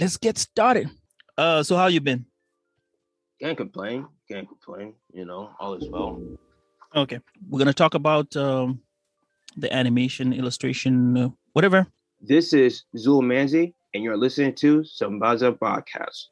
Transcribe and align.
Let's 0.00 0.16
get 0.16 0.38
started. 0.38 0.90
Uh, 1.36 1.62
so 1.62 1.76
how 1.76 1.86
you 1.86 2.00
been? 2.00 2.24
Can't 3.40 3.56
complain. 3.56 4.06
Can't 4.28 4.48
complain. 4.48 4.94
You 5.12 5.24
know, 5.24 5.50
all 5.60 5.74
is 5.74 5.88
well. 5.88 6.20
Okay, 6.96 7.20
we're 7.48 7.58
gonna 7.58 7.72
talk 7.72 7.94
about 7.94 8.34
um, 8.36 8.80
the 9.56 9.72
animation, 9.72 10.32
illustration, 10.32 11.16
uh, 11.16 11.28
whatever. 11.52 11.86
This 12.20 12.52
is 12.52 12.84
Zul 12.96 13.22
Manzi, 13.22 13.74
and 13.94 14.02
you're 14.02 14.16
listening 14.16 14.54
to 14.56 14.80
Sambaza 14.80 15.56
Podcast. 15.56 16.26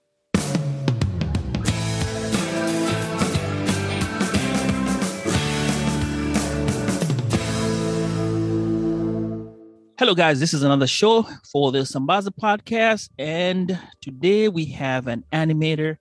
Hello, 9.98 10.14
guys. 10.14 10.39
This 10.39 10.55
is 10.55 10.62
another 10.62 10.86
show 10.86 11.25
for 11.50 11.73
the 11.73 11.81
Sambaza 11.81 12.28
podcast, 12.28 13.11
and 13.19 13.77
today 14.00 14.48
we 14.48 14.64
have 14.67 15.09
an 15.09 15.25
animator, 15.33 15.97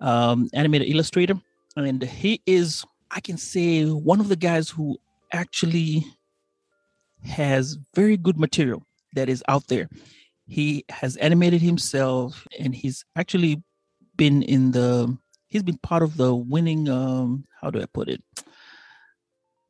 um, 0.00 0.48
animator 0.56 0.90
illustrator, 0.90 1.34
and 1.76 2.02
he 2.02 2.42
is, 2.46 2.84
I 3.12 3.20
can 3.20 3.36
say, 3.36 3.84
one 3.84 4.18
of 4.18 4.28
the 4.28 4.34
guys 4.34 4.68
who 4.68 4.98
actually 5.32 6.04
has 7.26 7.78
very 7.94 8.16
good 8.16 8.40
material 8.40 8.82
that 9.14 9.28
is 9.28 9.44
out 9.46 9.68
there. 9.68 9.88
He 10.48 10.84
has 10.88 11.14
animated 11.18 11.62
himself, 11.62 12.44
and 12.58 12.74
he's 12.74 13.04
actually 13.14 13.62
been 14.16 14.42
in 14.42 14.72
the. 14.72 15.16
He's 15.46 15.62
been 15.62 15.78
part 15.78 16.02
of 16.02 16.16
the 16.16 16.34
winning. 16.34 16.88
Um, 16.88 17.44
how 17.60 17.70
do 17.70 17.80
I 17.80 17.86
put 17.86 18.08
it? 18.08 18.20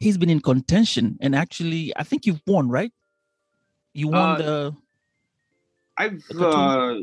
He's 0.01 0.17
been 0.17 0.31
in 0.31 0.41
contention, 0.41 1.19
and 1.21 1.35
actually, 1.35 1.93
I 1.99 2.03
think 2.03 2.25
you've 2.25 2.41
won, 2.47 2.71
right? 2.71 2.93
You 3.95 4.09
won 4.09 4.17
Uh, 4.31 4.37
the. 4.39 4.77
I've 5.99 6.23
The 6.31 6.49
uh, 6.49 6.95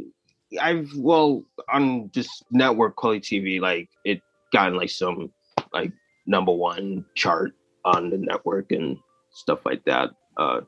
I've 0.62 0.90
well 0.96 1.44
on 1.72 2.10
just 2.12 2.46
network 2.52 2.96
Kweli 2.96 3.20
TV, 3.20 3.60
like 3.60 3.90
it 4.06 4.22
gotten 4.54 4.78
like 4.78 4.90
some 4.90 5.32
like 5.74 5.92
number 6.26 6.54
one 6.54 7.06
chart 7.16 7.52
on 7.84 8.10
the 8.10 8.18
network 8.18 8.72
and 8.72 8.98
stuff 9.32 9.66
like 9.66 9.84
that. 9.86 10.12
Uh, 10.38 10.62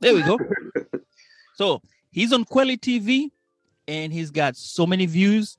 There 0.00 0.14
we 0.14 0.22
go. 0.22 0.38
So 1.56 1.80
he's 2.10 2.34
on 2.34 2.44
Kweli 2.44 2.78
TV, 2.78 3.30
and 3.88 4.12
he's 4.12 4.30
got 4.30 4.56
so 4.56 4.86
many 4.86 5.06
views. 5.06 5.56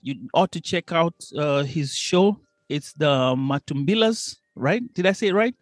You 0.00 0.28
ought 0.34 0.52
to 0.52 0.60
check 0.60 0.92
out 0.92 1.14
uh, 1.36 1.64
his 1.64 1.96
show. 1.96 2.38
It's 2.68 2.92
the 2.92 3.34
Matumbilas, 3.34 4.36
right? 4.54 4.82
Did 4.94 5.06
I 5.06 5.12
say 5.12 5.26
it 5.28 5.34
right? 5.34 5.56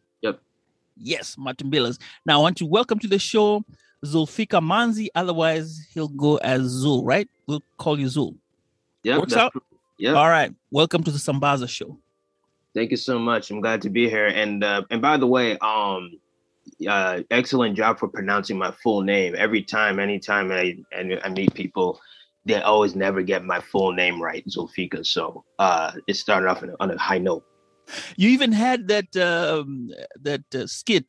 Yep. 1.00 1.20
Matumbilas. 1.38 1.98
Now 2.26 2.38
I 2.38 2.42
want 2.42 2.56
to 2.58 2.66
welcome 2.66 2.98
to 2.98 3.08
the 3.08 3.18
show 3.18 3.64
Zulfika 4.04 4.60
Manzi. 4.60 5.08
Otherwise, 5.14 5.86
he'll 5.92 6.08
go 6.08 6.36
as 6.38 6.62
Zul, 6.62 7.02
right? 7.04 7.28
We'll 7.46 7.62
call 7.78 7.98
you 7.98 8.06
Zul. 8.06 8.36
yeah, 9.02 9.18
Works 9.18 9.34
out? 9.34 9.52
Yeah. 9.98 10.12
All 10.12 10.28
right. 10.28 10.54
Welcome 10.70 11.02
to 11.04 11.10
the 11.10 11.18
Sambaza 11.18 11.68
show. 11.68 11.98
Thank 12.74 12.90
you 12.90 12.96
so 12.96 13.18
much. 13.18 13.50
I'm 13.50 13.60
glad 13.60 13.82
to 13.82 13.90
be 13.90 14.08
here. 14.08 14.28
And 14.28 14.62
uh, 14.62 14.82
and 14.90 15.02
by 15.02 15.16
the 15.16 15.26
way, 15.26 15.58
um, 15.58 16.18
uh, 16.88 17.20
excellent 17.30 17.76
job 17.76 17.98
for 17.98 18.08
pronouncing 18.08 18.56
my 18.56 18.70
full 18.82 19.02
name. 19.02 19.34
Every 19.36 19.62
time, 19.62 19.98
anytime 19.98 20.52
I 20.52 20.78
I, 20.92 21.20
I 21.24 21.28
meet 21.28 21.52
people, 21.54 22.00
they 22.46 22.60
always 22.62 22.94
never 22.94 23.22
get 23.22 23.44
my 23.44 23.60
full 23.60 23.92
name 23.92 24.22
right, 24.22 24.46
Zulfika. 24.46 25.04
So 25.04 25.44
uh, 25.58 25.92
it 26.06 26.14
started 26.14 26.48
off 26.48 26.62
on 26.62 26.70
a, 26.70 26.76
on 26.80 26.90
a 26.90 26.98
high 26.98 27.18
note. 27.18 27.44
You 28.16 28.30
even 28.30 28.52
had 28.52 28.88
that 28.88 29.16
um, 29.16 29.90
that 30.20 30.42
uh, 30.54 30.66
skit 30.66 31.06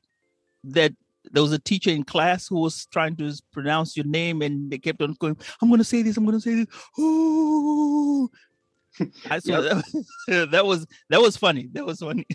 that 0.64 0.94
there 1.32 1.44
was 1.44 1.52
a 1.52 1.60
teacher 1.60 1.92
in 1.92 2.04
class 2.04 2.48
who 2.48 2.60
was 2.60 2.86
trying 2.88 3.16
to 3.18 3.34
pronounce 3.52 3.96
your 3.96 4.06
name, 4.06 4.42
and 4.42 4.72
they 4.72 4.78
kept 4.78 5.02
on 5.02 5.16
going. 5.20 5.38
I'm 5.62 5.70
going 5.70 5.80
to 5.80 5.84
say 5.84 6.02
this. 6.02 6.18
I'm 6.18 6.26
going 6.26 6.38
to 6.38 6.42
say 6.42 6.56
this. 6.56 6.68
Ooh. 7.00 8.30
I 9.30 9.40
saw 9.40 9.62
that, 9.62 10.06
that 10.52 10.66
was 10.66 10.86
that 11.10 11.22
was 11.22 11.38
funny. 11.38 11.70
That 11.72 11.86
was 11.86 12.00
funny. 12.00 12.28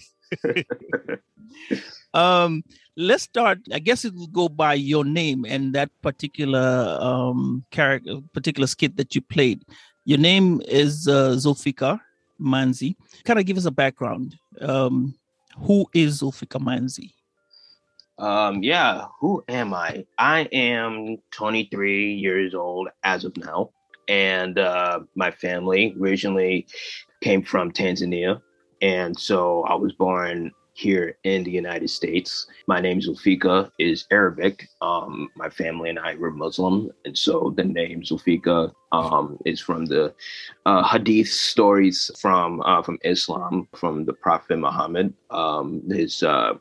um, 2.14 2.64
let's 2.96 3.24
start. 3.24 3.58
I 3.72 3.78
guess 3.78 4.04
it 4.04 4.14
will 4.14 4.26
go 4.28 4.48
by 4.48 4.74
your 4.74 5.04
name 5.04 5.44
and 5.44 5.74
that 5.74 5.90
particular 6.02 6.98
um 7.00 7.64
character, 7.70 8.20
particular 8.32 8.66
skit 8.66 8.96
that 8.96 9.14
you 9.14 9.20
played. 9.20 9.64
Your 10.04 10.18
name 10.18 10.62
is 10.66 11.08
uh, 11.08 11.30
Zulfikar 11.30 12.00
Manzi 12.40 12.96
kind 13.24 13.38
of 13.38 13.46
give 13.46 13.56
us 13.56 13.64
a 13.64 13.70
background. 13.70 14.36
Um, 14.60 15.14
who 15.58 15.86
is 15.94 16.20
Zulfika 16.20 16.60
Manzi? 16.60 17.12
Um, 18.18 18.62
yeah, 18.62 19.06
who 19.20 19.44
am 19.48 19.74
I? 19.74 20.06
I 20.18 20.40
am 20.52 21.18
23 21.32 22.14
years 22.14 22.54
old 22.54 22.88
as 23.02 23.24
of 23.24 23.36
now, 23.36 23.70
and 24.08 24.58
uh, 24.58 25.00
my 25.14 25.30
family 25.30 25.94
originally 26.00 26.66
came 27.22 27.42
from 27.42 27.72
Tanzania, 27.72 28.40
and 28.80 29.18
so 29.18 29.64
I 29.64 29.74
was 29.74 29.92
born 29.92 30.52
here 30.76 31.16
in 31.24 31.42
the 31.42 31.50
United 31.50 31.88
States. 31.88 32.46
My 32.66 32.80
name 32.80 33.00
Zulfika 33.00 33.70
is 33.78 34.06
Arabic. 34.10 34.68
Um, 34.82 35.30
my 35.34 35.48
family 35.48 35.88
and 35.88 35.98
I 35.98 36.14
were 36.16 36.30
Muslim, 36.30 36.90
and 37.06 37.16
so 37.16 37.54
the 37.56 37.64
name 37.64 38.02
Zulfika 38.02 38.72
um, 38.92 39.38
is 39.46 39.58
from 39.58 39.86
the 39.86 40.14
uh, 40.66 40.86
Hadith 40.86 41.28
stories 41.28 42.10
from 42.20 42.60
uh, 42.60 42.82
from 42.82 42.98
Islam, 43.04 43.68
from 43.74 44.04
the 44.04 44.12
Prophet 44.12 44.58
Muhammad. 44.58 45.14
Um, 45.30 45.82
his 45.90 46.22
uh, 46.22 46.54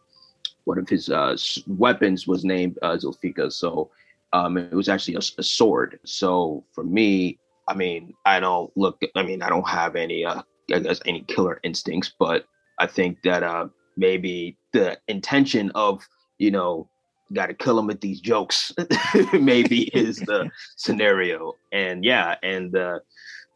one 0.64 0.80
of 0.80 0.88
his 0.88 1.10
uh, 1.10 1.36
weapons 1.68 2.26
was 2.26 2.46
named 2.46 2.80
uh, 2.82 2.96
Zulfika. 2.96 3.52
So 3.52 3.92
um, 4.32 4.58
it 4.58 4.74
was 4.74 4.90
actually 4.90 5.16
a 5.16 5.44
sword. 5.44 6.00
So 6.06 6.64
for 6.72 6.84
me, 6.84 7.38
I 7.68 7.74
mean, 7.74 8.14
I 8.26 8.40
don't 8.40 8.72
look, 8.76 9.02
I 9.16 9.24
mean, 9.24 9.42
I 9.42 9.50
don't 9.50 9.68
have 9.68 9.96
any, 9.96 10.26
uh, 10.26 10.42
I 10.74 10.80
guess, 10.80 11.02
any 11.06 11.22
killer 11.22 11.60
instincts, 11.64 12.14
but 12.18 12.46
I 12.80 12.88
think 12.88 13.22
that 13.24 13.44
uh, 13.44 13.68
maybe 13.98 14.58
the 14.74 14.98
intention 15.08 15.72
of, 15.76 16.08
you 16.38 16.52
know, 16.52 16.90
got 17.34 17.48
to 17.48 17.54
kill 17.54 17.80
him 17.80 17.88
with 17.88 18.02
these 18.02 18.20
jokes, 18.20 18.74
maybe 19.34 19.84
is 19.96 20.18
the 20.18 20.50
scenario. 20.76 21.54
And 21.72 22.04
yeah, 22.04 22.36
and 22.44 22.76
uh, 22.76 23.00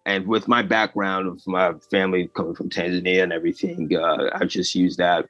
and 0.06 0.28
with 0.28 0.48
my 0.48 0.62
background 0.62 1.28
of 1.28 1.42
my 1.46 1.74
family 1.92 2.30
coming 2.36 2.56
from 2.56 2.70
Tanzania 2.70 3.24
and 3.24 3.34
everything, 3.34 3.96
uh, 3.96 4.30
I 4.34 4.46
just 4.46 4.76
used 4.76 4.98
that 4.98 5.28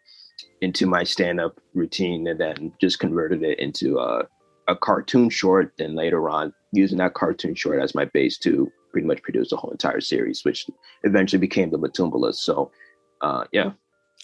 into 0.62 0.86
my 0.86 1.04
stand-up 1.04 1.60
routine 1.74 2.28
and 2.28 2.40
then 2.40 2.72
just 2.80 3.00
converted 3.00 3.44
it 3.44 3.60
into 3.60 3.98
a, 3.98 4.26
a 4.68 4.76
cartoon 4.76 5.30
short. 5.30 5.74
And 5.80 5.96
later 5.96 6.30
on 6.30 6.54
using 6.72 6.98
that 7.00 7.14
cartoon 7.14 7.56
short 7.56 7.82
as 7.82 7.96
my 7.96 8.06
base 8.06 8.38
to 8.40 8.72
pretty 8.92 9.08
much 9.08 9.22
produce 9.22 9.50
the 9.50 9.58
whole 9.58 9.72
entire 9.72 10.02
series 10.02 10.44
which 10.44 10.66
eventually 11.04 11.40
became 11.40 11.70
the 11.70 11.78
matumbalas. 11.78 12.36
So 12.36 12.72
uh 13.22 13.44
yeah 13.52 13.72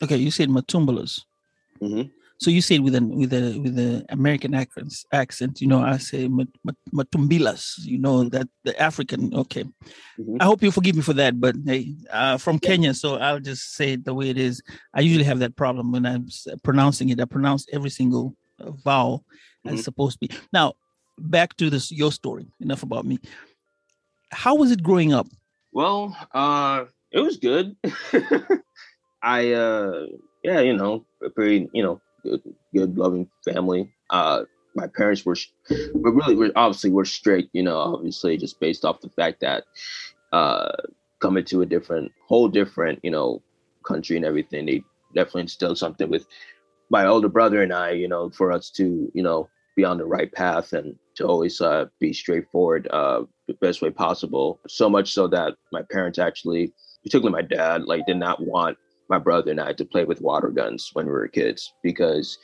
Okay, 0.03 0.17
you 0.17 0.31
said 0.31 0.50
Matumbalas. 0.50 1.22
Mhm. 1.81 2.11
So 2.38 2.51
you 2.51 2.62
said 2.62 2.81
with 2.81 2.95
an 2.95 3.15
with 3.15 3.31
a 3.33 3.57
with 3.59 3.75
the 3.75 4.06
American 4.09 4.53
accent. 4.53 4.94
Accent, 5.13 5.62
you 5.62 5.68
know, 5.68 5.81
I 5.81 5.97
say 5.97 6.27
Mat- 6.27 6.50
Mat- 6.65 6.75
Matumbilas. 6.94 7.77
You 7.86 7.97
know 7.97 8.27
that 8.30 8.47
the 8.65 8.77
African. 8.81 9.33
Okay, 9.33 9.63
Mhm. 10.19 10.38
I 10.42 10.45
hope 10.45 10.62
you 10.62 10.69
forgive 10.71 10.95
me 10.97 11.01
for 11.01 11.13
that. 11.13 11.39
But 11.39 11.56
hey, 11.65 11.95
uh, 12.12 12.38
from 12.38 12.59
Kenya, 12.59 12.94
so 12.94 13.15
I'll 13.15 13.39
just 13.39 13.74
say 13.75 13.94
it 13.94 14.03
the 14.03 14.13
way 14.13 14.30
it 14.30 14.38
is. 14.38 14.62
I 14.94 15.00
usually 15.00 15.24
have 15.24 15.39
that 15.39 15.56
problem 15.56 15.94
when 15.94 16.06
I'm 16.06 16.27
pronouncing 16.62 17.07
it. 17.09 17.21
I 17.21 17.25
pronounce 17.25 17.65
every 17.71 17.89
single 17.89 18.36
uh, 18.59 18.71
vowel 18.71 19.24
as 19.65 19.71
Mhm. 19.71 19.75
it's 19.75 19.86
supposed 19.86 20.19
to 20.19 20.27
be. 20.27 20.36
Now, 20.51 20.74
back 21.18 21.56
to 21.57 21.69
this 21.69 21.89
your 21.92 22.12
story. 22.12 22.45
Enough 22.59 22.83
about 22.83 23.06
me. 23.06 23.18
How 24.31 24.56
was 24.56 24.71
it 24.71 24.83
growing 24.83 25.13
up? 25.13 25.27
well 25.71 26.15
uh 26.33 26.86
it 27.12 27.19
was 27.19 27.36
good 27.36 27.75
i 29.25 29.51
uh 29.51 30.06
yeah 30.44 30.62
you 30.62 30.75
know 30.75 31.06
a 31.24 31.30
pretty 31.30 31.69
you 31.74 31.83
know 31.83 32.00
good, 32.24 32.42
good 32.74 32.98
loving 32.98 33.30
family 33.44 33.92
uh 34.10 34.44
my 34.75 34.88
parents 34.88 35.25
were, 35.25 35.38
but 35.69 36.12
really, 36.12 36.36
we're 36.36 36.51
obviously 36.56 36.92
we're 36.92 37.06
strict, 37.06 37.50
you 37.54 37.63
know, 37.63 37.77
obviously 37.77 38.38
just 38.38 38.60
based 38.60 38.86
off 38.86 39.01
the 39.01 39.10
fact 39.10 39.39
that 39.39 39.63
uh, 40.33 40.72
coming 41.19 41.45
to 41.45 41.62
a 41.62 41.66
different, 41.66 42.12
whole 42.27 42.50
different, 42.50 43.00
you 43.01 43.12
know, 43.12 43.42
country 43.86 44.18
and 44.18 44.25
everything, 44.25 44.66
they 44.66 44.83
definitely 45.13 45.44
instilled 45.44 45.78
something 45.78 46.10
with 46.10 46.28
my 46.89 47.06
older 47.06 47.30
brother 47.30 47.63
and 47.63 47.74
I, 47.74 47.92
you 47.92 48.07
know, 48.07 48.30
for 48.30 48.51
us 48.51 48.69
to, 48.71 49.10
you 49.13 49.24
know, 49.24 49.48
be 49.75 49.86
on 49.86 49.98
the 49.98 50.06
right 50.06 50.31
path 50.31 50.74
and 50.74 50.95
to 51.16 51.25
always 51.25 51.62
uh, 51.62 51.86
be 52.00 52.13
straightforward 52.13 52.88
uh, 52.92 53.24
the 53.48 53.54
best 53.56 53.81
way 53.81 53.89
possible. 53.89 54.60
So 54.68 54.89
much 54.89 55.13
so 55.13 55.28
that 55.30 55.56
my 55.71 55.81
parents 55.89 56.19
actually, 56.19 56.74
particularly 57.04 57.42
my 57.42 57.48
dad, 57.48 57.86
like 57.86 58.06
did 58.06 58.18
not 58.18 58.45
want 58.45 58.78
my 59.10 59.19
brother 59.19 59.52
and 59.52 59.62
I 59.62 59.74
to 59.74 59.86
play 59.86 60.06
with 60.06 60.22
water 60.22 60.50
guns 60.50 60.90
when 60.94 61.06
we 61.06 61.12
were 61.12 61.28
kids 61.28 61.74
because 61.84 62.38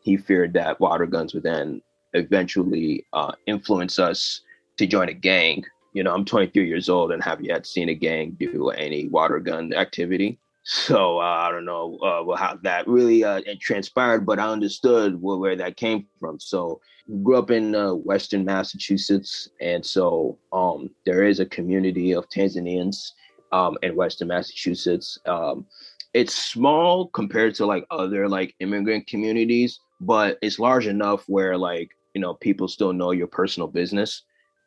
he 0.00 0.16
feared 0.16 0.52
that 0.54 0.80
water 0.80 1.06
guns 1.06 1.34
would 1.34 1.42
then 1.42 1.82
eventually 2.14 3.04
uh, 3.12 3.32
influence 3.46 3.98
us 3.98 4.40
to 4.78 4.86
join 4.86 5.08
a 5.08 5.14
gang. 5.14 5.64
You 5.92 6.02
know, 6.02 6.14
I'm 6.14 6.24
23 6.24 6.66
years 6.66 6.88
old 6.88 7.12
and 7.12 7.22
have 7.22 7.40
yet 7.40 7.66
seen 7.66 7.88
a 7.88 7.94
gang 7.94 8.36
do 8.38 8.70
any 8.70 9.08
water 9.08 9.38
gun 9.38 9.72
activity. 9.74 10.38
So 10.70 11.18
uh, 11.18 11.22
I 11.22 11.50
don't 11.50 11.64
know 11.64 11.96
uh, 11.96 12.36
how 12.36 12.58
that 12.62 12.86
really 12.86 13.24
uh, 13.24 13.40
transpired, 13.58 14.26
but 14.26 14.38
I 14.38 14.50
understood 14.50 15.20
where, 15.20 15.38
where 15.38 15.56
that 15.56 15.78
came 15.78 16.06
from. 16.20 16.38
So 16.38 16.82
grew 17.22 17.38
up 17.38 17.50
in 17.50 17.74
uh, 17.74 17.94
Western 17.94 18.44
Massachusetts, 18.44 19.48
and 19.62 19.84
so 19.84 20.38
um, 20.52 20.90
there 21.06 21.24
is 21.24 21.40
a 21.40 21.46
community 21.46 22.12
of 22.12 22.28
Tanzanians 22.28 23.12
um, 23.50 23.78
in 23.82 23.96
Western 23.96 24.28
Massachusetts. 24.28 25.18
Um, 25.24 25.64
it's 26.14 26.34
small 26.34 27.08
compared 27.08 27.54
to 27.56 27.66
like 27.66 27.86
other 27.90 28.28
like 28.28 28.54
immigrant 28.60 29.06
communities, 29.06 29.80
but 30.00 30.38
it's 30.42 30.58
large 30.58 30.86
enough 30.86 31.24
where 31.28 31.56
like 31.56 31.90
you 32.14 32.20
know 32.20 32.34
people 32.34 32.68
still 32.68 32.92
know 32.92 33.12
your 33.12 33.26
personal 33.26 33.68
business. 33.68 34.22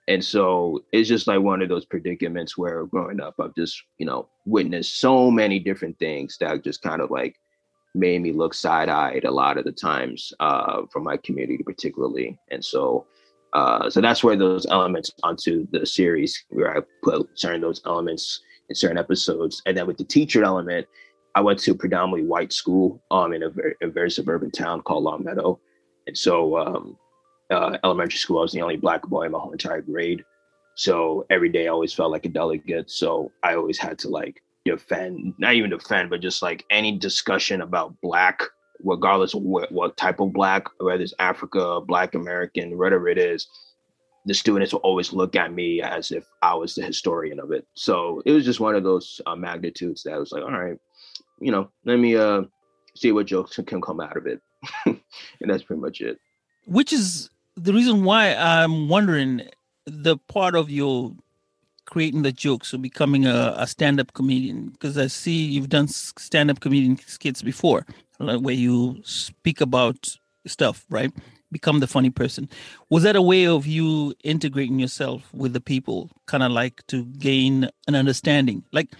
And 0.08 0.24
so 0.24 0.84
it's 0.92 1.08
just 1.08 1.28
like 1.28 1.42
one 1.42 1.62
of 1.62 1.70
those 1.70 1.86
predicaments 1.86 2.58
where 2.58 2.86
growing 2.86 3.22
up 3.22 3.36
i've 3.40 3.56
just 3.56 3.82
you 4.00 4.06
know 4.06 4.28
witnessed 4.46 5.00
so 5.00 5.30
many 5.30 5.60
different 5.60 5.98
things 6.00 6.38
that 6.40 6.64
just 6.64 6.82
kind 6.82 7.02
of 7.02 7.12
like 7.12 7.36
made 7.94 8.22
me 8.22 8.32
look 8.32 8.54
side-eyed 8.54 9.26
a 9.26 9.32
lot 9.32 9.58
of 9.58 9.66
the 9.66 9.72
times 9.72 10.34
uh, 10.40 10.82
from 10.92 11.04
my 11.04 11.18
community 11.18 11.64
particularly. 11.64 12.38
And 12.50 12.64
so 12.64 13.06
uh, 13.54 13.90
so 13.90 14.00
that's 14.00 14.24
where 14.24 14.38
those 14.38 14.66
elements 14.68 15.12
onto 15.24 15.68
the 15.72 15.86
series 15.86 16.46
where 16.50 16.78
i 16.78 16.82
put 17.04 17.30
certain 17.36 17.62
those 17.62 17.82
elements 17.86 18.42
in 18.70 18.76
certain 18.76 18.98
episodes. 18.98 19.62
And 19.66 19.76
then 19.76 19.88
with 19.88 19.98
the 19.98 20.06
teacher 20.06 20.44
element 20.44 20.88
i 21.36 21.42
went 21.42 21.60
to 21.60 21.72
a 21.72 21.76
predominantly 21.76 22.28
white 22.28 22.54
school 22.54 23.02
um, 23.12 23.34
in 23.34 23.44
a 23.44 23.50
very, 23.50 23.76
a 23.82 23.88
very 23.88 24.12
suburban 24.12 24.52
town 24.52 24.82
called 24.82 25.04
Longmeadow 25.04 25.60
and 26.08 26.18
so 26.18 26.58
um, 26.58 26.98
uh, 27.52 27.78
elementary 27.84 28.18
school, 28.18 28.40
I 28.40 28.44
was 28.44 28.54
the 28.54 28.62
only 28.62 28.78
black 28.78 29.04
boy 29.04 29.24
in 29.24 29.34
my 29.34 29.40
whole 29.40 29.52
entire 29.52 29.82
grade. 29.82 30.24
So 30.76 31.26
every 31.30 31.50
day 31.50 31.66
I 31.66 31.72
always 31.72 31.94
felt 31.94 32.12
like 32.12 32.26
a 32.26 32.30
delegate. 32.30 32.90
So 32.90 33.32
I 33.44 33.56
always 33.56 33.78
had 33.78 34.00
to 34.00 34.10
like 34.10 34.42
defend, 34.66 35.34
not 35.38 35.54
even 35.54 35.70
defend, 35.70 36.10
but 36.10 36.22
just 36.22 36.42
like 36.42 36.66
any 36.70 36.98
discussion 36.98 37.62
about 37.62 38.00
black, 38.02 38.42
regardless 38.84 39.34
of 39.34 39.42
what, 39.42 39.72
what 39.72 39.98
type 39.98 40.20
of 40.22 40.34
black, 40.34 40.68
whether 40.80 41.04
it's 41.04 41.14
Africa, 41.20 41.82
black 41.82 42.16
American, 42.16 42.78
whatever 42.78 43.10
it 43.10 43.18
is, 43.18 43.48
the 44.26 44.34
students 44.34 44.72
will 44.72 44.82
always 44.82 45.12
look 45.12 45.36
at 45.36 45.52
me 45.52 45.82
as 45.82 46.12
if 46.12 46.24
I 46.42 46.54
was 46.54 46.76
the 46.76 46.84
historian 46.84 47.40
of 47.40 47.52
it. 47.52 47.68
So 47.74 48.22
it 48.26 48.32
was 48.32 48.46
just 48.46 48.60
one 48.60 48.76
of 48.76 48.84
those 48.84 49.20
uh, 49.26 49.36
magnitudes 49.36 50.04
that 50.04 50.14
I 50.14 50.20
was 50.20 50.32
like, 50.32 50.44
all 50.44 50.52
right, 50.52 50.78
you 51.42 51.52
know, 51.52 51.70
let 51.86 51.98
me 51.98 52.16
uh 52.16 52.44
see 52.96 53.12
what 53.12 53.26
jokes 53.26 53.60
can 53.66 53.82
come 53.82 54.00
out 54.00 54.18
of 54.18 54.28
it. 54.28 54.42
and 54.86 55.00
that's 55.42 55.64
pretty 55.64 55.82
much 55.82 56.02
it. 56.02 56.20
Which 56.66 56.94
is 56.94 57.30
the 57.56 57.74
reason 57.74 58.04
why 58.04 58.34
I'm 58.36 58.88
wondering 58.88 59.42
the 59.86 60.18
part 60.18 60.56
of 60.56 60.70
your 60.70 61.14
creating 61.86 62.22
the 62.22 62.32
jokes 62.32 62.74
or 62.74 62.78
becoming 62.78 63.26
a, 63.26 63.54
a 63.58 63.68
stand-up 63.68 64.14
comedian 64.14 64.70
because 64.70 64.98
I 64.98 65.08
see 65.08 65.44
you've 65.44 65.70
done 65.70 65.88
stand-up 65.88 66.60
comedian 66.60 66.98
skits 66.98 67.42
before 67.42 67.86
where 68.20 68.56
you 68.56 69.02
speak 69.04 69.62
about 69.62 70.16
stuff, 70.46 70.86
right? 70.90 71.12
Become 71.52 71.80
the 71.80 71.88
funny 71.88 72.10
person. 72.10 72.48
Was 72.90 73.04
that 73.04 73.16
a 73.16 73.22
way 73.22 73.46
of 73.46 73.68
you 73.68 74.14
integrating 74.24 74.80
yourself 74.80 75.34
with 75.34 75.54
the 75.54 75.60
people, 75.60 76.10
kind 76.28 76.44
of 76.44 76.52
like 76.52 76.86
to 76.88 77.06
gain 77.06 77.70
an 77.88 77.96
understanding? 77.96 78.64
Like 78.72 78.94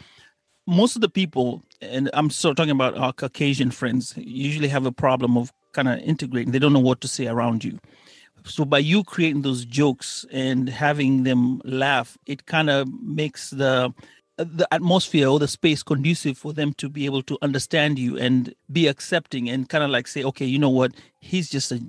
most 0.72 0.96
of 0.96 1.02
the 1.02 1.10
people, 1.10 1.62
and 1.82 2.10
I'm 2.14 2.28
of 2.28 2.56
talking 2.56 2.72
about 2.72 2.98
our 2.98 3.14
Caucasian 3.14 3.72
friends, 3.72 4.14
usually 4.18 4.70
have 4.70 4.86
a 4.86 4.92
problem 4.92 5.38
of 5.38 5.52
kind 5.74 5.88
of 5.88 6.00
integrating. 6.00 6.52
They 6.52 6.60
don't 6.60 6.74
know 6.74 6.80
what 6.80 7.02
to 7.02 7.08
say 7.08 7.28
around 7.28 7.64
you 7.64 7.80
so 8.46 8.66
by 8.66 8.80
you 8.80 9.04
creating 9.04 9.42
those 9.42 9.66
jokes 9.66 10.26
and 10.32 10.70
having 10.70 11.24
them 11.24 11.62
laugh 11.64 12.18
it 12.26 12.46
kind 12.46 12.70
of 12.70 12.88
makes 13.02 13.52
the 13.52 13.94
the 14.38 14.68
atmosphere 14.72 15.28
or 15.28 15.38
the 15.38 15.48
space 15.48 15.84
conducive 15.84 16.38
for 16.38 16.52
them 16.52 16.74
to 16.74 16.90
be 16.90 17.06
able 17.06 17.22
to 17.22 17.38
understand 17.42 18.00
you 18.00 18.18
and 18.18 18.56
be 18.72 18.88
accepting 18.88 19.50
and 19.50 19.70
kind 19.70 19.84
of 19.84 19.90
like 19.90 20.08
say 20.08 20.24
okay 20.24 20.46
you 20.46 20.58
know 20.58 20.70
what 20.70 20.94
he's 21.20 21.50
just 21.50 21.72
a 21.72 21.80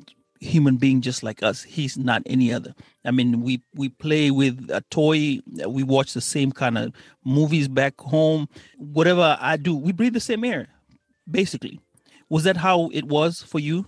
human 0.43 0.77
being 0.77 1.01
just 1.01 1.23
like 1.23 1.43
us 1.43 1.63
he's 1.63 1.97
not 1.97 2.23
any 2.27 2.53
other 2.53 2.75
i 3.05 3.11
mean 3.11 3.43
we 3.43 3.63
we 3.75 3.89
play 3.89 4.31
with 4.31 4.69
a 4.71 4.81
toy 4.91 5.39
we 5.69 5.83
watch 5.83 6.15
the 6.15 6.21
same 6.21 6.51
kind 6.51 6.77
of 6.77 6.93
movies 7.25 7.69
back 7.69 7.99
home 8.01 8.49
whatever 8.77 9.37
i 9.41 9.57
do 9.57 9.75
we 9.75 9.93
breathe 9.93 10.15
the 10.15 10.21
same 10.21 10.45
air 10.45 10.67
basically 11.31 11.81
was 12.29 12.45
that 12.45 12.57
how 12.57 12.89
it 12.93 13.05
was 13.05 13.43
for 13.43 13.61
you 13.61 13.87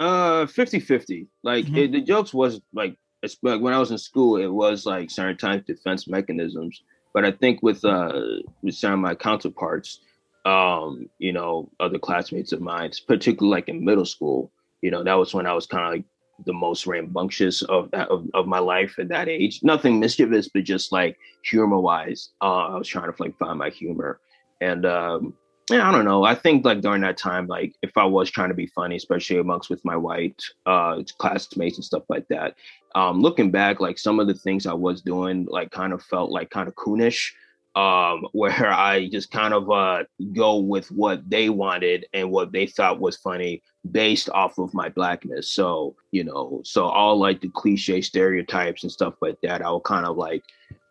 uh, 0.00 0.46
50-50. 0.46 1.26
Like 1.42 1.66
mm-hmm. 1.66 1.76
it, 1.76 1.92
the 1.92 2.00
jokes 2.00 2.32
was 2.32 2.60
like, 2.72 2.96
like 3.42 3.60
when 3.60 3.74
I 3.74 3.78
was 3.78 3.90
in 3.90 3.98
school, 3.98 4.38
it 4.38 4.46
was 4.46 4.86
like 4.86 5.10
certain 5.10 5.36
times 5.36 5.66
defense 5.66 6.08
mechanisms. 6.08 6.82
But 7.12 7.26
I 7.26 7.32
think 7.32 7.62
with 7.62 7.84
uh 7.84 8.38
with 8.62 8.76
some 8.76 8.94
of 8.94 8.98
my 9.00 9.14
counterparts, 9.14 10.00
um, 10.46 11.10
you 11.18 11.32
know, 11.32 11.68
other 11.80 11.98
classmates 11.98 12.52
of 12.52 12.60
mine, 12.60 12.92
particularly 13.06 13.50
like 13.50 13.68
in 13.68 13.84
middle 13.84 14.06
school, 14.06 14.50
you 14.82 14.90
know, 14.90 15.04
that 15.04 15.14
was 15.14 15.34
when 15.34 15.46
I 15.46 15.52
was 15.52 15.66
kind 15.66 15.84
of 15.84 15.92
like 15.92 16.04
the 16.46 16.52
most 16.52 16.86
rambunctious 16.86 17.62
of 17.62 17.92
of, 17.92 18.26
of 18.34 18.46
my 18.46 18.58
life 18.58 18.98
at 18.98 19.08
that 19.08 19.28
age. 19.28 19.60
Nothing 19.62 20.00
mischievous, 20.00 20.48
but 20.48 20.64
just 20.64 20.92
like 20.92 21.18
humor 21.44 21.80
wise, 21.80 22.30
uh, 22.40 22.68
I 22.68 22.78
was 22.78 22.88
trying 22.88 23.12
to 23.12 23.22
like 23.22 23.36
find 23.38 23.58
my 23.58 23.70
humor. 23.70 24.20
And 24.60 24.86
um, 24.86 25.34
yeah, 25.70 25.88
I 25.88 25.92
don't 25.92 26.04
know. 26.04 26.24
I 26.24 26.34
think 26.34 26.64
like 26.64 26.80
during 26.80 27.02
that 27.02 27.16
time, 27.16 27.46
like 27.46 27.74
if 27.82 27.96
I 27.96 28.04
was 28.04 28.30
trying 28.30 28.48
to 28.48 28.54
be 28.54 28.66
funny, 28.66 28.96
especially 28.96 29.38
amongst 29.38 29.70
with 29.70 29.84
my 29.84 29.96
white 29.96 30.42
uh 30.66 31.02
classmates 31.18 31.76
and 31.76 31.84
stuff 31.84 32.04
like 32.08 32.26
that, 32.28 32.54
um, 32.94 33.20
looking 33.20 33.50
back, 33.50 33.80
like 33.80 33.98
some 33.98 34.18
of 34.18 34.26
the 34.26 34.34
things 34.34 34.66
I 34.66 34.72
was 34.72 35.02
doing, 35.02 35.46
like 35.48 35.70
kind 35.70 35.92
of 35.92 36.02
felt 36.02 36.30
like 36.30 36.50
kind 36.50 36.68
of 36.68 36.74
coonish, 36.74 37.30
um, 37.74 38.26
where 38.32 38.70
I 38.72 39.08
just 39.08 39.30
kind 39.30 39.54
of 39.54 39.70
uh 39.70 40.04
go 40.32 40.56
with 40.56 40.90
what 40.90 41.28
they 41.28 41.48
wanted 41.48 42.06
and 42.12 42.30
what 42.30 42.52
they 42.52 42.66
thought 42.66 43.00
was 43.00 43.16
funny 43.16 43.62
based 43.90 44.28
off 44.30 44.58
of 44.58 44.74
my 44.74 44.88
blackness. 44.88 45.50
So, 45.50 45.96
you 46.10 46.24
know, 46.24 46.60
so 46.64 46.84
all 46.84 47.18
like 47.18 47.40
the 47.40 47.48
cliche 47.48 48.00
stereotypes 48.02 48.82
and 48.82 48.92
stuff 48.92 49.14
like 49.22 49.40
that, 49.42 49.62
I 49.62 49.70
will 49.70 49.80
kind 49.80 50.06
of 50.06 50.16
like 50.16 50.42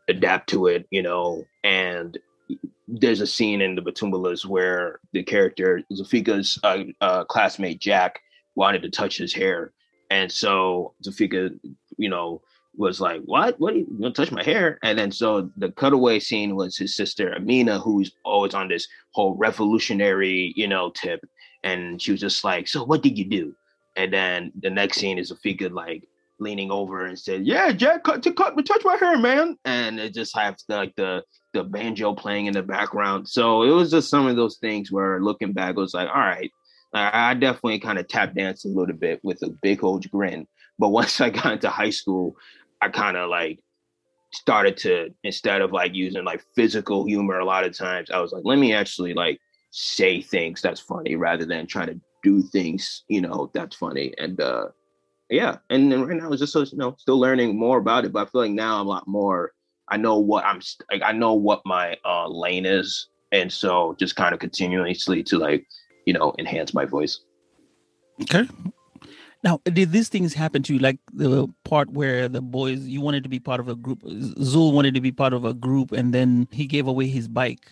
adapt 0.08 0.50
to 0.50 0.68
it, 0.68 0.88
you 0.90 1.04
know, 1.04 1.46
and 1.64 2.18
there's 2.88 3.22
a 3.22 3.28
scene 3.28 3.62
in 3.62 3.76
the 3.76 3.82
Matumbalas 3.82 4.46
where 4.46 5.00
the 5.14 5.24
character 5.24 5.84
Zafika's 5.94 6.60
uh, 6.64 6.84
uh, 7.02 7.24
classmate 7.26 7.80
Jack 7.80 8.20
wanted 8.56 8.82
to 8.82 8.90
touch 8.90 9.18
his 9.18 9.34
hair, 9.34 9.72
and 10.10 10.32
so 10.32 10.96
Zafika, 11.06 11.58
you 11.98 12.10
know, 12.10 12.42
was 12.80 13.02
like, 13.02 13.22
"What? 13.26 13.60
What? 13.60 13.74
Are 13.74 13.78
you 13.78 13.88
gonna 14.00 14.14
touch 14.14 14.32
my 14.32 14.44
hair?" 14.44 14.80
And 14.84 14.98
then 14.98 15.12
so 15.12 15.52
the 15.58 15.72
cutaway 15.72 16.20
scene 16.20 16.56
was 16.56 16.78
his 16.78 16.96
sister 16.96 17.36
Amina, 17.36 17.80
who's 17.80 18.12
always 18.24 18.54
on 18.54 18.70
this 18.70 18.88
whole 19.12 19.36
revolutionary, 19.36 20.54
you 20.56 20.68
know, 20.68 20.90
tip, 20.92 21.22
and 21.64 22.02
she 22.02 22.12
was 22.12 22.22
just 22.22 22.44
like, 22.44 22.68
"So 22.68 22.84
what 22.84 23.04
did 23.04 23.18
you 23.18 23.26
do?" 23.26 23.56
And 23.96 24.14
then 24.14 24.52
the 24.60 24.70
next 24.70 24.98
scene 24.98 25.20
is 25.20 25.32
Zafika 25.32 25.72
like 25.72 26.08
leaning 26.40 26.72
over 26.72 27.06
and 27.06 27.20
said, 27.20 27.46
"Yeah, 27.46 27.72
Jack, 27.74 28.04
cut 28.04 28.24
to 28.24 28.34
cut, 28.34 28.56
touch 28.66 28.86
my 28.86 28.96
hair, 28.96 29.18
man." 29.18 29.58
And 29.66 30.00
it 30.00 30.14
just 30.14 30.36
has 30.38 30.64
like 30.70 30.96
the 30.96 31.24
the 31.54 31.64
banjo 31.64 32.14
playing 32.14 32.46
in 32.46 32.54
the 32.54 32.64
background. 32.64 33.28
So 33.28 33.64
it 33.64 33.72
was 33.72 33.92
just 33.92 34.10
some 34.10 34.28
of 34.28 34.36
those 34.36 34.58
things 34.58 34.92
where 34.92 35.20
looking 35.22 35.52
back, 35.52 35.72
it 35.72 35.78
was 35.78 35.94
like, 35.94 36.08
all 36.08 36.22
right, 36.22 36.52
I 36.94 37.34
definitely 37.34 37.80
kind 37.80 38.00
of 38.00 38.08
tap 38.08 38.36
danced 38.36 38.66
a 38.66 38.70
little 38.70 38.96
bit 38.96 39.20
with 39.24 39.42
a 39.44 39.50
big 39.62 39.84
old 39.84 40.10
grin. 40.10 40.48
But 40.78 40.90
once 41.00 41.22
I 41.22 41.30
got 41.30 41.54
into 41.54 41.70
high 41.70 41.90
school, 41.90 42.36
I 42.82 42.90
kind 42.90 43.18
of 43.18 43.30
like 43.30 43.60
started 44.32 44.78
to 44.78 45.10
instead 45.24 45.62
of 45.62 45.72
like 45.72 45.94
using 45.94 46.24
like 46.24 46.44
physical 46.56 47.06
humor 47.06 47.40
a 47.40 47.46
lot 47.46 47.64
of 47.64 47.78
times, 47.78 48.10
I 48.12 48.20
was 48.20 48.32
like, 48.32 48.44
let 48.46 48.60
me 48.60 48.74
actually 48.74 49.14
like 49.14 49.40
say 49.72 50.22
things 50.22 50.62
that's 50.62 50.80
funny 50.80 51.16
rather 51.16 51.46
than 51.46 51.68
trying 51.68 51.88
to 51.88 52.00
do 52.24 52.42
things, 52.42 53.04
you 53.08 53.22
know, 53.22 53.50
that's 53.54 53.76
funny. 53.76 54.14
And 54.18 54.40
uh 54.40 54.68
yeah, 55.30 55.58
and 55.70 55.92
then 55.92 56.06
right 56.06 56.18
now 56.18 56.32
it's 56.32 56.42
just 56.42 56.54
so 56.54 56.62
you 56.62 56.78
know, 56.78 56.96
still 56.98 57.20
learning 57.20 57.58
more 57.58 57.78
about 57.78 58.06
it. 58.06 58.12
But 58.12 58.28
I 58.28 58.32
feel 58.32 58.42
like 58.42 58.52
now 58.52 58.80
I'm 58.80 58.88
a 58.88 58.90
lot 58.90 59.08
more 59.08 59.54
I 59.90 59.98
know 59.98 60.18
what 60.18 60.46
I'm 60.46 60.62
like. 60.92 61.02
I 61.04 61.12
know 61.12 61.34
what 61.34 61.62
my 61.66 61.98
uh, 62.06 62.28
lane 62.28 62.66
is, 62.66 63.10
and 63.32 63.52
so 63.52 63.96
just 64.00 64.16
kind 64.16 64.34
of 64.34 64.40
continuously 64.40 65.24
to 65.24 65.38
like, 65.38 65.68
you 66.06 66.14
know, 66.14 66.34
enhance 66.38 66.74
my 66.74 66.86
voice. 66.86 67.20
Okay. 68.22 68.48
Now, 69.44 69.62
did 69.66 69.92
these 69.92 70.10
things 70.10 70.34
happen 70.34 70.64
to 70.64 70.74
you? 70.74 70.80
Like 70.80 71.00
the 71.14 71.48
part 71.64 71.90
where 71.92 72.28
the 72.28 72.42
boys, 72.42 72.82
you 72.82 73.02
wanted 73.02 73.24
to 73.24 73.30
be 73.30 73.40
part 73.40 73.60
of 73.60 73.70
a 73.70 73.76
group. 73.76 74.02
Zul 74.04 74.74
wanted 74.74 74.94
to 74.96 75.02
be 75.02 75.12
part 75.12 75.34
of 75.34 75.46
a 75.46 75.54
group, 75.54 75.92
and 75.94 76.14
then 76.14 76.48
he 76.52 76.66
gave 76.68 76.88
away 76.88 77.08
his 77.08 77.28
bike 77.28 77.72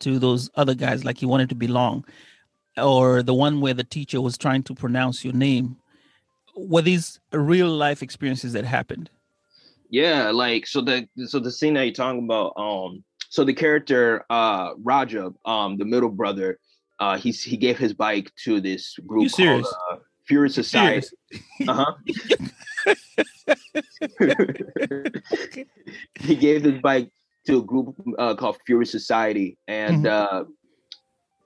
to 0.00 0.18
those 0.18 0.50
other 0.56 0.74
guys. 0.74 1.04
Like 1.04 1.18
he 1.18 1.26
wanted 1.26 1.48
to 1.50 1.54
belong. 1.54 2.04
or 2.78 3.22
the 3.22 3.34
one 3.34 3.60
where 3.60 3.74
the 3.74 3.84
teacher 3.84 4.20
was 4.20 4.38
trying 4.38 4.62
to 4.64 4.74
pronounce 4.74 5.24
your 5.24 5.34
name 5.34 5.76
were 6.56 6.82
these 6.82 7.20
real 7.32 7.68
life 7.68 8.02
experiences 8.02 8.52
that 8.52 8.64
happened 8.64 9.10
yeah 9.90 10.30
like 10.30 10.66
so 10.66 10.80
the 10.80 11.06
so 11.26 11.38
the 11.40 11.50
scene 11.50 11.74
that 11.74 11.84
you're 11.84 11.92
talking 11.94 12.24
about 12.24 12.52
um 12.56 13.02
so 13.28 13.44
the 13.44 13.52
character 13.54 14.24
uh 14.30 14.74
Rajab, 14.76 15.34
um 15.44 15.76
the 15.78 15.84
middle 15.84 16.10
brother 16.10 16.58
uh 17.00 17.18
he's 17.18 17.42
he 17.42 17.56
gave 17.56 17.76
his 17.78 17.92
bike 17.92 18.30
to 18.44 18.60
this 18.60 18.96
group 19.06 19.24
You 19.24 19.30
called 19.30 19.66
uh, 20.30 20.30
Fury 20.30 20.50
Society. 20.50 21.06
Uh-huh. 21.68 21.94
he 26.20 26.36
gave 26.36 26.62
this 26.62 26.80
bike 26.80 27.10
to 27.46 27.58
a 27.58 27.62
group 27.62 27.94
uh, 28.18 28.34
called 28.34 28.58
Fury 28.66 28.86
Society, 28.86 29.58
and 29.68 30.04
mm-hmm. 30.04 30.36
uh, 30.36 30.44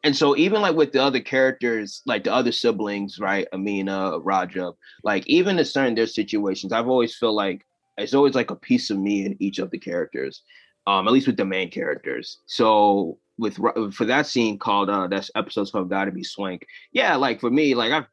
and 0.04 0.14
so 0.14 0.36
even 0.36 0.60
like 0.60 0.76
with 0.76 0.92
the 0.92 1.02
other 1.02 1.20
characters, 1.20 2.02
like 2.06 2.24
the 2.24 2.32
other 2.32 2.52
siblings, 2.52 3.18
right? 3.18 3.46
Amina, 3.52 4.18
Raja, 4.18 4.72
like 5.02 5.26
even 5.26 5.58
in 5.58 5.64
certain 5.64 5.94
their 5.94 6.06
situations, 6.06 6.72
I've 6.72 6.88
always 6.88 7.16
felt 7.16 7.34
like 7.34 7.64
it's 7.96 8.14
always 8.14 8.34
like 8.34 8.50
a 8.50 8.56
piece 8.56 8.90
of 8.90 8.98
me 8.98 9.24
in 9.24 9.36
each 9.40 9.58
of 9.58 9.70
the 9.70 9.78
characters, 9.78 10.42
um, 10.86 11.06
at 11.06 11.12
least 11.12 11.26
with 11.26 11.36
the 11.36 11.44
main 11.44 11.70
characters. 11.70 12.38
So 12.46 13.18
with 13.36 13.58
for 13.92 14.04
that 14.04 14.26
scene 14.26 14.58
called 14.58 14.88
uh 14.88 15.08
that's 15.08 15.30
episodes 15.34 15.70
called 15.70 15.90
Gotta 15.90 16.12
Be 16.12 16.22
Swank. 16.22 16.66
Yeah, 16.92 17.16
like 17.16 17.40
for 17.40 17.50
me, 17.50 17.74
like 17.74 17.92
I've 17.92 18.06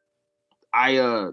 I 0.74 0.96
uh 0.96 1.32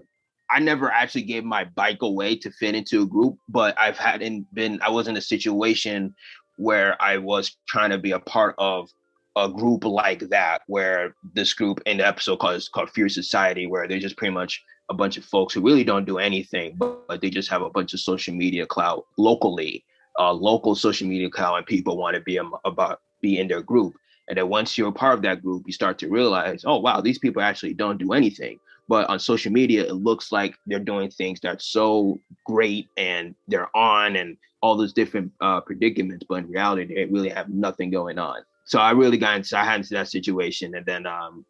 I 0.50 0.58
never 0.58 0.90
actually 0.90 1.22
gave 1.22 1.44
my 1.44 1.64
bike 1.64 2.02
away 2.02 2.36
to 2.36 2.50
fit 2.50 2.74
into 2.74 3.02
a 3.02 3.06
group, 3.06 3.36
but 3.48 3.78
I've 3.78 3.98
hadn't 3.98 4.52
been 4.54 4.80
I 4.82 4.90
was 4.90 5.08
in 5.08 5.16
a 5.16 5.20
situation 5.20 6.14
where 6.56 7.00
I 7.00 7.16
was 7.16 7.56
trying 7.68 7.90
to 7.90 7.98
be 7.98 8.10
a 8.10 8.20
part 8.20 8.54
of 8.58 8.90
a 9.36 9.48
group 9.48 9.84
like 9.84 10.28
that, 10.30 10.62
where 10.66 11.14
this 11.34 11.54
group 11.54 11.80
in 11.86 11.98
the 11.98 12.06
episode 12.06 12.38
called 12.38 12.62
called 12.72 12.90
Fear 12.90 13.08
Society, 13.08 13.66
where 13.66 13.86
they're 13.86 13.98
just 14.00 14.16
pretty 14.16 14.34
much 14.34 14.62
a 14.90 14.94
bunch 14.94 15.16
of 15.16 15.24
folks 15.24 15.54
who 15.54 15.60
really 15.60 15.84
don't 15.84 16.04
do 16.04 16.18
anything, 16.18 16.74
but, 16.76 17.06
but 17.06 17.20
they 17.20 17.30
just 17.30 17.48
have 17.48 17.62
a 17.62 17.70
bunch 17.70 17.94
of 17.94 18.00
social 18.00 18.34
media 18.34 18.66
clout 18.66 19.06
locally, 19.16 19.84
uh, 20.18 20.32
local 20.32 20.74
social 20.74 21.06
media 21.06 21.30
clout, 21.30 21.56
and 21.56 21.66
people 21.66 21.96
want 21.96 22.16
to 22.16 22.20
be 22.22 22.38
a, 22.38 22.44
about 22.64 23.00
be 23.22 23.38
in 23.38 23.46
their 23.46 23.62
group. 23.62 23.94
And 24.28 24.36
then 24.36 24.48
once 24.48 24.76
you're 24.76 24.88
a 24.88 24.92
part 24.92 25.14
of 25.14 25.22
that 25.22 25.42
group, 25.42 25.62
you 25.66 25.72
start 25.72 25.96
to 26.00 26.08
realize, 26.08 26.64
oh 26.66 26.78
wow, 26.78 27.00
these 27.00 27.18
people 27.18 27.40
actually 27.40 27.74
don't 27.74 27.98
do 27.98 28.12
anything 28.12 28.58
but 28.90 29.08
on 29.08 29.20
social 29.20 29.52
media 29.52 29.84
it 29.84 29.94
looks 29.94 30.32
like 30.32 30.56
they're 30.66 30.88
doing 30.92 31.08
things 31.08 31.38
that's 31.40 31.66
so 31.66 32.18
great 32.44 32.88
and 32.96 33.36
they're 33.46 33.74
on 33.74 34.16
and 34.16 34.36
all 34.62 34.76
those 34.76 34.92
different 34.92 35.30
uh, 35.40 35.60
predicaments 35.60 36.26
but 36.28 36.40
in 36.40 36.50
reality 36.50 36.94
they 36.94 37.04
really 37.06 37.30
have 37.30 37.48
nothing 37.48 37.88
going 37.90 38.18
on. 38.18 38.42
So 38.64 38.78
i 38.80 38.90
really 38.90 39.16
got 39.16 39.36
into 39.36 39.56
i 39.56 39.64
had 39.64 39.80
into 39.80 39.94
that 39.94 40.08
situation 40.08 40.74
and 40.74 40.84
then 40.84 41.06
um 41.06 41.46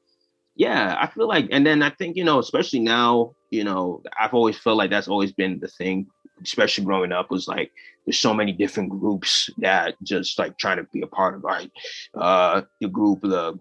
yeah 0.57 0.97
i 1.01 1.07
feel 1.07 1.29
like 1.29 1.49
and 1.51 1.67
then 1.67 1.83
i 1.83 1.91
think 1.91 2.17
you 2.17 2.25
know 2.25 2.39
especially 2.39 2.81
now 2.81 3.33
you 3.51 3.65
know 3.65 4.03
i've 4.21 4.35
always 4.35 4.59
felt 4.59 4.79
like 4.79 4.91
that's 4.91 5.09
always 5.09 5.33
been 5.33 5.59
the 5.59 5.69
thing 5.69 6.07
especially 6.43 6.85
growing 6.85 7.13
up 7.13 7.31
was 7.31 7.47
like 7.49 7.71
there's 8.05 8.19
so 8.19 8.35
many 8.35 8.53
different 8.53 8.91
groups 8.91 9.51
that 9.59 9.95
just 10.03 10.39
like 10.39 10.57
trying 10.59 10.79
to 10.79 10.85
be 10.93 11.03
a 11.03 11.07
part 11.07 11.35
of 11.35 11.45
right 11.45 11.71
uh 12.15 12.63
the 12.81 12.89
group 12.89 13.21
the 13.23 13.59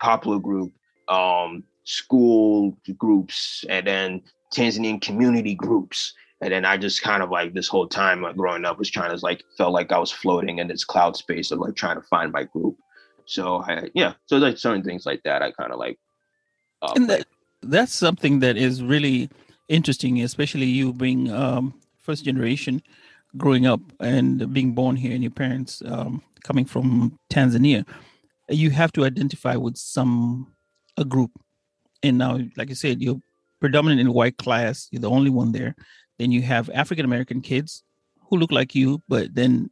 popular 0.00 0.38
group 0.38 0.72
um 1.08 1.64
school 1.84 2.76
groups 2.96 3.64
and 3.68 3.86
then 3.86 4.22
Tanzanian 4.54 5.00
community 5.00 5.54
groups. 5.54 6.14
And 6.40 6.52
then 6.52 6.64
I 6.64 6.76
just 6.76 7.02
kind 7.02 7.22
of 7.22 7.30
like 7.30 7.54
this 7.54 7.68
whole 7.68 7.86
time 7.86 8.22
like 8.22 8.36
growing 8.36 8.64
up 8.64 8.78
was 8.78 8.90
trying 8.90 9.16
to 9.16 9.24
like 9.24 9.44
felt 9.56 9.72
like 9.72 9.92
I 9.92 9.98
was 9.98 10.10
floating 10.10 10.58
in 10.58 10.68
this 10.68 10.84
cloud 10.84 11.16
space 11.16 11.50
of 11.50 11.60
like 11.60 11.76
trying 11.76 11.96
to 11.96 12.06
find 12.08 12.32
my 12.32 12.44
group. 12.44 12.76
So 13.26 13.62
I 13.62 13.88
yeah, 13.94 14.14
so 14.26 14.38
like 14.38 14.58
certain 14.58 14.82
things 14.82 15.06
like 15.06 15.22
that 15.24 15.42
I 15.42 15.52
kind 15.52 15.72
of 15.72 15.78
like. 15.78 15.98
Uh, 16.82 16.92
and 16.96 17.08
that, 17.08 17.26
that's 17.62 17.94
something 17.94 18.40
that 18.40 18.56
is 18.56 18.82
really 18.82 19.30
interesting, 19.68 20.20
especially 20.20 20.66
you 20.66 20.92
being 20.92 21.30
um, 21.30 21.74
first 22.00 22.24
generation 22.24 22.82
growing 23.36 23.66
up 23.66 23.80
and 24.00 24.52
being 24.52 24.72
born 24.72 24.96
here 24.96 25.12
and 25.12 25.22
your 25.22 25.30
parents 25.30 25.82
um, 25.86 26.22
coming 26.44 26.64
from 26.64 27.16
Tanzania. 27.32 27.86
You 28.48 28.70
have 28.70 28.92
to 28.92 29.04
identify 29.04 29.56
with 29.56 29.76
some 29.76 30.52
a 30.96 31.04
group 31.04 31.30
and 32.02 32.18
now 32.18 32.38
like 32.56 32.70
i 32.70 32.74
said 32.74 33.00
you're 33.00 33.20
predominant 33.62 34.00
in 34.00 34.12
white 34.12 34.36
class. 34.38 34.88
You're 34.90 35.02
the 35.02 35.08
only 35.08 35.30
one 35.30 35.52
there. 35.52 35.76
Then 36.18 36.32
you 36.32 36.42
have 36.42 36.68
african 36.70 37.04
american 37.04 37.40
kids 37.40 37.82
who 38.28 38.36
look 38.36 38.52
like 38.52 38.74
you 38.74 39.02
but 39.08 39.34
then 39.34 39.70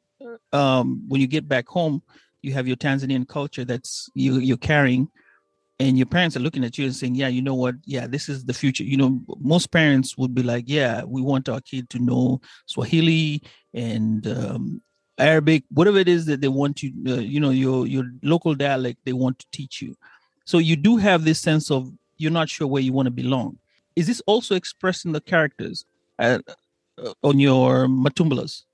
um, 0.53 1.05
when 1.09 1.21
you 1.21 1.27
get 1.27 1.49
back 1.49 1.67
home 1.69 2.03
you 2.43 2.53
have 2.53 2.67
your 2.67 2.77
tanzanian 2.77 3.27
culture 3.27 3.65
that's 3.65 4.09
you, 4.15 4.39
you're 4.39 4.57
carrying 4.57 5.09
and 5.79 5.97
your 5.97 6.07
parents 6.07 6.37
are 6.37 6.41
looking 6.41 6.65
at 6.65 6.77
you 6.79 6.85
and 6.85 6.95
saying 6.95 7.15
yeah 7.15 7.29
you 7.29 7.43
know 7.43 7.55
what? 7.55 7.75
Yeah 7.85 8.07
this 8.07 8.29
is 8.29 8.45
the 8.45 8.55
future. 8.55 8.85
You 8.85 8.97
know 8.97 9.21
most 9.39 9.71
parents 9.71 10.17
would 10.19 10.35
be 10.35 10.43
like 10.43 10.65
yeah 10.67 11.03
we 11.05 11.23
want 11.23 11.49
our 11.49 11.61
kid 11.61 11.91
to 11.91 11.99
know 11.99 12.41
swahili 12.67 13.43
and 13.75 14.27
um, 14.27 14.83
arabic 15.19 15.65
whatever 15.71 15.99
it 15.99 16.09
is 16.09 16.27
that 16.27 16.41
they 16.41 16.49
want 16.49 16.83
you 16.83 16.93
uh, 17.07 17.21
you 17.21 17.41
know 17.41 17.51
your 17.51 17.87
your 17.87 18.05
local 18.23 18.55
dialect 18.55 18.99
they 19.05 19.13
want 19.13 19.39
to 19.39 19.47
teach 19.53 19.83
you. 19.83 19.95
So 20.45 20.59
you 20.59 20.77
do 20.77 20.97
have 20.97 21.25
this 21.25 21.41
sense 21.41 21.71
of 21.71 21.93
you're 22.21 22.31
not 22.31 22.51
sure 22.51 22.67
where 22.67 22.83
you 22.83 22.93
want 22.93 23.07
to 23.07 23.11
belong. 23.11 23.59
Is 23.97 24.07
this 24.07 24.21
also 24.27 24.55
expressed 24.55 25.05
in 25.05 25.13
the 25.13 25.21
characters 25.21 25.85
uh, 26.19 26.39
on 27.23 27.41
your 27.41 27.87
Matumbalas? 27.87 28.65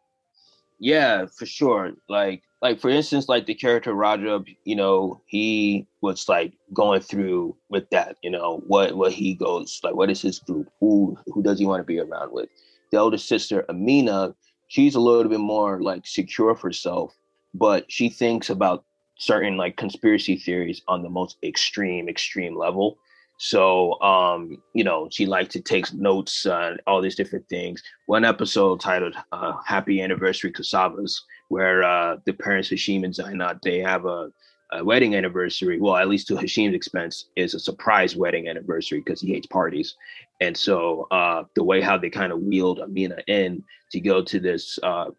Yeah, 0.78 1.26
for 1.26 1.46
sure. 1.46 1.92
Like, 2.08 2.42
like 2.60 2.80
for 2.80 2.90
instance, 2.90 3.28
like 3.28 3.46
the 3.46 3.54
character 3.54 3.94
Rajab, 3.94 4.54
you 4.64 4.76
know, 4.76 5.20
he 5.26 5.86
was 6.00 6.28
like 6.28 6.52
going 6.72 7.00
through 7.00 7.56
with 7.68 7.88
that, 7.90 8.16
you 8.22 8.30
know, 8.30 8.62
what 8.66 8.96
what 8.96 9.12
he 9.12 9.34
goes 9.34 9.80
like, 9.84 9.94
what 9.94 10.10
is 10.10 10.20
his 10.22 10.38
group? 10.40 10.68
Who 10.80 11.16
who 11.26 11.42
does 11.42 11.58
he 11.58 11.66
want 11.66 11.80
to 11.80 11.84
be 11.84 12.00
around 12.00 12.32
with? 12.32 12.48
The 12.90 12.98
older 12.98 13.18
sister 13.18 13.64
Amina, 13.68 14.34
she's 14.68 14.94
a 14.94 15.00
little 15.00 15.30
bit 15.30 15.40
more 15.40 15.80
like 15.80 16.06
secure 16.06 16.50
of 16.50 16.60
herself, 16.60 17.14
but 17.54 17.90
she 17.90 18.08
thinks 18.08 18.50
about 18.50 18.84
certain 19.18 19.56
like 19.56 19.76
conspiracy 19.76 20.36
theories 20.36 20.82
on 20.88 21.02
the 21.02 21.08
most 21.08 21.36
extreme, 21.42 22.08
extreme 22.08 22.56
level. 22.56 22.98
So, 23.38 24.00
um, 24.00 24.62
you 24.72 24.82
know, 24.82 25.08
she 25.10 25.26
liked 25.26 25.50
to 25.52 25.60
take 25.60 25.92
notes 25.92 26.46
on 26.46 26.78
all 26.86 27.02
these 27.02 27.16
different 27.16 27.48
things. 27.48 27.82
One 28.06 28.24
episode 28.24 28.80
titled 28.80 29.14
uh, 29.32 29.54
"Happy 29.64 30.00
Anniversary 30.00 30.52
Cassavas," 30.52 31.20
where 31.48 31.82
uh, 31.82 32.16
the 32.24 32.32
parents 32.32 32.70
Hashim 32.70 33.04
and 33.04 33.12
Zainat 33.12 33.60
they 33.62 33.80
have 33.80 34.06
a, 34.06 34.32
a, 34.72 34.82
wedding 34.82 35.14
anniversary. 35.14 35.78
Well, 35.78 35.96
at 35.96 36.08
least 36.08 36.28
to 36.28 36.36
Hashim's 36.36 36.74
expense, 36.74 37.26
is 37.36 37.54
a 37.54 37.60
surprise 37.60 38.16
wedding 38.16 38.48
anniversary 38.48 39.00
because 39.00 39.20
he 39.20 39.32
hates 39.32 39.46
parties. 39.46 39.96
And 40.40 40.56
so, 40.56 41.06
uh, 41.10 41.44
the 41.54 41.64
way 41.64 41.82
how 41.82 41.98
they 41.98 42.10
kind 42.10 42.32
of 42.32 42.40
wheeled 42.40 42.80
Amina 42.80 43.18
in 43.26 43.62
to 43.92 44.00
go 44.00 44.22
to 44.22 44.40
this 44.40 44.78
uh, 44.82 45.10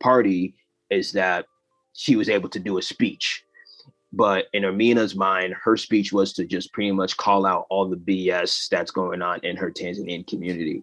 party 0.00 0.54
is 0.90 1.12
that 1.12 1.46
she 1.92 2.16
was 2.16 2.28
able 2.28 2.48
to 2.48 2.58
do 2.58 2.78
a 2.78 2.82
speech 2.82 3.44
but 4.12 4.46
in 4.52 4.64
Amina's 4.64 5.14
mind, 5.14 5.54
her 5.54 5.76
speech 5.76 6.12
was 6.12 6.32
to 6.34 6.44
just 6.44 6.72
pretty 6.72 6.90
much 6.92 7.16
call 7.16 7.46
out 7.46 7.66
all 7.70 7.88
the 7.88 7.96
BS 7.96 8.68
that's 8.68 8.90
going 8.90 9.22
on 9.22 9.40
in 9.44 9.56
her 9.56 9.70
Tanzanian 9.70 10.26
community. 10.26 10.82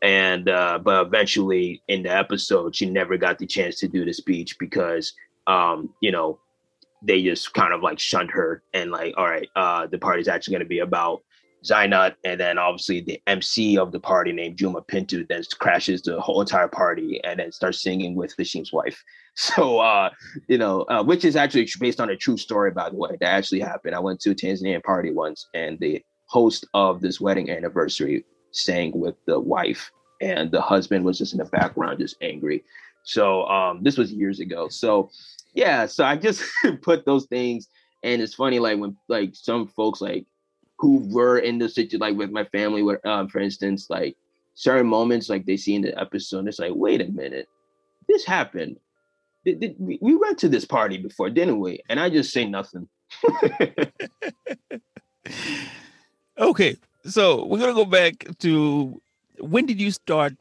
And 0.00 0.48
uh, 0.48 0.78
but 0.78 1.06
eventually 1.06 1.82
in 1.88 2.02
the 2.02 2.10
episode, 2.10 2.74
she 2.74 2.88
never 2.88 3.16
got 3.16 3.38
the 3.38 3.46
chance 3.46 3.78
to 3.80 3.88
do 3.88 4.04
the 4.04 4.12
speech 4.12 4.58
because 4.58 5.12
um, 5.46 5.90
you 6.00 6.12
know, 6.12 6.38
they 7.02 7.22
just 7.22 7.52
kind 7.52 7.72
of 7.72 7.82
like 7.82 7.98
shunned 7.98 8.30
her 8.30 8.62
and 8.72 8.90
like, 8.90 9.14
all 9.16 9.26
right, 9.26 9.48
uh, 9.56 9.86
the 9.86 9.98
party's 9.98 10.28
actually 10.28 10.52
gonna 10.54 10.64
be 10.64 10.80
about 10.80 11.22
Zainat, 11.64 12.14
and 12.24 12.40
then 12.40 12.58
obviously 12.58 13.00
the 13.00 13.20
MC 13.26 13.78
of 13.78 13.92
the 13.92 14.00
party 14.00 14.32
named 14.32 14.56
Juma 14.56 14.82
Pintu 14.82 15.26
then 15.28 15.42
crashes 15.58 16.02
the 16.02 16.20
whole 16.20 16.40
entire 16.40 16.68
party 16.68 17.20
and 17.22 17.38
then 17.38 17.52
starts 17.52 17.82
singing 17.82 18.14
with 18.14 18.34
Hashim's 18.36 18.72
wife. 18.72 19.02
So, 19.36 19.78
uh, 19.78 20.10
you 20.46 20.58
know, 20.58 20.82
uh, 20.82 21.02
which 21.02 21.24
is 21.24 21.36
actually 21.36 21.66
based 21.80 22.02
on 22.02 22.10
a 22.10 22.16
true 22.16 22.36
story, 22.36 22.70
by 22.70 22.90
the 22.90 22.96
way, 22.96 23.16
that 23.18 23.28
actually 23.28 23.60
happened. 23.60 23.94
I 23.94 23.98
went 23.98 24.20
to 24.20 24.32
a 24.32 24.34
Tanzanian 24.34 24.82
party 24.82 25.10
once, 25.10 25.48
and 25.54 25.78
the 25.80 26.04
host 26.26 26.66
of 26.74 27.00
this 27.00 27.18
wedding 27.18 27.50
anniversary 27.50 28.26
sang 28.50 28.92
with 28.94 29.14
the 29.26 29.40
wife, 29.40 29.90
and 30.20 30.50
the 30.50 30.60
husband 30.60 31.06
was 31.06 31.16
just 31.16 31.32
in 31.32 31.38
the 31.38 31.46
background, 31.46 31.98
just 31.98 32.16
angry. 32.20 32.62
So, 33.04 33.46
um, 33.46 33.82
this 33.82 33.96
was 33.96 34.12
years 34.12 34.38
ago. 34.38 34.68
So, 34.68 35.10
yeah, 35.54 35.86
so 35.86 36.04
I 36.04 36.16
just 36.16 36.44
put 36.82 37.06
those 37.06 37.24
things, 37.24 37.68
and 38.02 38.20
it's 38.20 38.34
funny, 38.34 38.58
like 38.58 38.78
when 38.78 38.96
like 39.08 39.30
some 39.34 39.66
folks 39.66 40.02
like 40.02 40.26
who 40.78 40.98
were 41.10 41.38
in 41.38 41.58
the 41.58 41.68
situation, 41.68 42.00
like 42.00 42.16
with 42.16 42.30
my 42.30 42.44
family, 42.46 42.82
where, 42.82 43.06
um, 43.06 43.28
for 43.28 43.38
instance, 43.38 43.86
like 43.88 44.16
certain 44.54 44.86
moments, 44.86 45.28
like 45.28 45.46
they 45.46 45.56
see 45.56 45.74
in 45.74 45.82
the 45.82 45.98
episode, 45.98 46.46
it's 46.48 46.58
like, 46.58 46.72
wait 46.74 47.00
a 47.00 47.06
minute, 47.06 47.48
this 48.08 48.24
happened. 48.24 48.78
Did, 49.44 49.60
did, 49.60 49.76
we 49.78 50.14
went 50.14 50.38
to 50.38 50.48
this 50.48 50.64
party 50.64 50.98
before, 50.98 51.28
didn't 51.30 51.58
we? 51.60 51.80
And 51.88 51.98
I 51.98 52.10
just 52.10 52.32
say 52.32 52.46
nothing. 52.46 52.88
okay, 56.38 56.76
so 57.04 57.44
we're 57.46 57.58
gonna 57.58 57.74
go 57.74 57.84
back 57.84 58.26
to 58.38 59.00
when 59.38 59.66
did 59.66 59.80
you 59.80 59.90
start 59.90 60.34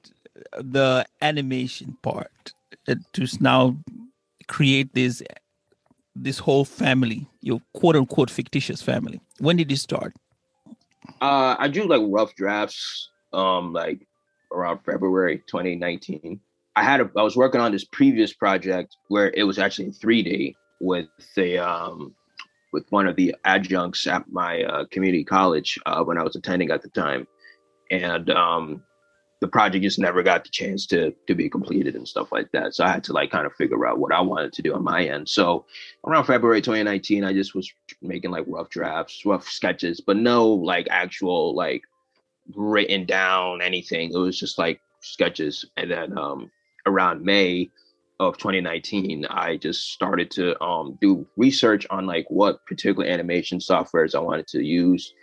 the 0.57 1.05
animation 1.21 1.97
part 2.01 2.53
uh, 2.87 2.95
to 3.13 3.27
now 3.39 3.75
create 4.47 4.93
this 4.93 5.23
this 6.15 6.37
whole 6.37 6.65
family, 6.65 7.27
your 7.41 7.61
quote 7.73 7.95
unquote 7.95 8.29
fictitious 8.29 8.81
family? 8.81 9.19
When 9.39 9.57
did 9.57 9.71
you 9.71 9.77
start? 9.77 10.13
Uh, 11.19 11.55
I 11.57 11.67
drew 11.67 11.87
like 11.87 12.01
rough 12.05 12.35
drafts, 12.35 13.09
um, 13.33 13.73
like 13.73 14.07
around 14.51 14.79
February 14.85 15.41
2019. 15.47 16.39
I 16.75 16.83
had 16.83 17.01
a, 17.01 17.09
I 17.17 17.23
was 17.23 17.35
working 17.35 17.61
on 17.61 17.71
this 17.71 17.83
previous 17.83 18.33
project 18.33 18.95
where 19.07 19.31
it 19.35 19.43
was 19.43 19.59
actually 19.59 19.85
in 19.85 19.93
3D 19.93 20.55
with 20.79 21.07
the 21.35 21.59
um, 21.59 22.15
with 22.71 22.85
one 22.89 23.07
of 23.07 23.15
the 23.15 23.35
adjuncts 23.43 24.07
at 24.07 24.31
my 24.31 24.63
uh, 24.63 24.85
community 24.85 25.23
college 25.23 25.77
uh, 25.85 26.03
when 26.03 26.17
I 26.17 26.23
was 26.23 26.35
attending 26.35 26.71
at 26.71 26.81
the 26.81 26.89
time, 26.89 27.27
and 27.89 28.29
um, 28.29 28.83
the 29.41 29.47
project 29.47 29.83
just 29.83 29.99
never 29.99 30.23
got 30.23 30.43
the 30.43 30.49
chance 30.49 30.85
to 30.87 31.13
to 31.27 31.35
be 31.35 31.49
completed 31.49 31.95
and 31.95 32.07
stuff 32.07 32.31
like 32.31 32.51
that. 32.53 32.73
So 32.73 32.85
I 32.85 32.89
had 32.89 33.03
to 33.05 33.13
like 33.13 33.31
kind 33.31 33.45
of 33.45 33.53
figure 33.55 33.85
out 33.85 33.99
what 33.99 34.13
I 34.13 34.21
wanted 34.21 34.53
to 34.53 34.61
do 34.61 34.73
on 34.73 34.83
my 34.83 35.03
end. 35.03 35.27
So 35.27 35.65
around 36.07 36.25
February 36.25 36.61
2019, 36.61 37.25
I 37.25 37.33
just 37.33 37.53
was 37.53 37.71
making 38.01 38.31
like 38.31 38.45
rough 38.47 38.69
drafts, 38.69 39.25
rough 39.25 39.47
sketches, 39.47 39.99
but 39.99 40.15
no 40.15 40.47
like 40.47 40.87
actual 40.89 41.53
like 41.53 41.81
written 42.55 43.05
down 43.05 43.61
anything. 43.61 44.11
It 44.13 44.17
was 44.17 44.39
just 44.39 44.57
like 44.57 44.79
sketches. 45.01 45.65
And 45.75 45.91
then 45.91 46.17
um 46.17 46.49
around 46.85 47.23
May 47.23 47.69
of 48.19 48.37
2019, 48.37 49.25
I 49.25 49.57
just 49.57 49.91
started 49.91 50.29
to 50.31 50.61
um 50.61 50.97
do 51.01 51.27
research 51.37 51.87
on 51.89 52.05
like 52.05 52.25
what 52.29 52.65
particular 52.65 53.07
animation 53.07 53.59
softwares 53.59 54.15
I 54.15 54.19
wanted 54.19 54.47
to 54.47 54.63
use 54.63 55.13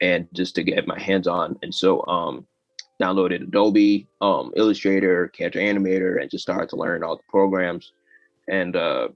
and 0.00 0.28
just 0.32 0.54
to 0.54 0.62
get 0.62 0.86
my 0.86 0.98
hands 0.98 1.26
on. 1.26 1.58
And 1.62 1.74
so 1.74 2.06
um 2.06 2.46
downloaded 3.00 3.42
Adobe 3.42 4.08
um, 4.20 4.52
Illustrator, 4.56 5.28
Character 5.28 5.60
Animator, 5.60 6.20
and 6.20 6.30
just 6.30 6.42
started 6.42 6.68
to 6.70 6.76
learn 6.76 7.04
all 7.04 7.16
the 7.16 7.22
programs. 7.28 7.92
And 8.48 8.76
uh, 8.76 9.08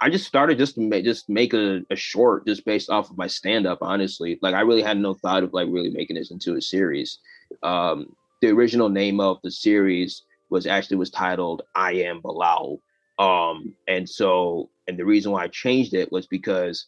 I 0.00 0.10
just 0.10 0.26
started 0.26 0.58
just 0.58 0.76
to 0.76 0.80
make, 0.80 1.04
just 1.04 1.28
make 1.28 1.54
a, 1.54 1.82
a 1.90 1.96
short 1.96 2.46
just 2.46 2.64
based 2.64 2.90
off 2.90 3.10
of 3.10 3.18
my 3.18 3.26
stand 3.26 3.66
up. 3.66 3.78
Honestly, 3.82 4.38
like 4.42 4.54
I 4.54 4.60
really 4.60 4.82
had 4.82 4.98
no 4.98 5.14
thought 5.14 5.42
of 5.42 5.52
like 5.52 5.68
really 5.68 5.90
making 5.90 6.16
this 6.16 6.30
into 6.30 6.56
a 6.56 6.62
series. 6.62 7.18
Um, 7.62 8.14
the 8.40 8.50
original 8.50 8.88
name 8.88 9.20
of 9.20 9.38
the 9.42 9.50
series 9.50 10.22
was 10.50 10.66
actually 10.66 10.96
was 10.96 11.10
titled 11.10 11.62
"I 11.74 11.92
Am 11.92 12.20
Bilal," 12.20 12.80
um, 13.18 13.74
and 13.88 14.08
so 14.08 14.70
and 14.86 14.98
the 14.98 15.04
reason 15.04 15.32
why 15.32 15.44
I 15.44 15.48
changed 15.48 15.94
it 15.94 16.12
was 16.12 16.26
because 16.26 16.86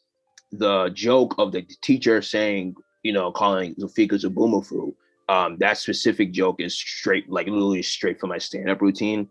the 0.53 0.91
joke 0.91 1.35
of 1.39 1.53
the 1.53 1.63
teacher 1.83 2.23
saying, 2.23 2.77
you 3.03 3.13
know, 3.13 3.33
calling 3.33 3.75
Zulfikar 3.75 4.23
Zoboomafoo 4.23 4.95
um, 5.29 5.57
that 5.59 5.79
specific 5.79 6.33
joke 6.33 6.61
is 6.61 6.75
straight, 6.75 7.29
like 7.29 7.47
literally 7.47 7.83
straight 7.83 8.21
from 8.21 8.31
my 8.31 8.39
stand-up 8.39 8.81
routine. 8.81 9.29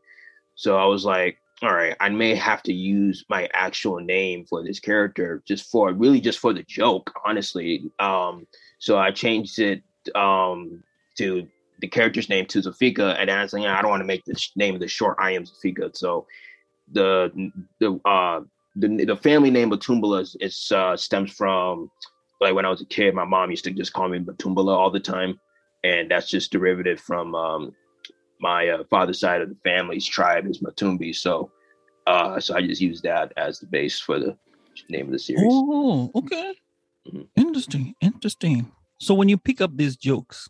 So 0.55 0.77
I 0.77 0.85
was 0.85 1.05
like, 1.05 1.37
all 1.61 1.73
right, 1.73 1.95
I 1.99 2.09
may 2.09 2.35
have 2.35 2.61
to 2.63 2.73
use 2.73 3.23
my 3.29 3.49
actual 3.53 3.99
name 3.99 4.45
for 4.45 4.63
this 4.63 4.79
character 4.79 5.41
just 5.47 5.71
for 5.71 5.93
really 5.93 6.19
just 6.19 6.39
for 6.39 6.53
the 6.53 6.63
joke, 6.63 7.13
honestly. 7.25 7.89
Um, 7.99 8.45
so 8.79 8.97
I 8.97 9.11
changed 9.11 9.59
it 9.59 9.83
um, 10.15 10.83
to 11.17 11.47
the 11.79 11.87
character's 11.87 12.29
name 12.29 12.45
to 12.47 12.59
Zulfikar, 12.59 13.15
and 13.19 13.29
I 13.29 13.41
was 13.41 13.53
like, 13.53 13.65
I 13.65 13.81
don't 13.81 13.91
want 13.91 14.01
to 14.01 14.07
make 14.07 14.23
the 14.25 14.39
name 14.55 14.75
of 14.75 14.81
the 14.81 14.87
short. 14.87 15.17
I 15.19 15.31
am 15.31 15.45
Zulfikar. 15.45 15.95
So 15.95 16.25
the 16.91 17.51
the 17.79 17.99
uh 18.05 18.41
the 18.75 19.05
the 19.05 19.15
family 19.15 19.51
name 19.51 19.71
Batumbala 19.71 20.21
is, 20.21 20.35
is 20.39 20.71
uh, 20.71 20.95
stems 20.95 21.31
from 21.31 21.89
like 22.41 22.53
when 22.53 22.65
I 22.65 22.69
was 22.69 22.81
a 22.81 22.85
kid, 22.85 23.15
my 23.15 23.25
mom 23.25 23.49
used 23.49 23.63
to 23.63 23.71
just 23.71 23.93
call 23.93 24.09
me 24.09 24.19
Batumbala 24.19 24.75
all 24.75 24.91
the 24.91 24.99
time 24.99 25.39
and 25.85 26.09
that's 26.09 26.29
just 26.29 26.51
derivative 26.51 26.99
from 26.99 27.35
um, 27.35 27.75
my 28.41 28.67
uh, 28.69 28.83
father's 28.89 29.19
side 29.19 29.41
of 29.41 29.49
the 29.49 29.57
family's 29.63 30.05
tribe 30.05 30.47
is 30.47 30.59
Matumbi. 30.59 31.15
So, 31.15 31.51
uh, 32.07 32.39
so 32.39 32.55
I 32.55 32.61
just 32.65 32.81
use 32.81 33.01
that 33.01 33.31
as 33.37 33.59
the 33.59 33.67
base 33.67 33.99
for 33.99 34.19
the 34.19 34.35
name 34.89 35.05
of 35.05 35.11
the 35.11 35.19
series. 35.19 35.43
Oh, 35.45 36.11
okay, 36.15 36.55
mm-hmm. 37.07 37.21
interesting, 37.35 37.93
interesting. 38.01 38.71
So 38.99 39.13
when 39.13 39.29
you 39.29 39.37
pick 39.37 39.61
up 39.61 39.77
these 39.77 39.95
jokes, 39.95 40.49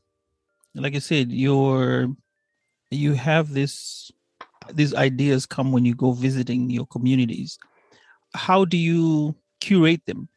like 0.75 0.96
I 0.96 1.00
said, 1.00 1.32
you're 1.32 2.08
you 2.91 3.13
have 3.13 3.53
this 3.53 4.11
these 4.74 4.94
ideas 4.94 5.46
come 5.46 5.72
when 5.72 5.85
you 5.85 5.96
go 5.96 6.11
visiting 6.11 6.70
your 6.70 6.85
communities. 6.88 7.57
How 8.33 8.66
do 8.66 8.77
you 8.77 9.35
curate 9.61 10.05
them? 10.05 10.27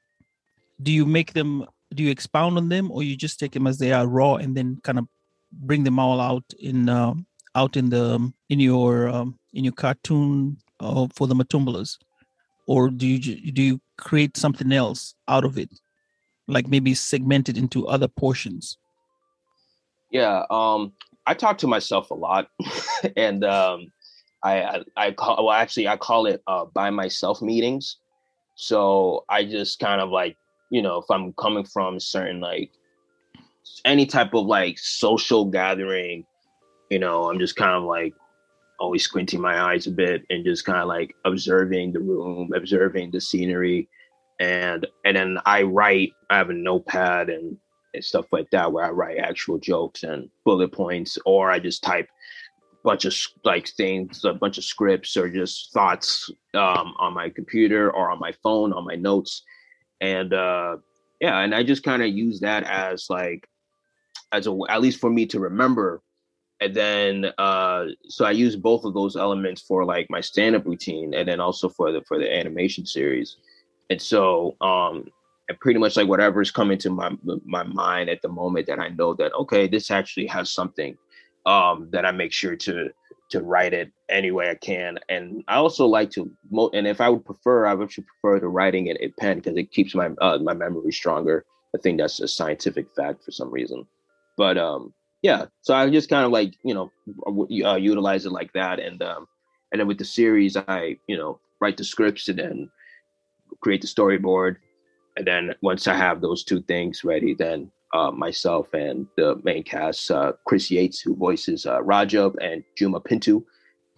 Do 0.82 0.92
you 0.92 1.04
make 1.04 1.32
them 1.32 1.66
do 1.94 2.02
you 2.02 2.10
expound 2.10 2.56
on 2.56 2.68
them 2.68 2.90
or 2.90 3.02
you 3.02 3.16
just 3.16 3.38
take 3.38 3.52
them 3.52 3.66
as 3.66 3.78
they 3.78 3.92
are 3.92 4.06
raw 4.06 4.34
and 4.34 4.56
then 4.56 4.78
kind 4.84 4.98
of 4.98 5.06
bring 5.52 5.84
them 5.84 5.98
all 5.98 6.20
out 6.20 6.44
in 6.58 6.88
uh, 6.88 7.14
out 7.54 7.76
in 7.76 7.88
the 7.90 8.14
um, 8.14 8.34
in 8.48 8.60
your 8.60 9.08
um, 9.08 9.38
in 9.54 9.64
your 9.64 9.72
cartoon 9.72 10.56
uh, 10.80 11.06
for 11.14 11.26
the 11.26 11.34
matumbalas 11.34 11.96
or 12.66 12.90
do 12.90 13.06
you 13.06 13.18
do 13.52 13.62
you 13.62 13.80
create 13.96 14.36
something 14.36 14.72
else 14.72 15.14
out 15.26 15.44
of 15.44 15.58
it 15.58 15.70
like 16.46 16.68
maybe 16.68 16.94
segment 16.94 17.48
it 17.48 17.56
into 17.56 17.86
other 17.88 18.08
portions 18.08 18.78
yeah 20.10 20.44
um 20.50 20.92
i 21.26 21.34
talk 21.34 21.58
to 21.58 21.66
myself 21.66 22.10
a 22.10 22.14
lot 22.14 22.48
and 23.16 23.44
um 23.44 23.92
I, 24.42 24.62
I 24.62 24.84
i 24.96 25.12
call 25.12 25.44
well 25.44 25.54
actually 25.54 25.88
i 25.88 25.96
call 25.96 26.26
it 26.26 26.42
uh 26.46 26.66
by 26.66 26.90
myself 26.90 27.42
meetings 27.42 27.96
so 28.54 29.24
i 29.28 29.44
just 29.44 29.78
kind 29.78 30.00
of 30.00 30.10
like 30.10 30.36
you 30.70 30.82
know, 30.82 30.98
if 30.98 31.10
I'm 31.10 31.32
coming 31.34 31.64
from 31.64 32.00
certain 32.00 32.40
like 32.40 32.70
any 33.84 34.06
type 34.06 34.34
of 34.34 34.46
like 34.46 34.78
social 34.78 35.44
gathering, 35.44 36.24
you 36.90 36.98
know, 36.98 37.30
I'm 37.30 37.38
just 37.38 37.56
kind 37.56 37.72
of 37.72 37.84
like 37.84 38.14
always 38.80 39.02
squinting 39.02 39.40
my 39.40 39.60
eyes 39.60 39.86
a 39.86 39.90
bit 39.90 40.22
and 40.30 40.44
just 40.44 40.64
kind 40.64 40.78
of 40.78 40.88
like 40.88 41.14
observing 41.24 41.92
the 41.92 42.00
room, 42.00 42.52
observing 42.54 43.10
the 43.10 43.20
scenery. 43.20 43.88
And 44.40 44.86
and 45.04 45.16
then 45.16 45.38
I 45.46 45.62
write, 45.62 46.12
I 46.30 46.38
have 46.38 46.50
a 46.50 46.54
notepad 46.54 47.30
and, 47.30 47.56
and 47.94 48.04
stuff 48.04 48.26
like 48.32 48.50
that 48.50 48.72
where 48.72 48.84
I 48.84 48.90
write 48.90 49.18
actual 49.18 49.58
jokes 49.58 50.02
and 50.02 50.30
bullet 50.44 50.72
points, 50.72 51.18
or 51.24 51.50
I 51.50 51.58
just 51.58 51.82
type 51.82 52.08
a 52.72 52.76
bunch 52.84 53.04
of 53.04 53.14
like 53.44 53.68
things, 53.68 54.24
a 54.24 54.32
bunch 54.34 54.58
of 54.58 54.64
scripts 54.64 55.16
or 55.16 55.28
just 55.28 55.72
thoughts 55.72 56.30
um, 56.54 56.94
on 56.98 57.14
my 57.14 57.30
computer 57.30 57.90
or 57.90 58.10
on 58.10 58.18
my 58.18 58.32
phone, 58.42 58.72
on 58.72 58.84
my 58.84 58.94
notes. 58.94 59.42
And 60.00 60.32
uh 60.32 60.76
yeah 61.20 61.40
and 61.40 61.54
i 61.54 61.62
just 61.62 61.82
kind 61.82 62.02
of 62.02 62.08
use 62.08 62.40
that 62.40 62.64
as 62.64 63.10
like 63.10 63.48
as 64.32 64.46
a 64.46 64.56
at 64.68 64.80
least 64.80 65.00
for 65.00 65.10
me 65.10 65.26
to 65.26 65.40
remember. 65.40 66.02
And 66.60 66.74
then 66.74 67.32
uh 67.38 67.86
so 68.08 68.24
i 68.24 68.30
use 68.30 68.56
both 68.56 68.84
of 68.84 68.94
those 68.94 69.16
elements 69.16 69.62
for 69.62 69.84
like 69.84 70.06
my 70.10 70.20
stand-up 70.20 70.66
routine 70.66 71.14
and 71.14 71.28
then 71.28 71.40
also 71.40 71.68
for 71.68 71.92
the 71.92 72.02
for 72.02 72.18
the 72.18 72.32
animation 72.32 72.84
series. 72.86 73.36
And 73.90 74.00
so 74.00 74.56
um 74.60 75.08
and 75.48 75.58
pretty 75.60 75.78
much 75.78 75.96
like 75.96 76.08
whatever's 76.08 76.50
coming 76.50 76.78
to 76.78 76.90
my 76.90 77.10
my 77.44 77.62
mind 77.62 78.08
at 78.08 78.22
the 78.22 78.28
moment 78.28 78.66
that 78.66 78.78
i 78.78 78.88
know 78.88 79.14
that 79.14 79.32
okay 79.34 79.66
this 79.66 79.90
actually 79.90 80.26
has 80.26 80.50
something 80.50 80.96
um 81.46 81.88
that 81.90 82.04
i 82.04 82.10
make 82.10 82.32
sure 82.32 82.56
to 82.56 82.90
to 83.30 83.42
write 83.42 83.74
it 83.74 83.92
any 84.08 84.30
way 84.30 84.50
I 84.50 84.54
can. 84.54 84.98
And 85.08 85.44
I 85.48 85.56
also 85.56 85.86
like 85.86 86.10
to, 86.12 86.30
and 86.72 86.86
if 86.86 87.00
I 87.00 87.08
would 87.08 87.24
prefer, 87.24 87.66
I 87.66 87.74
would 87.74 87.84
actually 87.84 88.04
prefer 88.04 88.40
to 88.40 88.48
writing 88.48 88.86
it 88.86 89.00
in 89.00 89.12
pen 89.18 89.38
because 89.38 89.56
it 89.56 89.70
keeps 89.70 89.94
my 89.94 90.10
uh, 90.20 90.38
my 90.38 90.54
memory 90.54 90.92
stronger. 90.92 91.44
I 91.74 91.78
think 91.78 91.98
that's 91.98 92.20
a 92.20 92.28
scientific 92.28 92.90
fact 92.96 93.24
for 93.24 93.30
some 93.30 93.50
reason. 93.50 93.86
But 94.36 94.56
um, 94.56 94.94
yeah, 95.22 95.46
so 95.60 95.74
I 95.74 95.90
just 95.90 96.08
kind 96.08 96.24
of 96.24 96.32
like 96.32 96.54
you 96.64 96.74
know 96.74 96.90
uh, 97.66 97.76
utilize 97.76 98.24
it 98.24 98.32
like 98.32 98.52
that, 98.54 98.80
and 98.80 99.02
um, 99.02 99.26
and 99.72 99.80
then 99.80 99.88
with 99.88 99.98
the 99.98 100.04
series, 100.04 100.56
I 100.56 100.96
you 101.06 101.16
know 101.16 101.40
write 101.60 101.76
the 101.76 101.84
scripts 101.84 102.28
and 102.28 102.38
then 102.38 102.70
create 103.60 103.82
the 103.82 103.88
storyboard, 103.88 104.56
and 105.18 105.26
then 105.26 105.54
once 105.62 105.88
I 105.88 105.96
have 105.96 106.20
those 106.20 106.44
two 106.44 106.62
things 106.62 107.02
ready, 107.02 107.34
then 107.34 107.72
uh, 107.92 108.12
myself 108.12 108.72
and 108.72 109.08
the 109.16 109.40
main 109.42 109.64
cast, 109.64 110.12
uh, 110.12 110.32
Chris 110.46 110.70
Yates, 110.70 111.00
who 111.00 111.16
voices 111.16 111.66
uh, 111.66 111.80
Rajab 111.80 112.36
and 112.40 112.62
Juma 112.76 113.00
Pintu, 113.00 113.42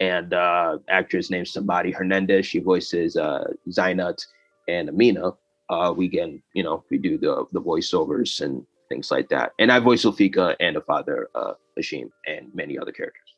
and 0.00 0.32
uh, 0.32 0.78
actress 0.88 1.30
named 1.30 1.46
Somebody 1.46 1.90
Hernandez. 1.90 2.46
She 2.46 2.58
voices 2.58 3.18
uh, 3.18 3.44
Zainat 3.68 4.24
and 4.66 4.88
Amina. 4.88 5.32
Uh, 5.68 5.92
we 5.94 6.08
can, 6.08 6.42
you 6.54 6.62
know, 6.62 6.84
we 6.90 6.96
do 6.96 7.18
the 7.18 7.44
the 7.52 7.60
voiceovers 7.60 8.40
and 8.40 8.64
things 8.88 9.10
like 9.10 9.28
that. 9.28 9.52
And 9.58 9.70
I 9.70 9.78
voice 9.78 10.04
Zulfikar 10.04 10.56
and 10.58 10.76
the 10.76 10.80
father, 10.80 11.28
uh, 11.34 11.52
Hashim, 11.78 12.08
and 12.26 12.48
many 12.54 12.78
other 12.78 12.92
characters. 12.92 13.28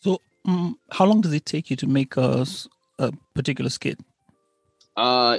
So, 0.00 0.20
um, 0.44 0.76
how 0.90 1.04
long 1.04 1.20
does 1.20 1.32
it 1.32 1.46
take 1.46 1.70
you 1.70 1.76
to 1.76 1.86
make 1.86 2.16
a, 2.16 2.44
a 2.98 3.12
particular 3.34 3.70
skit? 3.70 4.00
Uh, 4.96 5.38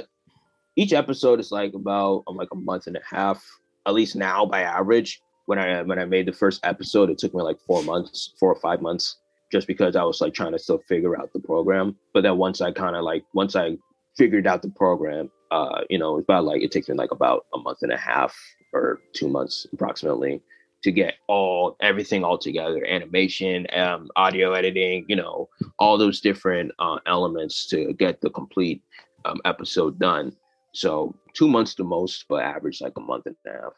each 0.76 0.92
episode 0.92 1.40
is 1.40 1.52
like 1.52 1.74
about 1.74 2.24
um, 2.26 2.36
like 2.36 2.48
a 2.52 2.56
month 2.56 2.86
and 2.86 2.96
a 2.96 3.02
half 3.08 3.44
at 3.86 3.94
least 3.94 4.16
now 4.16 4.46
by 4.46 4.62
average. 4.62 5.20
When 5.46 5.58
I 5.58 5.82
when 5.82 5.98
I 5.98 6.04
made 6.04 6.26
the 6.26 6.32
first 6.32 6.60
episode, 6.64 7.10
it 7.10 7.18
took 7.18 7.34
me 7.34 7.42
like 7.42 7.58
four 7.66 7.82
months, 7.82 8.32
four 8.38 8.52
or 8.52 8.60
five 8.60 8.80
months, 8.80 9.16
just 9.50 9.66
because 9.66 9.96
I 9.96 10.04
was 10.04 10.20
like 10.20 10.34
trying 10.34 10.52
to 10.52 10.58
still 10.58 10.80
figure 10.88 11.18
out 11.18 11.32
the 11.32 11.40
program. 11.40 11.96
But 12.14 12.22
then 12.22 12.38
once 12.38 12.60
I 12.60 12.70
kind 12.70 12.96
of 12.96 13.02
like 13.02 13.24
once 13.34 13.56
I 13.56 13.76
figured 14.16 14.46
out 14.46 14.62
the 14.62 14.70
program, 14.70 15.30
uh, 15.50 15.80
you 15.90 15.98
know, 15.98 16.18
it's 16.18 16.24
about 16.24 16.44
like 16.44 16.62
it 16.62 16.70
takes 16.70 16.88
me 16.88 16.94
like 16.94 17.10
about 17.10 17.46
a 17.54 17.58
month 17.58 17.78
and 17.82 17.92
a 17.92 17.96
half 17.96 18.36
or 18.72 19.00
two 19.14 19.28
months 19.28 19.66
approximately 19.72 20.40
to 20.84 20.92
get 20.92 21.14
all 21.28 21.76
everything 21.80 22.24
all 22.24 22.38
together 22.38 22.84
animation 22.86 23.66
um, 23.74 24.08
audio 24.16 24.52
editing 24.52 25.04
you 25.06 25.14
know 25.14 25.48
all 25.78 25.96
those 25.96 26.20
different 26.20 26.72
uh, 26.80 26.98
elements 27.06 27.66
to 27.66 27.92
get 27.92 28.20
the 28.20 28.30
complete 28.30 28.82
um, 29.24 29.40
episode 29.44 29.98
done. 29.98 30.34
So 30.72 31.14
two 31.34 31.48
months 31.48 31.74
the 31.74 31.84
most, 31.84 32.26
but 32.28 32.42
average 32.42 32.80
like 32.80 32.94
a 32.96 33.00
month 33.00 33.26
and 33.26 33.36
a 33.46 33.50
half. 33.50 33.72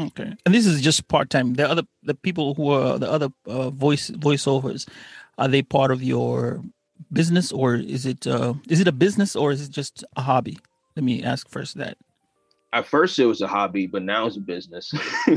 Okay, 0.00 0.34
and 0.44 0.54
this 0.54 0.66
is 0.66 0.80
just 0.80 1.08
part 1.08 1.30
time. 1.30 1.54
The 1.54 1.68
other 1.68 1.82
the 2.02 2.14
people 2.14 2.54
who 2.54 2.70
are 2.70 2.98
the 2.98 3.10
other 3.10 3.28
uh, 3.46 3.70
voice 3.70 4.10
voiceovers, 4.10 4.88
are 5.38 5.48
they 5.48 5.62
part 5.62 5.90
of 5.90 6.02
your 6.02 6.62
business 7.12 7.52
or 7.52 7.74
is 7.74 8.06
it 8.06 8.26
uh, 8.26 8.54
is 8.68 8.80
it 8.80 8.88
a 8.88 8.92
business 8.92 9.36
or 9.36 9.52
is 9.52 9.62
it 9.62 9.70
just 9.70 10.04
a 10.16 10.22
hobby? 10.22 10.58
Let 10.96 11.04
me 11.04 11.22
ask 11.22 11.48
first 11.48 11.76
that. 11.76 11.96
At 12.74 12.86
first, 12.86 13.18
it 13.18 13.26
was 13.26 13.42
a 13.42 13.46
hobby, 13.46 13.86
but 13.86 14.02
now 14.02 14.26
it's 14.26 14.38
a 14.38 14.40
business. 14.40 14.94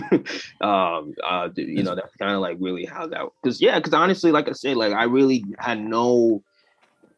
um, 0.62 1.14
uh, 1.22 1.50
you 1.56 1.84
know, 1.84 1.94
that's 1.94 2.16
kind 2.16 2.32
of 2.32 2.40
like 2.40 2.56
really 2.62 2.86
how 2.86 3.08
that. 3.08 3.26
Because 3.44 3.62
yeah, 3.62 3.78
because 3.78 3.94
honestly, 3.94 4.32
like 4.32 4.48
I 4.48 4.54
said, 4.54 4.78
like 4.78 4.94
I 4.94 5.04
really 5.04 5.44
had 5.60 5.82
no 5.82 6.44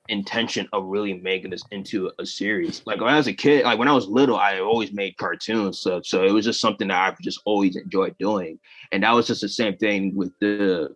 intention 0.09 0.67
of 0.73 0.85
really 0.85 1.13
making 1.13 1.51
this 1.51 1.63
into 1.71 2.11
a 2.19 2.25
series. 2.25 2.81
Like 2.85 2.99
when 3.01 3.13
I 3.13 3.17
was 3.17 3.27
a 3.27 3.33
kid, 3.33 3.65
like 3.65 3.79
when 3.79 3.87
I 3.87 3.93
was 3.93 4.07
little, 4.07 4.37
I 4.37 4.59
always 4.59 4.91
made 4.91 5.17
cartoons. 5.17 5.79
So 5.79 6.01
so 6.01 6.23
it 6.23 6.31
was 6.31 6.45
just 6.45 6.61
something 6.61 6.87
that 6.87 6.99
I've 6.99 7.19
just 7.19 7.41
always 7.45 7.75
enjoyed 7.75 8.17
doing. 8.17 8.59
And 8.91 9.03
that 9.03 9.13
was 9.13 9.27
just 9.27 9.41
the 9.41 9.49
same 9.49 9.77
thing 9.77 10.15
with 10.15 10.31
the 10.39 10.95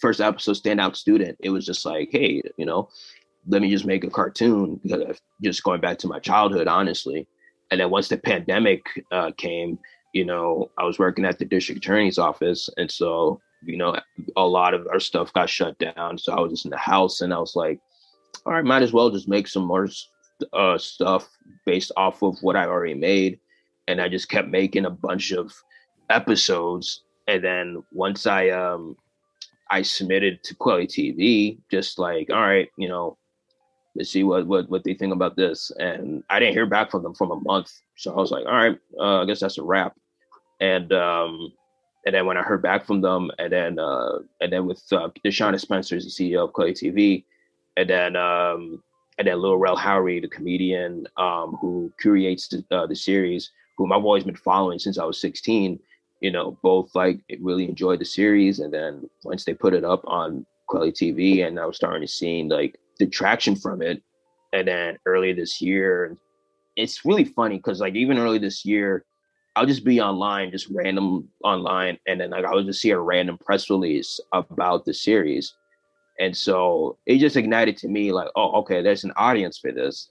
first 0.00 0.20
episode 0.20 0.56
standout 0.56 0.96
student. 0.96 1.38
It 1.40 1.50
was 1.50 1.64
just 1.64 1.84
like, 1.84 2.08
hey, 2.10 2.42
you 2.56 2.66
know, 2.66 2.88
let 3.46 3.62
me 3.62 3.70
just 3.70 3.86
make 3.86 4.04
a 4.04 4.10
cartoon 4.10 4.80
because 4.82 5.20
just 5.42 5.62
going 5.62 5.80
back 5.80 5.98
to 5.98 6.08
my 6.08 6.18
childhood, 6.18 6.68
honestly. 6.68 7.26
And 7.70 7.80
then 7.80 7.90
once 7.90 8.08
the 8.08 8.18
pandemic 8.18 8.82
uh, 9.10 9.30
came, 9.36 9.78
you 10.12 10.24
know, 10.24 10.70
I 10.78 10.84
was 10.84 10.98
working 10.98 11.24
at 11.24 11.38
the 11.38 11.44
district 11.44 11.78
attorney's 11.78 12.18
office. 12.18 12.68
And 12.76 12.90
so, 12.90 13.40
you 13.64 13.76
know, 13.76 13.96
a 14.36 14.46
lot 14.46 14.74
of 14.74 14.86
our 14.88 15.00
stuff 15.00 15.32
got 15.32 15.48
shut 15.48 15.78
down. 15.78 16.18
So 16.18 16.32
I 16.32 16.40
was 16.40 16.52
just 16.52 16.64
in 16.66 16.70
the 16.70 16.76
house 16.76 17.20
and 17.20 17.32
I 17.32 17.38
was 17.38 17.56
like, 17.56 17.80
all 18.46 18.54
right, 18.54 18.64
might 18.64 18.82
as 18.82 18.92
well 18.92 19.10
just 19.10 19.28
make 19.28 19.46
some 19.46 19.64
more 19.64 19.88
uh, 20.52 20.78
stuff 20.78 21.28
based 21.64 21.92
off 21.96 22.22
of 22.22 22.36
what 22.42 22.56
I 22.56 22.66
already 22.66 22.94
made. 22.94 23.38
And 23.88 24.00
I 24.00 24.08
just 24.08 24.28
kept 24.28 24.48
making 24.48 24.84
a 24.84 24.90
bunch 24.90 25.32
of 25.32 25.52
episodes. 26.10 27.02
And 27.26 27.42
then 27.42 27.82
once 27.92 28.26
I 28.26 28.50
um 28.50 28.96
I 29.70 29.82
submitted 29.82 30.42
to 30.44 30.54
Kweli 30.56 30.86
TV, 30.86 31.58
just 31.70 31.98
like, 31.98 32.30
all 32.30 32.40
right, 32.40 32.68
you 32.76 32.88
know, 32.88 33.16
let's 33.96 34.10
see 34.10 34.22
what 34.22 34.46
what 34.46 34.68
what 34.68 34.84
they 34.84 34.94
think 34.94 35.12
about 35.12 35.36
this. 35.36 35.70
And 35.78 36.22
I 36.30 36.38
didn't 36.38 36.54
hear 36.54 36.66
back 36.66 36.90
from 36.90 37.02
them 37.02 37.14
from 37.14 37.30
a 37.30 37.40
month. 37.40 37.72
So 37.96 38.12
I 38.12 38.16
was 38.16 38.30
like, 38.30 38.46
all 38.46 38.54
right, 38.54 38.78
uh, 38.98 39.22
I 39.22 39.24
guess 39.24 39.40
that's 39.40 39.58
a 39.58 39.62
wrap. 39.62 39.96
And 40.60 40.92
um 40.92 41.52
and 42.04 42.14
then 42.14 42.26
when 42.26 42.36
I 42.36 42.42
heard 42.42 42.62
back 42.62 42.84
from 42.84 43.00
them, 43.00 43.30
and 43.38 43.52
then 43.52 43.78
uh 43.78 44.18
and 44.40 44.52
then 44.52 44.66
with 44.66 44.82
uh, 44.92 45.08
DeShuna 45.24 45.60
Spencer 45.60 45.96
the 45.96 46.06
CEO 46.06 46.44
of 46.44 46.52
Kweli 46.52 46.72
TV, 46.72 47.24
and 47.76 47.88
then 47.88 48.16
um, 48.16 48.82
and 49.18 49.26
then 49.26 49.40
Lil 49.40 49.56
Rel 49.56 49.76
Howery, 49.76 50.20
the 50.20 50.28
comedian 50.28 51.06
um, 51.16 51.56
who 51.60 51.92
curates 52.00 52.48
the, 52.48 52.64
uh, 52.70 52.86
the 52.86 52.96
series, 52.96 53.50
whom 53.76 53.92
I've 53.92 54.04
always 54.04 54.24
been 54.24 54.36
following 54.36 54.78
since 54.78 54.98
I 54.98 55.04
was 55.04 55.20
16. 55.20 55.78
You 56.20 56.30
know, 56.30 56.56
both 56.62 56.94
like 56.94 57.20
really 57.40 57.68
enjoyed 57.68 58.00
the 58.00 58.04
series, 58.04 58.60
and 58.60 58.72
then 58.72 59.08
once 59.24 59.44
they 59.44 59.54
put 59.54 59.74
it 59.74 59.84
up 59.84 60.02
on 60.06 60.46
Kweli 60.70 60.92
TV, 60.92 61.46
and 61.46 61.58
I 61.58 61.66
was 61.66 61.76
starting 61.76 62.02
to 62.02 62.08
see 62.08 62.44
like 62.44 62.78
the 62.98 63.06
traction 63.06 63.56
from 63.56 63.82
it. 63.82 64.02
And 64.52 64.68
then 64.68 64.98
earlier 65.06 65.34
this 65.34 65.60
year, 65.60 66.16
it's 66.76 67.04
really 67.04 67.24
funny 67.24 67.56
because 67.56 67.80
like 67.80 67.94
even 67.94 68.18
early 68.18 68.38
this 68.38 68.64
year, 68.64 69.04
I'll 69.56 69.66
just 69.66 69.84
be 69.84 70.00
online, 70.00 70.50
just 70.50 70.68
random 70.70 71.28
online, 71.44 71.98
and 72.06 72.20
then 72.20 72.30
like 72.30 72.44
I 72.44 72.54
would 72.54 72.66
just 72.66 72.80
see 72.80 72.90
a 72.90 72.98
random 72.98 73.36
press 73.38 73.68
release 73.68 74.20
about 74.32 74.84
the 74.84 74.94
series, 74.94 75.54
and 76.18 76.36
so 76.36 76.98
it 77.06 77.18
just 77.18 77.36
ignited 77.36 77.76
to 77.78 77.88
me 77.88 78.12
like, 78.12 78.28
oh, 78.36 78.52
okay, 78.60 78.82
there's 78.82 79.04
an 79.04 79.12
audience 79.16 79.58
for 79.58 79.72
this. 79.72 80.10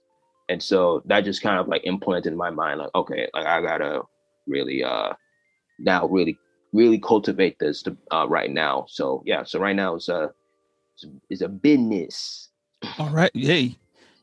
And 0.49 0.61
so 0.61 1.01
that 1.05 1.21
just 1.21 1.41
kind 1.41 1.59
of 1.59 1.67
like 1.67 1.83
implanted 1.85 2.33
in 2.33 2.37
my 2.37 2.49
mind, 2.49 2.79
like, 2.79 2.93
okay, 2.95 3.29
like 3.33 3.45
I 3.45 3.61
gotta 3.61 4.01
really 4.47 4.83
uh 4.83 5.13
now 5.79 6.07
really 6.07 6.37
really 6.73 6.99
cultivate 6.99 7.59
this 7.59 7.81
to, 7.83 7.95
uh, 8.11 8.25
right 8.27 8.51
now. 8.51 8.85
So 8.89 9.23
yeah, 9.25 9.43
so 9.43 9.59
right 9.59 9.75
now 9.75 9.95
it's 9.95 10.09
a 10.09 10.31
it's 11.29 11.41
a 11.41 11.47
business. 11.49 12.49
All 12.97 13.09
right, 13.09 13.31
hey, 13.33 13.77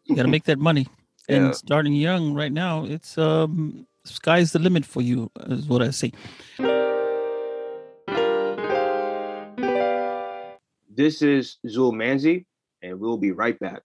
you 0.05 0.17
gotta 0.17 0.29
make 0.29 0.45
that 0.45 0.59
money. 0.59 0.87
And 1.31 1.49
yeah. 1.49 1.51
starting 1.51 1.93
young 1.93 2.33
right 2.33 2.51
now, 2.51 2.87
it's 2.87 3.19
um 3.19 3.87
sky's 4.07 4.53
the 4.53 4.59
limit 4.59 4.87
for 4.87 5.03
you, 5.03 5.31
is 5.47 5.67
what 5.67 5.83
I 5.83 5.91
say. 5.91 6.11
This 10.99 11.23
is 11.23 11.59
Zul 11.65 11.93
Manzi, 11.93 12.45
and 12.83 12.99
we'll 12.99 13.19
be 13.19 13.31
right 13.31 13.57
back. 13.61 13.83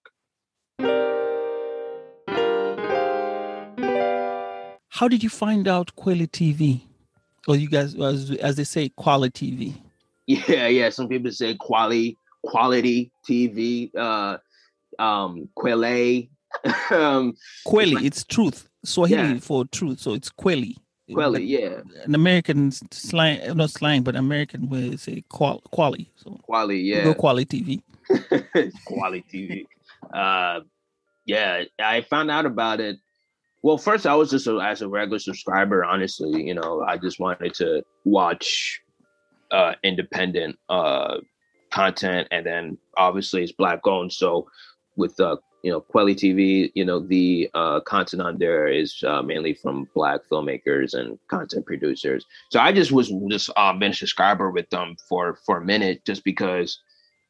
How 4.90 5.08
did 5.08 5.22
you 5.22 5.30
find 5.30 5.68
out 5.68 5.96
quality 5.96 6.56
TV? 6.56 6.82
Or 7.48 7.56
you 7.56 7.70
guys, 7.70 7.94
as, 7.94 8.32
as 8.32 8.56
they 8.56 8.64
say, 8.64 8.90
quality 8.90 9.52
TV? 9.52 9.76
Yeah, 10.26 10.66
yeah. 10.66 10.90
Some 10.90 11.08
people 11.08 11.30
say 11.30 11.54
quality, 11.54 12.18
quality 12.44 13.12
TV. 13.30 13.96
Uh, 13.96 14.38
um, 14.98 15.50
Kweli. 15.56 16.30
um, 16.90 17.36
Kweli, 17.68 18.04
it's 18.04 18.24
truth. 18.24 18.68
Swahili 18.84 19.34
yeah. 19.34 19.40
for 19.40 19.66
truth, 19.66 20.00
so 20.00 20.14
it's 20.16 20.32
Kweli. 20.32 20.78
Quali, 21.14 21.44
yeah. 21.44 21.82
An 22.04 22.16
American 22.16 22.72
slang, 22.72 23.56
not 23.56 23.70
slang, 23.70 24.04
but 24.04 24.16
American 24.16 24.70
way 24.70 24.96
say 24.98 25.24
qual, 25.30 25.62
quali. 25.72 26.12
So 26.16 26.40
quali, 26.44 26.80
yeah. 26.80 27.04
Go 27.04 27.14
quality 27.14 27.82
TV. 28.10 28.72
quality 28.86 29.24
TV. 29.32 29.66
Uh, 30.14 30.62
yeah, 31.26 31.64
I 31.80 32.02
found 32.02 32.32
out 32.32 32.46
about 32.46 32.80
it. 32.80 32.98
Well, 33.62 33.78
first 33.78 34.06
I 34.06 34.16
was 34.16 34.30
just 34.30 34.48
a, 34.48 34.60
as 34.60 34.82
a 34.82 34.90
regular 34.90 35.20
subscriber. 35.20 35.86
Honestly, 35.86 36.44
you 36.44 36.54
know, 36.54 36.84
I 36.88 36.98
just 36.98 37.20
wanted 37.20 37.54
to 37.56 37.84
watch 38.04 38.82
uh, 39.52 39.74
independent 39.84 40.58
uh, 40.68 41.18
content, 41.72 42.28
and 42.32 42.46
then 42.46 42.78
obviously 42.98 43.44
it's 43.44 43.54
black 43.54 43.88
owned. 43.88 44.12
So 44.12 44.48
with 44.98 45.18
uh, 45.20 45.38
you 45.64 45.72
know, 45.72 45.80
Kweli 45.80 46.14
TV, 46.14 46.72
you 46.76 46.84
know, 46.84 47.00
the 47.00 47.50
uh, 47.54 47.80
content 47.80 48.22
on 48.22 48.38
there 48.38 48.68
is 48.68 49.02
uh, 49.08 49.22
mainly 49.22 49.54
from 49.54 49.88
Black 49.96 50.20
filmmakers 50.30 50.94
and 50.94 51.18
content 51.30 51.66
producers. 51.66 52.26
So 52.52 52.60
I 52.60 52.74
just 52.74 52.92
was 52.92 53.12
just 53.30 53.50
um, 53.56 53.80
been 53.80 53.92
a 53.92 53.96
subscriber 53.96 54.52
with 54.52 54.70
them 54.70 54.98
for 55.08 55.40
for 55.46 55.58
a 55.58 55.66
minute, 55.66 56.04
just 56.06 56.26
because 56.26 56.80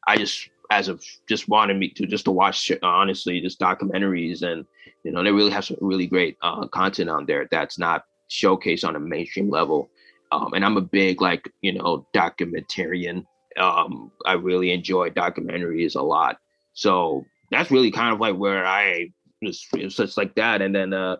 I 0.08 0.16
just 0.16 0.50
as 0.70 0.88
of 0.88 1.02
just 1.28 1.48
wanted 1.48 1.76
me 1.76 1.88
to 1.90 2.06
just 2.06 2.24
to 2.24 2.32
watch 2.32 2.72
honestly 2.82 3.40
just 3.40 3.60
documentaries 3.60 4.42
and 4.42 4.66
you 5.04 5.12
know 5.12 5.22
they 5.22 5.30
really 5.30 5.52
have 5.52 5.64
some 5.64 5.76
really 5.80 6.08
great 6.08 6.36
uh, 6.42 6.66
content 6.66 7.10
on 7.10 7.26
there 7.26 7.46
that's 7.52 7.78
not 7.78 8.04
showcased 8.28 8.86
on 8.86 8.96
a 8.96 9.00
mainstream 9.00 9.48
level. 9.48 9.88
Um, 10.32 10.54
and 10.54 10.64
I'm 10.64 10.76
a 10.76 10.80
big 10.80 11.22
like 11.22 11.52
you 11.60 11.72
know 11.72 12.04
documentarian. 12.12 13.26
Um, 13.56 14.10
I 14.26 14.32
really 14.32 14.72
enjoy 14.72 15.10
documentaries 15.10 15.94
a 15.94 16.02
lot. 16.02 16.38
So 16.72 17.24
that's 17.54 17.70
really 17.70 17.90
kind 17.90 18.12
of 18.12 18.20
like 18.20 18.36
where 18.36 18.66
I 18.66 19.10
was, 19.42 19.66
was 19.72 19.96
just 19.96 20.16
like 20.16 20.34
that. 20.34 20.62
And 20.62 20.74
then 20.74 20.92
uh 20.92 21.16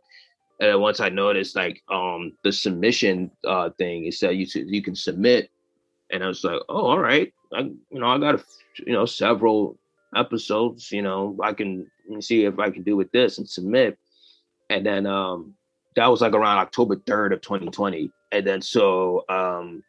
and 0.61 0.81
once 0.81 1.01
I 1.01 1.09
noticed 1.09 1.57
like 1.57 1.83
um 1.91 2.33
the 2.43 2.53
submission 2.53 3.31
uh 3.47 3.71
thing, 3.71 4.07
it 4.07 4.15
said 4.15 4.37
you 4.37 4.47
you 4.67 4.83
can 4.83 4.95
submit, 4.95 5.51
and 6.11 6.23
I 6.23 6.29
was 6.29 6.45
like, 6.45 6.61
oh, 6.69 6.87
all 6.87 6.99
right, 6.99 7.33
I 7.53 7.61
you 7.61 8.01
know 8.01 8.07
I 8.07 8.19
got 8.19 8.37
a, 8.37 8.45
you 8.87 8.93
know 8.93 9.07
several 9.07 9.79
episodes, 10.15 10.93
you 10.93 11.03
know 11.03 11.37
I 11.43 11.53
can 11.53 11.91
see 12.21 12.45
if 12.45 12.59
I 12.59 12.71
can 12.71 12.83
do 12.83 12.97
with 12.97 13.11
this 13.13 13.39
and 13.39 13.49
submit, 13.49 13.99
and 14.71 14.85
then 14.85 15.07
um 15.07 15.55
that 15.97 16.09
was 16.09 16.21
like 16.21 16.33
around 16.33 16.59
October 16.59 16.97
third 17.07 17.33
of 17.33 17.41
2020, 17.41 18.11
and 18.33 18.47
then 18.47 18.63
so 18.63 19.25
um 19.29 19.83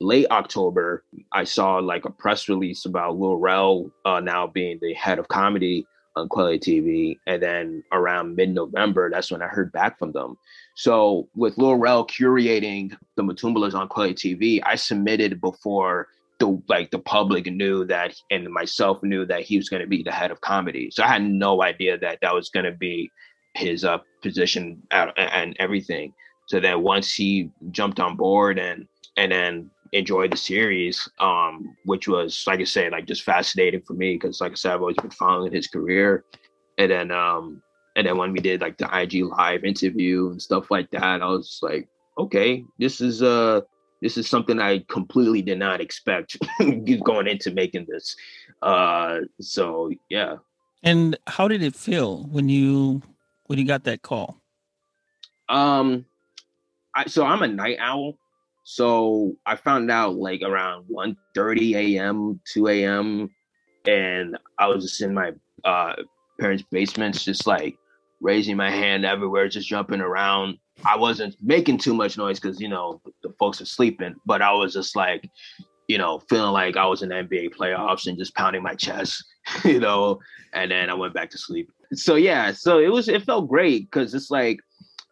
late 0.00 0.26
October, 0.30 1.04
I 1.32 1.44
saw 1.44 1.76
like 1.76 2.04
a 2.04 2.10
press 2.10 2.48
release 2.48 2.84
about 2.84 3.18
Lil 3.18 3.36
Rel 3.36 3.90
uh, 4.04 4.20
now 4.20 4.46
being 4.46 4.78
the 4.80 4.94
head 4.94 5.18
of 5.18 5.28
comedy 5.28 5.86
on 6.16 6.28
Kweli 6.28 6.58
TV. 6.58 7.18
And 7.26 7.42
then 7.42 7.82
around 7.92 8.36
mid 8.36 8.50
November, 8.50 9.10
that's 9.10 9.30
when 9.30 9.42
I 9.42 9.46
heard 9.46 9.72
back 9.72 9.98
from 9.98 10.12
them. 10.12 10.36
So 10.74 11.28
with 11.34 11.58
Lil 11.58 11.76
Rel 11.76 12.06
curating 12.06 12.96
the 13.16 13.22
Matumbalas 13.22 13.74
on 13.74 13.88
Quality 13.88 14.36
TV, 14.36 14.60
I 14.64 14.76
submitted 14.76 15.40
before 15.40 16.08
the 16.38 16.60
like 16.68 16.90
the 16.90 16.98
public 16.98 17.46
knew 17.46 17.84
that 17.86 18.14
and 18.30 18.50
myself 18.50 19.02
knew 19.02 19.24
that 19.24 19.42
he 19.42 19.56
was 19.56 19.68
going 19.68 19.80
to 19.80 19.88
be 19.88 20.02
the 20.02 20.12
head 20.12 20.30
of 20.30 20.40
comedy. 20.40 20.90
So 20.90 21.02
I 21.02 21.08
had 21.08 21.22
no 21.22 21.62
idea 21.62 21.98
that 21.98 22.18
that 22.20 22.34
was 22.34 22.50
going 22.50 22.66
to 22.66 22.72
be 22.72 23.10
his 23.54 23.84
uh, 23.84 23.98
position 24.22 24.82
and 24.90 25.56
everything. 25.58 26.12
So 26.48 26.60
then 26.60 26.82
once 26.82 27.14
he 27.14 27.50
jumped 27.70 28.00
on 28.00 28.16
board 28.16 28.58
and 28.58 28.86
and 29.16 29.32
then 29.32 29.70
enjoyed 29.96 30.32
the 30.32 30.36
series, 30.36 31.08
um, 31.18 31.76
which 31.84 32.08
was 32.08 32.44
like 32.46 32.60
I 32.60 32.64
said, 32.64 32.92
like 32.92 33.06
just 33.06 33.22
fascinating 33.22 33.82
for 33.82 33.94
me 33.94 34.14
because 34.14 34.40
like 34.40 34.52
I 34.52 34.54
said, 34.54 34.72
I've 34.72 34.80
always 34.80 34.96
been 34.96 35.10
following 35.10 35.52
his 35.52 35.66
career. 35.66 36.24
And 36.78 36.90
then 36.90 37.10
um 37.10 37.62
and 37.96 38.06
then 38.06 38.16
when 38.18 38.32
we 38.32 38.40
did 38.40 38.60
like 38.60 38.78
the 38.78 38.88
IG 38.92 39.24
live 39.24 39.64
interview 39.64 40.30
and 40.30 40.40
stuff 40.40 40.70
like 40.70 40.90
that, 40.90 41.22
I 41.22 41.26
was 41.26 41.58
like, 41.62 41.88
okay, 42.18 42.64
this 42.78 43.00
is 43.00 43.22
uh 43.22 43.62
this 44.02 44.16
is 44.18 44.28
something 44.28 44.60
I 44.60 44.84
completely 44.88 45.42
did 45.42 45.58
not 45.58 45.80
expect 45.80 46.36
going 47.04 47.26
into 47.26 47.50
making 47.52 47.86
this. 47.88 48.14
Uh 48.62 49.20
so 49.40 49.90
yeah. 50.08 50.36
And 50.82 51.18
how 51.26 51.48
did 51.48 51.62
it 51.62 51.74
feel 51.74 52.24
when 52.24 52.48
you 52.48 53.02
when 53.46 53.58
you 53.58 53.64
got 53.64 53.84
that 53.84 54.02
call? 54.02 54.40
Um, 55.48 56.06
I 56.94 57.06
so 57.06 57.24
I'm 57.24 57.42
a 57.42 57.48
night 57.48 57.78
owl. 57.80 58.18
So 58.68 59.36
I 59.46 59.54
found 59.54 59.92
out 59.92 60.16
like 60.16 60.42
around 60.42 60.86
1 60.88 61.16
30 61.36 61.76
a.m., 61.98 62.40
2 62.52 62.66
a.m. 62.66 63.30
And 63.86 64.36
I 64.58 64.66
was 64.66 64.82
just 64.82 65.00
in 65.00 65.14
my 65.14 65.34
uh, 65.64 65.94
parents' 66.40 66.64
basements, 66.68 67.24
just 67.24 67.46
like 67.46 67.78
raising 68.20 68.56
my 68.56 68.68
hand 68.68 69.04
everywhere, 69.04 69.48
just 69.48 69.68
jumping 69.68 70.00
around. 70.00 70.58
I 70.84 70.96
wasn't 70.96 71.36
making 71.40 71.78
too 71.78 71.94
much 71.94 72.18
noise 72.18 72.40
because, 72.40 72.60
you 72.60 72.66
know, 72.66 73.00
the 73.22 73.32
folks 73.38 73.60
are 73.60 73.66
sleeping, 73.66 74.16
but 74.26 74.42
I 74.42 74.52
was 74.52 74.72
just 74.72 74.96
like, 74.96 75.30
you 75.86 75.96
know, 75.96 76.18
feeling 76.28 76.50
like 76.50 76.76
I 76.76 76.86
was 76.86 77.02
in 77.02 77.10
NBA 77.10 77.54
playoffs 77.54 78.08
and 78.08 78.18
just 78.18 78.34
pounding 78.34 78.64
my 78.64 78.74
chest, 78.74 79.24
you 79.64 79.78
know, 79.78 80.18
and 80.54 80.72
then 80.72 80.90
I 80.90 80.94
went 80.94 81.14
back 81.14 81.30
to 81.30 81.38
sleep. 81.38 81.70
So 81.92 82.16
yeah, 82.16 82.50
so 82.50 82.80
it 82.80 82.90
was 82.90 83.06
it 83.08 83.22
felt 83.22 83.48
great 83.48 83.88
because 83.88 84.12
it's 84.12 84.28
like 84.28 84.58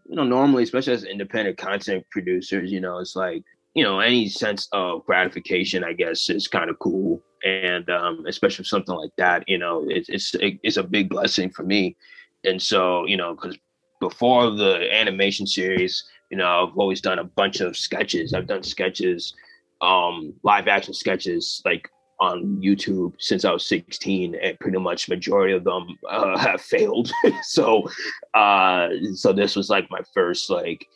you 0.07 0.17
know, 0.17 0.25
normally, 0.25 0.62
especially 0.62 0.93
as 0.93 1.05
independent 1.05 1.59
content 1.59 2.05
producers, 2.11 2.71
you 2.71 2.81
know, 2.81 2.99
it's 2.99 3.17
like, 3.17 3.43
you 3.75 3.83
know, 3.83 4.01
any 4.01 4.29
sense 4.29 4.69
of 4.73 5.05
gratification, 5.07 5.83
I 5.83 5.93
guess, 5.93 6.31
is 6.31 6.47
kind 6.47 6.71
of 6.71 6.79
cool. 6.79 7.23
And 7.45 7.88
um, 7.90 8.25
especially 8.27 8.64
something 8.64 8.95
like 8.95 9.11
that, 9.19 9.49
you 9.49 9.59
know, 9.59 9.85
it, 9.88 10.07
it's 10.09 10.35
it's 10.40 10.77
a 10.77 10.83
big 10.83 11.09
blessing 11.09 11.51
for 11.51 11.62
me. 11.62 11.97
And 12.45 12.61
so, 12.61 13.07
you 13.07 13.17
know, 13.17 13.35
because 13.35 13.59
before 14.01 14.51
the 14.51 14.93
animation 14.93 15.47
series, 15.47 16.05
you 16.31 16.37
know, 16.37 16.47
I've 16.47 16.77
always 16.77 17.01
done 17.01 17.19
a 17.19 17.25
bunch 17.25 17.61
of 17.61 17.77
sketches. 17.77 18.35
I've 18.35 18.47
done 18.47 18.62
sketches, 18.62 19.35
um, 19.81 20.35
live 20.43 20.69
action 20.69 20.95
sketches, 20.95 21.62
like 21.64 21.88
on 22.20 22.61
YouTube 22.62 23.14
since 23.18 23.44
I 23.44 23.53
was 23.53 23.66
16, 23.66 24.35
and 24.37 24.59
pretty 24.61 24.79
much 24.79 25.09
majority 25.09 25.55
of 25.55 25.64
them 25.64 25.98
uh, 26.09 26.38
have 26.46 26.61
failed. 26.61 27.11
so, 27.42 27.88
uh, 28.35 28.88
so 29.14 29.33
this 29.33 29.57
was 29.57 29.70
like 29.70 29.90
my 29.90 30.00
first 30.12 30.50
like 30.50 30.87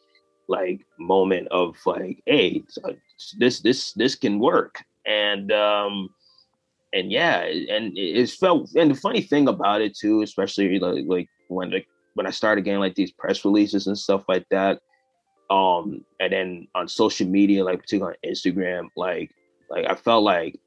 like 0.49 0.85
moment 0.99 1.49
of 1.51 1.77
like, 1.87 2.23
hey, 2.27 2.63
this 3.39 3.61
this 3.61 3.93
this 3.93 4.15
can 4.15 4.39
work, 4.39 4.83
and 5.07 5.53
um, 5.53 6.09
and 6.93 7.13
yeah, 7.13 7.41
and 7.41 7.97
it 7.97 8.31
felt. 8.31 8.71
And 8.75 8.91
the 8.91 8.95
funny 8.95 9.21
thing 9.21 9.49
about 9.49 9.83
it 9.83 9.97
too, 9.97 10.23
especially 10.23 10.79
like 10.79 11.05
like 11.07 11.29
when 11.49 11.71
like 11.71 11.87
when 12.15 12.27
I 12.27 12.31
started 12.31 12.63
getting 12.63 12.81
like 12.81 12.95
these 12.95 13.13
press 13.13 13.45
releases 13.45 13.87
and 13.87 13.99
stuff 13.99 14.25
like 14.29 14.47
that, 14.51 14.81
um, 15.51 16.05
and 16.21 16.33
then 16.33 16.69
on 16.75 16.89
social 16.89 17.27
media, 17.27 17.65
like 17.65 17.81
particularly 17.81 18.17
on 18.25 18.31
Instagram, 18.31 18.89
like 18.97 19.31
like 19.71 19.87
I 19.89 19.95
felt 19.95 20.25
like 20.25 20.59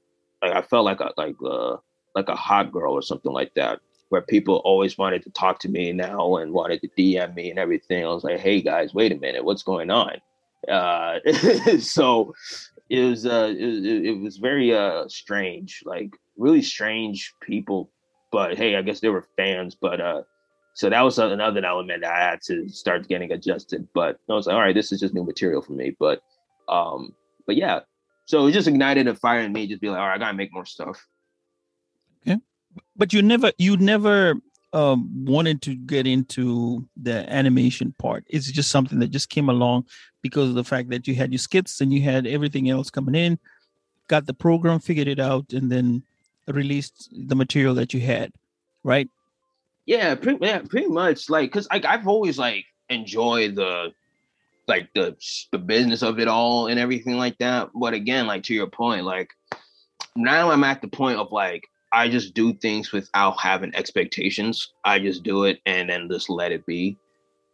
like 0.41 0.53
I 0.53 0.61
felt 0.61 0.85
like 0.85 0.99
a 0.99 1.11
like 1.17 1.35
uh 1.45 1.77
like 2.15 2.29
a 2.29 2.35
hot 2.35 2.71
girl 2.71 2.93
or 2.93 3.01
something 3.01 3.31
like 3.31 3.53
that, 3.55 3.79
where 4.09 4.21
people 4.21 4.57
always 4.65 4.97
wanted 4.97 5.23
to 5.23 5.29
talk 5.31 5.59
to 5.59 5.69
me 5.69 5.91
now 5.91 6.37
and 6.37 6.51
wanted 6.51 6.81
to 6.81 6.89
DM 6.89 7.35
me 7.35 7.49
and 7.49 7.59
everything. 7.59 8.03
I 8.03 8.09
was 8.09 8.23
like, 8.23 8.39
hey 8.39 8.61
guys, 8.61 8.93
wait 8.93 9.11
a 9.11 9.17
minute, 9.17 9.45
what's 9.45 9.63
going 9.63 9.89
on? 9.89 10.17
Uh, 10.67 11.19
so 11.79 12.33
it 12.89 13.01
was 13.01 13.25
uh 13.25 13.53
it, 13.57 14.05
it 14.05 14.19
was 14.19 14.37
very 14.37 14.75
uh 14.75 15.07
strange, 15.07 15.83
like 15.85 16.11
really 16.37 16.61
strange 16.61 17.33
people. 17.41 17.89
But 18.31 18.57
hey, 18.57 18.75
I 18.75 18.81
guess 18.81 18.99
they 18.99 19.09
were 19.09 19.27
fans. 19.37 19.75
But 19.75 20.01
uh, 20.01 20.23
so 20.73 20.89
that 20.89 21.01
was 21.01 21.19
another 21.19 21.63
element 21.65 22.01
that 22.01 22.13
I 22.13 22.29
had 22.31 22.41
to 22.43 22.69
start 22.69 23.07
getting 23.07 23.31
adjusted. 23.31 23.87
But 23.93 24.19
I 24.29 24.33
was 24.33 24.47
like, 24.47 24.55
all 24.55 24.61
right, 24.61 24.75
this 24.75 24.91
is 24.91 24.99
just 24.99 25.13
new 25.13 25.23
material 25.23 25.61
for 25.61 25.73
me. 25.73 25.95
But 25.99 26.21
um, 26.69 27.13
but 27.45 27.55
yeah, 27.55 27.81
so 28.31 28.47
it 28.47 28.53
just 28.53 28.69
ignited 28.69 29.07
a 29.07 29.13
fire 29.13 29.41
in 29.41 29.51
me, 29.51 29.67
just 29.67 29.81
be 29.81 29.89
like, 29.89 29.99
all 29.99 30.07
right, 30.07 30.15
I 30.15 30.17
gotta 30.17 30.37
make 30.37 30.53
more 30.53 30.65
stuff. 30.65 31.05
Okay. 32.25 32.39
But 32.95 33.11
you 33.11 33.21
never 33.21 33.51
you 33.57 33.75
never 33.75 34.35
um 34.71 35.25
wanted 35.25 35.61
to 35.63 35.75
get 35.75 36.07
into 36.07 36.87
the 36.95 37.29
animation 37.29 37.93
part. 37.99 38.23
It's 38.29 38.49
just 38.49 38.71
something 38.71 38.99
that 38.99 39.11
just 39.11 39.29
came 39.29 39.49
along 39.49 39.87
because 40.21 40.47
of 40.47 40.55
the 40.55 40.63
fact 40.63 40.91
that 40.91 41.09
you 41.09 41.13
had 41.13 41.33
your 41.33 41.39
skits 41.39 41.81
and 41.81 41.93
you 41.93 42.03
had 42.03 42.25
everything 42.25 42.69
else 42.69 42.89
coming 42.89 43.15
in, 43.15 43.37
got 44.07 44.27
the 44.27 44.33
program, 44.33 44.79
figured 44.79 45.09
it 45.09 45.19
out, 45.19 45.51
and 45.51 45.69
then 45.69 46.01
released 46.47 47.09
the 47.27 47.35
material 47.35 47.75
that 47.75 47.93
you 47.93 47.99
had, 47.99 48.31
right? 48.81 49.09
Yeah, 49.85 50.15
pretty, 50.15 50.39
yeah, 50.41 50.59
pretty 50.59 50.87
much. 50.87 51.29
Like, 51.29 51.51
cause 51.51 51.67
like 51.69 51.83
I've 51.83 52.07
always 52.07 52.37
like 52.37 52.63
enjoyed 52.87 53.55
the 53.55 53.91
like 54.71 54.87
the 54.95 55.13
the 55.51 55.57
business 55.57 56.01
of 56.01 56.17
it 56.17 56.29
all 56.29 56.67
and 56.67 56.79
everything 56.79 57.17
like 57.17 57.37
that. 57.39 57.69
But 57.75 57.93
again, 57.93 58.25
like 58.25 58.43
to 58.43 58.53
your 58.53 58.67
point, 58.67 59.03
like 59.03 59.29
now 60.15 60.49
I'm 60.49 60.63
at 60.63 60.81
the 60.81 60.87
point 60.87 61.19
of 61.19 61.29
like 61.33 61.67
I 61.91 62.07
just 62.07 62.33
do 62.33 62.53
things 62.53 62.93
without 62.93 63.37
having 63.37 63.75
expectations. 63.75 64.71
I 64.85 64.99
just 64.99 65.23
do 65.23 65.43
it 65.43 65.59
and 65.65 65.89
then 65.89 66.07
just 66.09 66.29
let 66.29 66.53
it 66.53 66.65
be. 66.65 66.97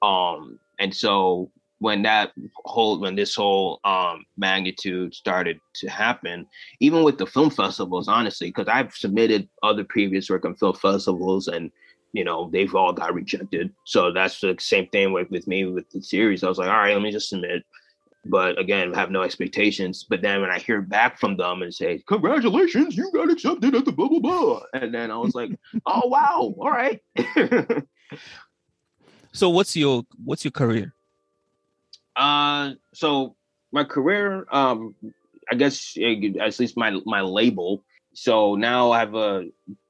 Um 0.03 0.59
and 0.77 0.95
so 0.95 1.49
when 1.79 2.03
that 2.03 2.33
whole 2.65 2.99
when 2.99 3.15
this 3.15 3.33
whole 3.33 3.79
um 3.83 4.23
magnitude 4.37 5.15
started 5.15 5.59
to 5.77 5.89
happen, 5.89 6.45
even 6.79 7.03
with 7.03 7.17
the 7.17 7.25
film 7.25 7.49
festivals, 7.49 8.07
honestly, 8.07 8.49
because 8.49 8.67
I've 8.67 8.93
submitted 8.93 9.49
other 9.63 9.83
previous 9.83 10.29
work 10.29 10.45
on 10.45 10.53
film 10.53 10.75
festivals 10.75 11.47
and 11.47 11.71
you 12.17 12.23
know, 12.23 12.49
they've 12.51 12.73
all 12.73 12.91
got 12.91 13.13
rejected. 13.13 13.71
So 13.83 14.11
that's 14.11 14.41
the 14.41 14.55
same 14.59 14.87
thing 14.87 15.13
with, 15.13 15.29
with 15.29 15.45
me 15.47 15.65
with 15.65 15.87
the 15.91 16.01
series. 16.01 16.43
I 16.43 16.49
was 16.49 16.57
like, 16.57 16.67
all 16.67 16.75
right, 16.75 16.93
let 16.93 17.03
me 17.03 17.11
just 17.11 17.29
submit. 17.29 17.63
But 18.25 18.59
again, 18.59 18.91
have 18.95 19.11
no 19.11 19.21
expectations. 19.21 20.03
But 20.09 20.23
then 20.23 20.41
when 20.41 20.49
I 20.49 20.57
hear 20.57 20.81
back 20.81 21.19
from 21.19 21.37
them 21.37 21.61
and 21.61 21.71
say, 21.71 22.03
Congratulations, 22.07 22.97
you 22.97 23.11
got 23.13 23.29
accepted 23.29 23.75
at 23.75 23.85
the 23.85 23.91
blah 23.91 24.09
blah 24.09 24.19
blah. 24.19 24.61
And 24.73 24.91
then 24.93 25.11
I 25.11 25.17
was 25.17 25.35
like, 25.35 25.51
Oh 25.85 26.07
wow, 26.07 26.55
all 26.57 26.71
right. 26.71 26.99
so 29.31 29.49
what's 29.49 29.77
your 29.77 30.03
what's 30.25 30.43
your 30.43 30.51
career? 30.51 30.93
Uh 32.15 32.71
so 32.95 33.35
my 33.71 33.83
career, 33.83 34.47
um, 34.51 34.95
I 35.51 35.55
guess 35.55 35.95
at 35.95 36.59
least 36.59 36.75
my 36.77 36.99
my 37.05 37.21
label. 37.21 37.83
So 38.13 38.55
now 38.55 38.91
I 38.91 38.99
have 38.99 39.13
a 39.15 39.45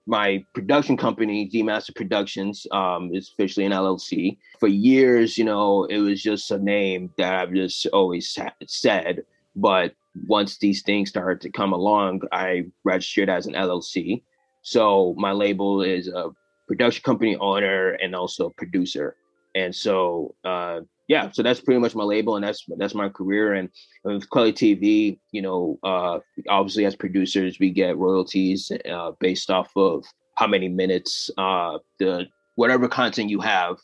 my 0.07 0.43
production 0.53 0.95
company, 0.95 1.49
Z 1.49 1.61
Master 1.63 1.91
Productions, 1.91 2.65
um, 2.71 3.13
is 3.13 3.29
officially 3.29 3.65
an 3.65 3.73
LLC. 3.73 4.37
For 4.59 4.67
years, 4.67 5.37
you 5.37 5.43
know, 5.43 5.83
it 5.83 5.97
was 5.97 6.23
just 6.23 6.49
a 6.49 6.57
name 6.57 7.11
that 7.17 7.35
I've 7.35 7.53
just 7.53 7.85
always 7.87 8.35
said. 8.65 9.25
But 9.55 9.93
once 10.25 10.57
these 10.57 10.81
things 10.81 11.09
started 11.09 11.41
to 11.41 11.49
come 11.49 11.73
along, 11.73 12.21
I 12.31 12.67
registered 12.85 13.29
as 13.29 13.47
an 13.47 13.53
LLC. 13.53 14.23
So 14.61 15.13
my 15.17 15.33
label 15.33 15.81
is 15.81 16.07
a 16.07 16.29
production 16.67 17.03
company 17.03 17.35
owner 17.37 17.91
and 17.91 18.15
also 18.15 18.47
a 18.47 18.51
producer. 18.51 19.17
And 19.57 19.75
so, 19.75 20.35
uh, 20.45 20.81
yeah, 21.07 21.31
so 21.31 21.41
that's 21.41 21.59
pretty 21.59 21.79
much 21.79 21.95
my 21.95 22.03
label, 22.03 22.35
and 22.35 22.45
that's 22.45 22.63
that's 22.77 22.93
my 22.93 23.09
career. 23.09 23.53
And 23.53 23.69
with 24.03 24.29
Kweli 24.29 24.53
TV, 24.53 25.17
you 25.31 25.41
know, 25.41 25.79
uh, 25.83 26.19
obviously 26.47 26.85
as 26.85 26.95
producers, 26.95 27.57
we 27.59 27.71
get 27.71 27.97
royalties 27.97 28.71
uh, 28.87 29.11
based 29.19 29.49
off 29.49 29.71
of 29.75 30.05
how 30.35 30.45
many 30.45 30.67
minutes 30.67 31.31
uh, 31.39 31.79
the 31.97 32.27
whatever 32.55 32.87
content 32.87 33.31
you 33.31 33.39
have, 33.39 33.77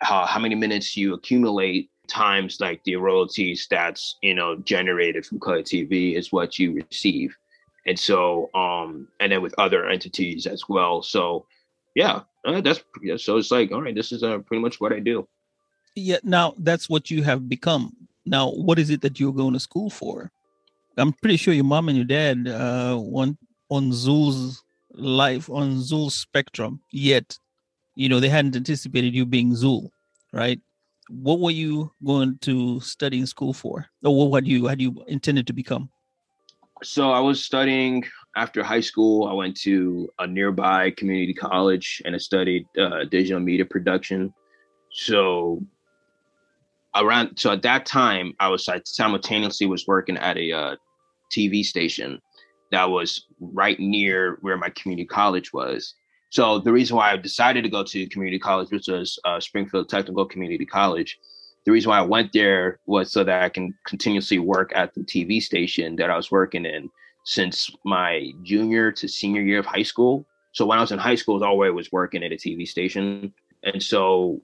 how 0.00 0.24
how 0.24 0.40
many 0.40 0.54
minutes 0.54 0.96
you 0.96 1.12
accumulate 1.12 1.90
times 2.06 2.58
like 2.58 2.82
the 2.84 2.96
royalties 2.96 3.66
that's 3.70 4.16
you 4.22 4.34
know 4.34 4.56
generated 4.56 5.26
from 5.26 5.40
Kweli 5.40 5.64
TV 5.64 6.16
is 6.16 6.32
what 6.32 6.58
you 6.58 6.72
receive. 6.72 7.36
And 7.86 7.98
so, 7.98 8.50
um, 8.54 9.08
and 9.20 9.30
then 9.32 9.42
with 9.42 9.54
other 9.58 9.86
entities 9.86 10.46
as 10.46 10.68
well. 10.68 11.02
So, 11.02 11.46
yeah, 11.94 12.20
uh, 12.56 12.60
that's 12.60 12.82
so 13.22 13.36
it's 13.36 13.50
like, 13.50 13.72
all 13.72 13.82
right, 13.82 13.94
this 13.94 14.12
is 14.12 14.22
uh, 14.22 14.38
pretty 14.38 14.62
much 14.62 14.80
what 14.80 14.92
I 14.92 15.00
do. 15.00 15.28
Yeah 15.94 16.18
now 16.22 16.54
that's 16.58 16.88
what 16.88 17.10
you 17.10 17.22
have 17.22 17.48
become. 17.48 17.96
Now 18.24 18.50
what 18.50 18.78
is 18.78 18.90
it 18.90 19.00
that 19.02 19.18
you're 19.18 19.32
going 19.32 19.54
to 19.54 19.60
school 19.60 19.90
for? 19.90 20.30
I'm 20.96 21.12
pretty 21.12 21.36
sure 21.36 21.54
your 21.54 21.64
mom 21.64 21.88
and 21.88 21.96
your 21.96 22.06
dad 22.06 22.48
uh 22.48 22.96
want 22.98 23.38
on 23.70 23.92
zul's 23.92 24.62
life 24.92 25.48
on 25.50 25.80
zul's 25.80 26.14
spectrum 26.14 26.80
yet 26.90 27.38
you 27.94 28.08
know 28.08 28.18
they 28.18 28.28
hadn't 28.28 28.56
anticipated 28.56 29.14
you 29.14 29.24
being 29.26 29.52
zul 29.52 29.90
right? 30.32 30.60
What 31.08 31.40
were 31.40 31.50
you 31.50 31.92
going 32.04 32.38
to 32.42 32.80
study 32.80 33.18
in 33.18 33.26
school 33.26 33.52
for? 33.52 33.86
Or 34.04 34.30
what 34.30 34.46
you 34.46 34.66
had 34.66 34.80
you 34.80 35.04
intended 35.08 35.46
to 35.46 35.52
become? 35.52 35.90
So 36.82 37.10
i 37.10 37.18
was 37.18 37.44
studying 37.44 38.04
after 38.36 38.62
high 38.62 38.80
school 38.80 39.26
i 39.26 39.32
went 39.32 39.56
to 39.56 40.08
a 40.18 40.26
nearby 40.26 40.90
community 40.92 41.34
college 41.34 42.02
and 42.04 42.14
i 42.14 42.18
studied 42.18 42.66
uh, 42.78 43.04
digital 43.04 43.40
media 43.40 43.64
production. 43.64 44.32
So 44.90 45.62
around 46.96 47.36
so 47.36 47.52
at 47.52 47.62
that 47.62 47.86
time 47.86 48.34
i 48.40 48.48
was 48.48 48.68
I 48.68 48.80
simultaneously 48.84 49.66
was 49.66 49.86
working 49.86 50.16
at 50.16 50.36
a 50.36 50.52
uh, 50.52 50.76
tv 51.34 51.64
station 51.64 52.20
that 52.70 52.88
was 52.90 53.26
right 53.40 53.78
near 53.78 54.38
where 54.42 54.56
my 54.56 54.70
community 54.70 55.06
college 55.06 55.52
was. 55.52 55.94
So 56.30 56.58
the 56.58 56.72
reason 56.72 56.96
why 56.96 57.12
i 57.12 57.16
decided 57.16 57.64
to 57.64 57.70
go 57.70 57.82
to 57.84 58.06
community 58.08 58.38
college 58.38 58.70
which 58.70 58.88
was 58.88 59.18
uh, 59.24 59.40
springfield 59.40 59.88
technical 59.88 60.26
community 60.26 60.66
college 60.66 61.18
the 61.64 61.72
reason 61.72 61.90
why 61.90 61.98
i 61.98 62.02
went 62.02 62.32
there 62.32 62.80
was 62.86 63.12
so 63.12 63.24
that 63.24 63.42
i 63.42 63.48
can 63.48 63.74
continuously 63.86 64.38
work 64.38 64.72
at 64.74 64.94
the 64.94 65.02
tv 65.02 65.40
station 65.42 65.96
that 65.96 66.10
i 66.10 66.16
was 66.16 66.30
working 66.30 66.64
in 66.64 66.90
since 67.28 67.70
my 67.84 68.32
junior 68.42 68.90
to 68.90 69.06
senior 69.06 69.42
year 69.42 69.58
of 69.58 69.66
high 69.66 69.82
school 69.82 70.26
so 70.52 70.64
when 70.64 70.78
i 70.78 70.80
was 70.80 70.92
in 70.92 70.98
high 70.98 71.14
school 71.14 71.42
all 71.44 71.62
i 71.64 71.70
was 71.70 71.92
working 71.92 72.22
at 72.24 72.32
a 72.32 72.36
tv 72.36 72.66
station 72.66 73.32
and 73.64 73.82
so 73.82 74.40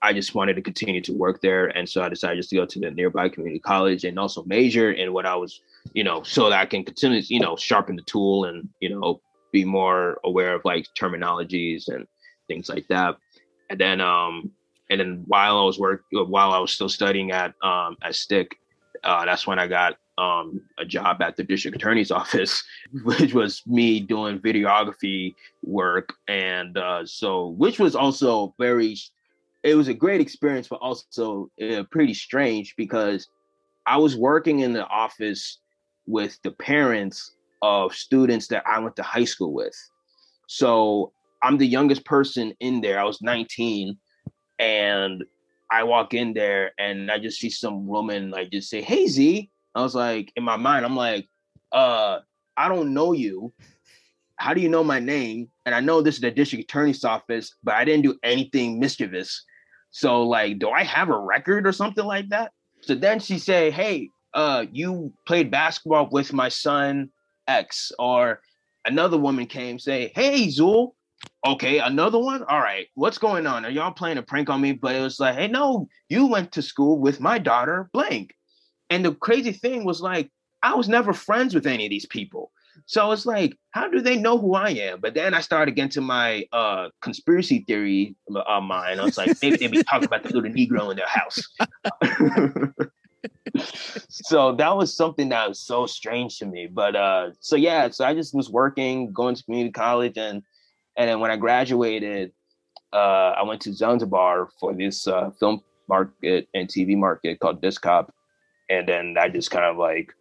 I 0.00 0.12
just 0.12 0.34
wanted 0.34 0.54
to 0.54 0.62
continue 0.62 1.00
to 1.02 1.12
work 1.12 1.40
there. 1.40 1.66
And 1.66 1.88
so 1.88 2.02
I 2.02 2.08
decided 2.08 2.36
just 2.36 2.50
to 2.50 2.56
go 2.56 2.66
to 2.66 2.78
the 2.78 2.90
nearby 2.90 3.28
community 3.28 3.58
college 3.58 4.04
and 4.04 4.18
also 4.18 4.44
major 4.44 4.92
in 4.92 5.12
what 5.12 5.26
I 5.26 5.34
was, 5.34 5.60
you 5.92 6.04
know, 6.04 6.22
so 6.22 6.50
that 6.50 6.60
I 6.60 6.66
can 6.66 6.84
continue, 6.84 7.20
you 7.26 7.40
know, 7.40 7.56
sharpen 7.56 7.96
the 7.96 8.02
tool 8.02 8.44
and, 8.44 8.68
you 8.80 8.90
know, 8.90 9.20
be 9.52 9.64
more 9.64 10.20
aware 10.24 10.54
of 10.54 10.64
like 10.64 10.86
terminologies 10.98 11.88
and 11.88 12.06
things 12.46 12.68
like 12.68 12.86
that. 12.88 13.16
And 13.70 13.80
then, 13.80 14.00
um, 14.00 14.52
and 14.90 15.00
then 15.00 15.24
while 15.26 15.58
I 15.58 15.64
was 15.64 15.78
work, 15.78 16.04
while 16.12 16.52
I 16.52 16.58
was 16.58 16.72
still 16.72 16.88
studying 16.88 17.32
at 17.32 17.54
um, 17.62 17.96
at 18.02 18.14
Stick, 18.14 18.56
uh, 19.04 19.24
that's 19.24 19.46
when 19.46 19.58
I 19.58 19.66
got 19.66 19.96
um, 20.18 20.60
a 20.78 20.84
job 20.84 21.22
at 21.22 21.36
the 21.36 21.44
district 21.44 21.76
attorney's 21.76 22.10
office, 22.22 22.62
which 23.04 23.32
was 23.32 23.62
me 23.66 24.00
doing 24.00 24.38
videography 24.38 25.34
work, 25.62 26.14
and 26.26 26.76
uh, 26.76 27.06
so 27.06 27.48
which 27.48 27.78
was 27.78 27.94
also 27.94 28.54
very 28.58 28.96
it 29.62 29.74
was 29.74 29.88
a 29.88 29.94
great 29.94 30.20
experience, 30.20 30.68
but 30.68 30.76
also 30.76 31.50
uh, 31.60 31.82
pretty 31.90 32.14
strange 32.14 32.74
because 32.76 33.28
I 33.86 33.96
was 33.96 34.16
working 34.16 34.60
in 34.60 34.72
the 34.72 34.86
office 34.86 35.58
with 36.06 36.38
the 36.42 36.52
parents 36.52 37.34
of 37.62 37.94
students 37.94 38.46
that 38.48 38.62
I 38.66 38.78
went 38.78 38.96
to 38.96 39.02
high 39.02 39.24
school 39.24 39.52
with. 39.52 39.74
So 40.46 41.12
I'm 41.42 41.58
the 41.58 41.66
youngest 41.66 42.04
person 42.04 42.54
in 42.60 42.80
there. 42.80 43.00
I 43.00 43.04
was 43.04 43.20
19 43.20 43.98
and 44.58 45.24
I 45.70 45.84
walk 45.84 46.14
in 46.14 46.32
there 46.32 46.72
and 46.78 47.10
I 47.10 47.18
just 47.18 47.40
see 47.40 47.50
some 47.50 47.86
woman 47.86 48.30
like 48.30 48.50
just 48.50 48.70
say, 48.70 48.80
Hey 48.80 49.06
Z. 49.06 49.50
I 49.74 49.82
was 49.82 49.94
like, 49.94 50.32
in 50.36 50.44
my 50.44 50.56
mind, 50.56 50.84
I'm 50.84 50.96
like, 50.96 51.28
uh, 51.72 52.18
I 52.56 52.68
don't 52.68 52.94
know 52.94 53.12
you. 53.12 53.52
How 54.36 54.54
do 54.54 54.60
you 54.60 54.68
know 54.68 54.84
my 54.84 55.00
name? 55.00 55.48
And 55.66 55.74
I 55.74 55.80
know 55.80 56.00
this 56.00 56.16
is 56.16 56.20
the 56.20 56.30
district 56.30 56.64
attorney's 56.64 57.04
office, 57.04 57.54
but 57.62 57.74
I 57.74 57.84
didn't 57.84 58.02
do 58.02 58.18
anything 58.22 58.78
mischievous. 58.78 59.44
So 59.90 60.22
like, 60.22 60.58
do 60.58 60.70
I 60.70 60.84
have 60.84 61.08
a 61.08 61.18
record 61.18 61.66
or 61.66 61.72
something 61.72 62.04
like 62.04 62.28
that? 62.30 62.52
So 62.82 62.94
then 62.94 63.20
she 63.20 63.38
say, 63.38 63.70
"Hey, 63.70 64.10
uh, 64.34 64.66
you 64.70 65.12
played 65.26 65.50
basketball 65.50 66.08
with 66.10 66.32
my 66.32 66.48
son 66.48 67.10
X." 67.46 67.90
Or 67.98 68.40
another 68.84 69.18
woman 69.18 69.46
came 69.46 69.78
say, 69.78 70.12
"Hey, 70.14 70.46
Zul." 70.48 70.92
Okay, 71.46 71.78
another 71.80 72.18
one. 72.18 72.44
All 72.44 72.60
right, 72.60 72.86
what's 72.94 73.18
going 73.18 73.46
on? 73.46 73.64
Are 73.64 73.70
y'all 73.70 73.92
playing 73.92 74.18
a 74.18 74.22
prank 74.22 74.48
on 74.48 74.60
me? 74.60 74.72
But 74.72 74.94
it 74.94 75.00
was 75.00 75.18
like, 75.18 75.34
hey, 75.34 75.48
no, 75.48 75.88
you 76.08 76.26
went 76.26 76.52
to 76.52 76.62
school 76.62 76.98
with 76.98 77.20
my 77.20 77.38
daughter, 77.38 77.90
blank. 77.92 78.34
And 78.90 79.04
the 79.04 79.14
crazy 79.14 79.52
thing 79.52 79.84
was 79.84 80.00
like, 80.00 80.30
I 80.62 80.74
was 80.74 80.88
never 80.88 81.12
friends 81.12 81.54
with 81.54 81.66
any 81.66 81.86
of 81.86 81.90
these 81.90 82.06
people. 82.06 82.50
So 82.86 83.10
it's 83.12 83.26
like, 83.26 83.56
how 83.72 83.88
do 83.88 84.00
they 84.00 84.16
know 84.16 84.38
who 84.38 84.54
I 84.54 84.70
am? 84.70 85.00
But 85.00 85.14
then 85.14 85.34
I 85.34 85.40
started 85.40 85.72
getting 85.72 85.90
to 85.90 86.00
my 86.00 86.46
uh, 86.52 86.88
conspiracy 87.02 87.64
theory 87.66 88.14
uh, 88.46 88.60
mind. 88.60 89.00
I 89.00 89.04
was 89.04 89.18
like, 89.18 89.36
maybe 89.42 89.56
they 89.56 89.66
be 89.66 89.82
talking 89.82 90.04
about 90.04 90.22
the 90.22 90.30
little 90.30 90.50
Negro 90.50 90.90
in 90.90 90.96
their 90.96 91.06
house. 91.06 91.42
so 94.08 94.54
that 94.54 94.76
was 94.76 94.96
something 94.96 95.28
that 95.30 95.48
was 95.48 95.58
so 95.58 95.86
strange 95.86 96.38
to 96.38 96.46
me. 96.46 96.66
But 96.66 96.96
uh, 96.96 97.30
so 97.40 97.56
yeah, 97.56 97.90
so 97.90 98.04
I 98.04 98.14
just 98.14 98.34
was 98.34 98.50
working, 98.50 99.12
going 99.12 99.34
to 99.34 99.44
community 99.44 99.72
college, 99.72 100.16
and 100.16 100.42
and 100.96 101.08
then 101.08 101.20
when 101.20 101.30
I 101.30 101.36
graduated, 101.36 102.32
uh, 102.92 103.34
I 103.36 103.42
went 103.42 103.60
to 103.62 103.72
Zanzibar 103.72 104.48
for 104.58 104.74
this 104.74 105.06
uh, 105.06 105.30
film 105.38 105.62
market 105.88 106.48
and 106.54 106.68
TV 106.68 106.96
market 106.96 107.40
called 107.40 107.62
Discop, 107.62 108.10
and 108.68 108.88
then 108.88 109.16
I 109.18 109.28
just 109.28 109.50
kind 109.50 109.64
of 109.64 109.76
like 109.76 110.14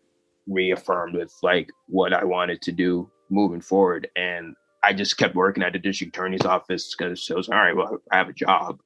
reaffirmed 0.47 1.15
with 1.15 1.33
like 1.43 1.69
what 1.87 2.13
I 2.13 2.23
wanted 2.23 2.61
to 2.63 2.71
do 2.71 3.09
moving 3.29 3.61
forward. 3.61 4.07
And 4.15 4.55
I 4.83 4.93
just 4.93 5.17
kept 5.17 5.35
working 5.35 5.63
at 5.63 5.73
the 5.73 5.79
district 5.79 6.15
attorney's 6.15 6.45
office 6.45 6.95
because 6.95 7.29
I 7.29 7.35
was 7.35 7.49
all 7.49 7.57
right. 7.57 7.75
Well, 7.75 7.97
I 8.11 8.17
have 8.17 8.29
a 8.29 8.33
job, 8.33 8.79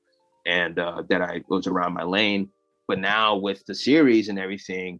and 0.45 0.79
uh, 0.79 1.03
that 1.09 1.21
I 1.21 1.43
was 1.47 1.67
around 1.67 1.93
my 1.93 2.03
lane. 2.03 2.49
But 2.87 2.99
now 2.99 3.35
with 3.35 3.65
the 3.65 3.75
series 3.75 4.27
and 4.27 4.39
everything, 4.39 4.99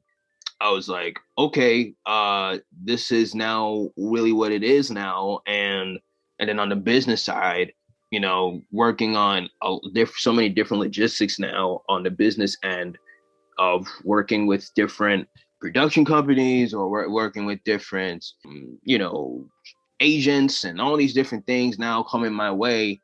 I 0.62 0.70
was 0.72 0.88
like, 0.88 1.20
okay, 1.38 1.94
uh, 2.06 2.60
this 2.84 3.12
is 3.12 3.34
now 3.34 3.90
really 3.98 4.32
what 4.32 4.52
it 4.52 4.64
is 4.64 4.92
now. 4.92 5.40
And 5.48 6.00
and 6.40 6.50
then 6.50 6.60
on 6.60 6.70
the 6.70 6.76
business 6.76 7.24
side, 7.24 7.74
you 8.12 8.20
know, 8.20 8.62
working 8.72 9.16
on 9.16 9.50
a 9.64 9.78
so 10.18 10.34
many 10.34 10.50
different 10.50 10.82
logistics 10.82 11.40
now 11.40 11.82
on 11.90 12.04
the 12.04 12.12
business 12.12 12.58
end 12.64 12.98
of 13.58 13.88
working 14.04 14.48
with 14.48 14.70
different 14.76 15.28
production 15.60 16.04
companies 16.04 16.74
or 16.74 17.10
working 17.10 17.46
with 17.46 17.64
different, 17.64 18.26
you 18.84 18.98
know, 18.98 19.46
agents 20.00 20.64
and 20.64 20.82
all 20.82 20.98
these 20.98 21.14
different 21.14 21.46
things 21.46 21.78
now 21.78 22.04
coming 22.04 22.34
my 22.34 22.52
way, 22.52 23.00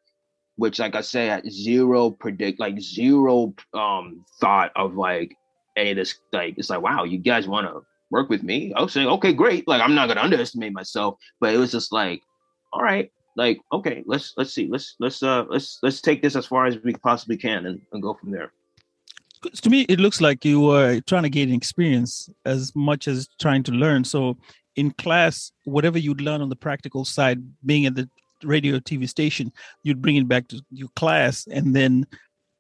which, 0.56 0.80
like 0.80 0.96
I 0.96 1.02
say, 1.02 1.30
at 1.30 1.46
zero 1.50 2.10
predict, 2.10 2.60
like 2.60 2.80
zero 2.80 3.54
um 3.74 4.26
thought 4.42 4.72
of 4.76 4.96
like 4.96 5.36
any 5.78 5.92
of 5.92 5.98
this. 5.98 6.20
Like 6.34 6.56
it's 6.58 6.70
like, 6.70 6.82
wow, 6.82 7.04
you 7.04 7.20
guys 7.20 7.48
want 7.48 7.68
to 7.68 7.82
work 8.10 8.30
with 8.30 8.44
me? 8.44 8.74
I'll 8.76 8.88
say, 8.88 9.06
okay, 9.06 9.34
great. 9.34 9.68
Like 9.68 9.82
I'm 9.82 9.96
not 9.96 10.08
gonna 10.08 10.22
underestimate 10.22 10.74
myself, 10.74 11.18
but 11.40 11.54
it 11.54 11.58
was 11.58 11.72
just 11.72 11.94
like, 11.94 12.24
all 12.74 12.82
right, 12.82 13.12
like 13.36 13.60
okay, 13.72 14.04
let's 14.08 14.34
let's 14.36 14.54
see, 14.54 14.68
let's 14.70 14.96
let's 15.00 15.22
uh 15.22 15.46
let's 15.50 15.78
let's 15.84 16.02
take 16.02 16.24
this 16.24 16.36
as 16.36 16.48
far 16.48 16.66
as 16.66 16.78
we 16.84 16.94
possibly 16.94 17.38
can 17.38 17.68
and, 17.68 17.82
and 17.94 18.02
go 18.02 18.16
from 18.16 18.32
there 18.32 18.52
to 19.38 19.70
me 19.70 19.82
it 19.82 20.00
looks 20.00 20.22
like 20.22 20.46
you 20.46 20.62
were 20.62 21.00
trying 21.02 21.24
to 21.24 21.30
gain 21.30 21.54
experience 21.54 22.30
as 22.46 22.76
much 22.76 23.08
as 23.08 23.28
trying 23.40 23.64
to 23.64 23.72
learn. 23.72 24.04
So 24.04 24.38
in 24.76 24.92
class 24.92 25.52
whatever 25.66 25.98
you'd 25.98 26.22
learn 26.22 26.42
on 26.42 26.50
the 26.50 26.56
practical 26.56 27.06
side 27.06 27.40
being 27.66 27.86
at 27.86 27.96
the 27.96 28.10
radio 28.44 28.78
tv 28.78 29.10
station 29.10 29.52
you'd 29.82 30.00
bring 30.00 30.16
it 30.16 30.28
back 30.28 30.48
to 30.48 30.62
your 30.70 30.90
class 30.96 31.48
and 31.52 31.76
then 31.76 32.06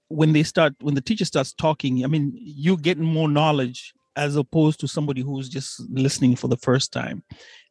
when 0.07 0.33
they 0.33 0.41
start 0.41 0.73
when 0.81 0.95
the 0.95 1.01
teacher 1.01 1.23
starts 1.23 1.53
talking 1.53 2.03
i 2.03 2.07
mean 2.07 2.33
you're 2.33 2.77
getting 2.77 3.03
more 3.03 3.29
knowledge 3.29 3.93
as 4.15 4.35
opposed 4.35 4.79
to 4.79 4.87
somebody 4.87 5.21
who's 5.21 5.47
just 5.47 5.79
listening 5.91 6.35
for 6.35 6.47
the 6.47 6.57
first 6.57 6.91
time 6.91 7.23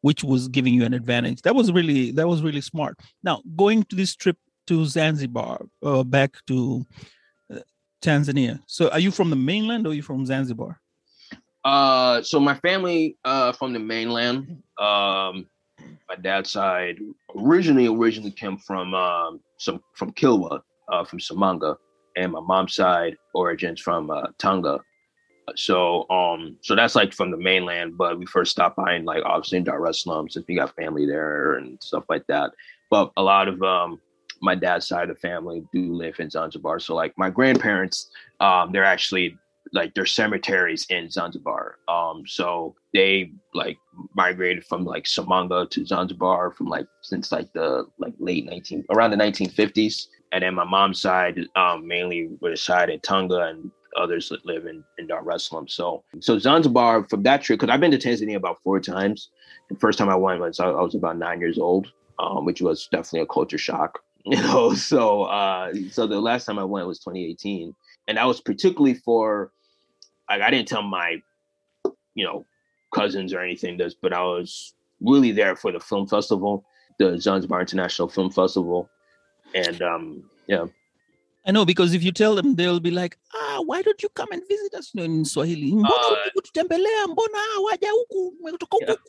which 0.06 0.22
was 0.22 0.46
giving 0.46 0.72
you 0.72 0.84
an 0.84 0.94
advantage. 0.94 1.42
That 1.42 1.56
was 1.56 1.72
really 1.72 2.12
that 2.12 2.28
was 2.28 2.40
really 2.40 2.60
smart. 2.60 2.96
Now 3.24 3.42
going 3.56 3.82
to 3.84 3.96
this 3.96 4.14
trip 4.14 4.36
to 4.68 4.84
zanzibar 4.84 5.66
uh, 5.82 6.04
back 6.04 6.36
to 6.46 6.86
Tanzania. 8.02 8.60
So 8.66 8.88
are 8.90 9.00
you 9.00 9.10
from 9.10 9.30
the 9.30 9.36
mainland 9.36 9.86
or 9.86 9.90
are 9.90 9.94
you 9.94 10.02
from 10.02 10.24
Zanzibar? 10.26 10.80
Uh, 11.64 12.22
so 12.22 12.38
my 12.38 12.54
family 12.54 13.16
uh 13.24 13.52
from 13.52 13.72
the 13.72 13.78
mainland. 13.78 14.62
Um, 14.78 15.46
my 16.08 16.16
dad's 16.20 16.50
side 16.50 16.98
originally 17.36 17.88
originally 17.88 18.30
came 18.30 18.56
from 18.58 18.94
um 18.94 19.40
some 19.58 19.82
from 19.94 20.12
Kilwa, 20.12 20.60
uh, 20.92 21.04
from 21.04 21.18
Samanga, 21.18 21.76
and 22.16 22.32
my 22.32 22.40
mom's 22.40 22.74
side 22.74 23.16
origins 23.34 23.80
from 23.80 24.10
uh, 24.10 24.28
Tanga. 24.38 24.80
So 25.54 26.08
um, 26.10 26.56
so 26.62 26.74
that's 26.74 26.94
like 26.94 27.12
from 27.12 27.30
the 27.30 27.36
mainland, 27.36 27.96
but 27.96 28.18
we 28.18 28.26
first 28.26 28.50
stopped 28.50 28.76
by 28.76 28.94
in 28.94 29.04
like 29.04 29.22
obviously 29.24 29.58
in 29.58 29.64
Dar 29.64 29.86
es 29.86 30.02
Salaam 30.02 30.28
since 30.28 30.44
we 30.48 30.56
got 30.56 30.74
family 30.76 31.06
there 31.06 31.54
and 31.54 31.80
stuff 31.82 32.04
like 32.08 32.26
that. 32.28 32.50
But 32.90 33.12
a 33.16 33.22
lot 33.22 33.48
of 33.48 33.62
um 33.62 34.00
my 34.40 34.54
dad's 34.54 34.86
side 34.86 35.08
of 35.08 35.16
the 35.16 35.20
family 35.20 35.62
do 35.72 35.94
live 35.94 36.20
in 36.20 36.30
Zanzibar. 36.30 36.78
So 36.80 36.94
like 36.94 37.12
my 37.16 37.30
grandparents, 37.30 38.10
um, 38.40 38.72
they're 38.72 38.84
actually 38.84 39.38
like 39.72 39.94
their 39.94 40.06
cemeteries 40.06 40.86
in 40.90 41.10
Zanzibar. 41.10 41.76
Um, 41.88 42.24
so 42.26 42.74
they 42.92 43.32
like 43.54 43.78
migrated 44.14 44.64
from 44.64 44.84
like 44.84 45.04
Samanga 45.04 45.68
to 45.70 45.84
Zanzibar 45.84 46.52
from 46.52 46.66
like 46.66 46.86
since 47.02 47.32
like 47.32 47.52
the 47.52 47.86
like 47.98 48.14
late 48.18 48.46
19 48.46 48.84
around 48.90 49.10
the 49.10 49.16
1950s. 49.16 50.06
And 50.32 50.42
then 50.42 50.54
my 50.54 50.64
mom's 50.64 51.00
side 51.00 51.40
um, 51.56 51.86
mainly 51.86 52.30
reside 52.40 52.90
in 52.90 53.00
Tanga 53.00 53.42
and 53.42 53.70
others 53.96 54.28
that 54.28 54.44
live 54.44 54.66
in, 54.66 54.84
in 54.98 55.06
Dar 55.06 55.28
es 55.30 55.48
Salaam. 55.48 55.68
So 55.68 56.04
so 56.20 56.38
Zanzibar 56.38 57.04
from 57.08 57.22
that 57.22 57.42
trip, 57.42 57.60
because 57.60 57.72
I've 57.72 57.80
been 57.80 57.90
to 57.90 57.98
Tanzania 57.98 58.36
about 58.36 58.62
four 58.62 58.80
times. 58.80 59.30
The 59.68 59.76
first 59.76 59.98
time 59.98 60.08
I 60.08 60.16
went 60.16 60.40
was 60.40 60.60
I 60.60 60.68
was 60.70 60.94
about 60.94 61.18
nine 61.18 61.40
years 61.40 61.58
old, 61.58 61.92
um, 62.18 62.44
which 62.44 62.60
was 62.60 62.88
definitely 62.90 63.20
a 63.20 63.26
culture 63.26 63.58
shock. 63.58 64.00
you 64.30 64.42
know 64.42 64.74
so 64.74 65.22
uh 65.24 65.72
so 65.92 66.04
the 66.04 66.20
last 66.20 66.46
time 66.46 66.58
i 66.58 66.64
went 66.64 66.86
was 66.86 66.98
2018 66.98 67.72
and 68.08 68.18
that 68.18 68.26
was 68.26 68.40
particularly 68.40 68.94
for 68.94 69.52
like 70.28 70.42
i 70.42 70.50
didn't 70.50 70.66
tell 70.66 70.82
my 70.82 71.22
you 72.16 72.24
know 72.24 72.44
cousins 72.92 73.32
or 73.32 73.38
anything 73.40 73.76
this 73.76 73.94
but 73.94 74.12
i 74.12 74.20
was 74.20 74.74
really 75.00 75.30
there 75.30 75.54
for 75.54 75.70
the 75.70 75.78
film 75.78 76.08
festival 76.08 76.64
the 76.98 77.20
zanzibar 77.20 77.60
international 77.60 78.08
film 78.08 78.28
festival 78.28 78.90
and 79.54 79.80
um 79.80 80.28
yeah 80.48 80.66
I 81.46 81.52
know 81.52 81.64
because 81.64 81.94
if 81.94 82.02
you 82.02 82.10
tell 82.10 82.34
them, 82.34 82.56
they'll 82.56 82.80
be 82.80 82.90
like, 82.90 83.16
ah, 83.32 83.62
why 83.64 83.80
don't 83.80 84.02
you 84.02 84.08
come 84.08 84.26
and 84.32 84.42
visit 84.48 84.74
us 84.74 84.90
in 84.96 85.24
Swahili? 85.24 85.72
Mbona 85.72 85.86
uh, 85.86 86.30
kututembelea? 86.34 87.06
Mbona 87.06 87.38
waja 87.64 87.90
huku? 87.90 88.32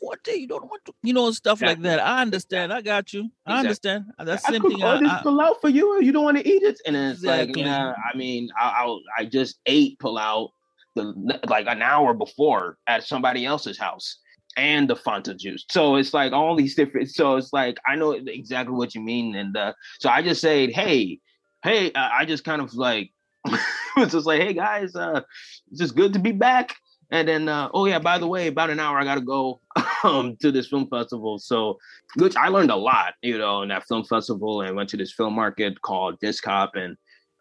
kote. 0.00 0.36
You 0.36 0.46
don't 0.46 0.70
want 0.70 0.84
to, 0.84 0.92
you 1.02 1.12
know, 1.12 1.32
stuff 1.32 1.60
exactly. 1.60 1.84
like 1.84 1.96
that. 1.96 2.06
I 2.06 2.22
understand. 2.22 2.72
I 2.72 2.80
got 2.80 3.12
you. 3.12 3.20
Exactly. 3.20 3.54
I 3.54 3.58
understand. 3.58 4.04
That's 4.18 4.46
the 4.46 4.52
same 4.52 4.66
I 4.66 4.68
thing. 4.68 4.82
I, 4.84 4.98
this 5.00 5.22
pilau 5.22 5.54
for 5.60 5.68
you, 5.68 6.00
you 6.00 6.12
don't 6.12 6.24
want 6.24 6.38
to 6.38 6.48
eat 6.48 6.62
it, 6.62 6.80
and 6.86 6.94
it's 6.94 7.20
exactly. 7.20 7.62
like, 7.62 7.66
yeah. 7.66 7.94
I 8.12 8.16
mean, 8.16 8.50
I, 8.58 8.84
I 8.84 9.22
I 9.22 9.24
just 9.24 9.58
ate 9.66 9.98
pilau 9.98 10.50
the 10.94 11.40
like 11.48 11.66
an 11.66 11.82
hour 11.82 12.14
before 12.14 12.78
at 12.86 13.02
somebody 13.02 13.46
else's 13.46 13.78
house 13.78 14.18
and 14.56 14.88
the 14.88 14.96
Fanta 14.96 15.36
juice. 15.36 15.64
So 15.70 15.96
it's 15.96 16.14
like 16.14 16.32
all 16.32 16.54
these 16.54 16.76
different. 16.76 17.10
So 17.10 17.36
it's 17.36 17.52
like 17.52 17.78
I 17.84 17.96
know 17.96 18.12
exactly 18.12 18.74
what 18.74 18.94
you 18.94 19.00
mean, 19.00 19.34
and 19.34 19.56
uh, 19.56 19.72
so 19.98 20.08
I 20.08 20.22
just 20.22 20.40
said, 20.40 20.70
hey 20.70 21.18
hey, 21.62 21.92
I 21.94 22.24
just 22.24 22.44
kind 22.44 22.62
of 22.62 22.74
like 22.74 23.10
was 23.96 24.12
just 24.12 24.26
like, 24.26 24.40
hey 24.40 24.52
guys, 24.52 24.94
uh, 24.94 25.22
it's 25.70 25.80
just 25.80 25.96
good 25.96 26.12
to 26.12 26.18
be 26.18 26.32
back. 26.32 26.76
And 27.10 27.26
then, 27.26 27.48
uh, 27.48 27.70
oh 27.72 27.86
yeah, 27.86 27.98
by 27.98 28.18
the 28.18 28.26
way, 28.26 28.48
about 28.48 28.70
an 28.70 28.80
hour 28.80 28.98
I 28.98 29.04
gotta 29.04 29.22
go 29.22 29.60
um, 30.04 30.36
to 30.40 30.52
this 30.52 30.68
film 30.68 30.88
festival. 30.88 31.38
So, 31.38 31.78
which 32.16 32.36
I 32.36 32.48
learned 32.48 32.70
a 32.70 32.76
lot, 32.76 33.14
you 33.22 33.38
know, 33.38 33.62
in 33.62 33.70
that 33.70 33.86
film 33.86 34.04
festival, 34.04 34.60
and 34.60 34.76
went 34.76 34.90
to 34.90 34.96
this 34.96 35.12
film 35.12 35.34
market 35.34 35.80
called 35.80 36.20
Discop, 36.20 36.70
and 36.74 36.96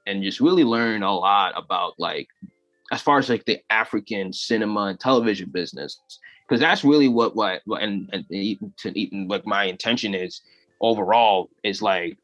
and 0.06 0.24
just 0.24 0.40
really 0.40 0.64
learned 0.64 1.04
a 1.04 1.12
lot 1.12 1.54
about 1.58 1.94
like, 1.98 2.28
as 2.94 3.02
far 3.02 3.18
as 3.18 3.30
like 3.30 3.44
the 3.44 3.60
African 3.70 4.32
cinema 4.32 4.86
and 4.86 5.00
television 5.00 5.50
business, 5.50 6.00
because 6.48 6.62
that's 6.62 6.86
really 6.86 7.10
what 7.10 7.36
what 7.36 7.62
and 7.82 8.10
and 8.14 8.26
to 8.78 9.26
like 9.28 9.46
my 9.46 9.66
intention 9.66 10.16
is 10.16 10.42
overall 10.80 11.50
is 11.64 11.82
like, 11.82 12.18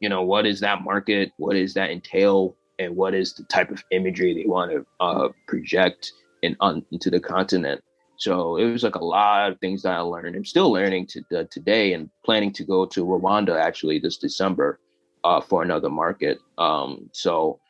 you 0.00 0.08
know, 0.08 0.22
what 0.22 0.46
is 0.46 0.60
that 0.60 0.82
market? 0.82 1.32
What 1.36 1.54
does 1.54 1.74
that 1.74 1.90
entail? 1.90 2.56
And 2.78 2.94
what 2.96 3.14
is 3.14 3.34
the 3.34 3.42
type 3.44 3.70
of 3.70 3.82
imagery 3.90 4.34
they 4.34 4.48
want 4.48 4.70
to 4.70 4.86
uh, 5.00 5.28
project 5.46 6.12
in 6.42 6.56
on, 6.60 6.84
into 6.92 7.10
the 7.10 7.20
continent. 7.20 7.82
So 8.16 8.56
it 8.56 8.70
was 8.70 8.82
like 8.82 8.96
a 8.96 9.04
lot 9.04 9.52
of 9.52 9.60
things 9.60 9.82
that 9.82 9.92
I 9.92 10.00
learned. 10.00 10.34
I'm 10.34 10.44
still 10.44 10.72
learning 10.72 11.06
to, 11.08 11.22
uh, 11.36 11.44
today 11.50 11.92
and 11.92 12.10
planning 12.24 12.52
to 12.54 12.64
go 12.64 12.84
to 12.86 13.04
Rwanda 13.04 13.60
actually 13.60 13.98
this 13.98 14.16
December 14.16 14.80
uh, 15.24 15.40
for 15.40 15.62
another 15.62 15.90
market. 15.90 16.38
Um, 16.58 17.08
so 17.12 17.60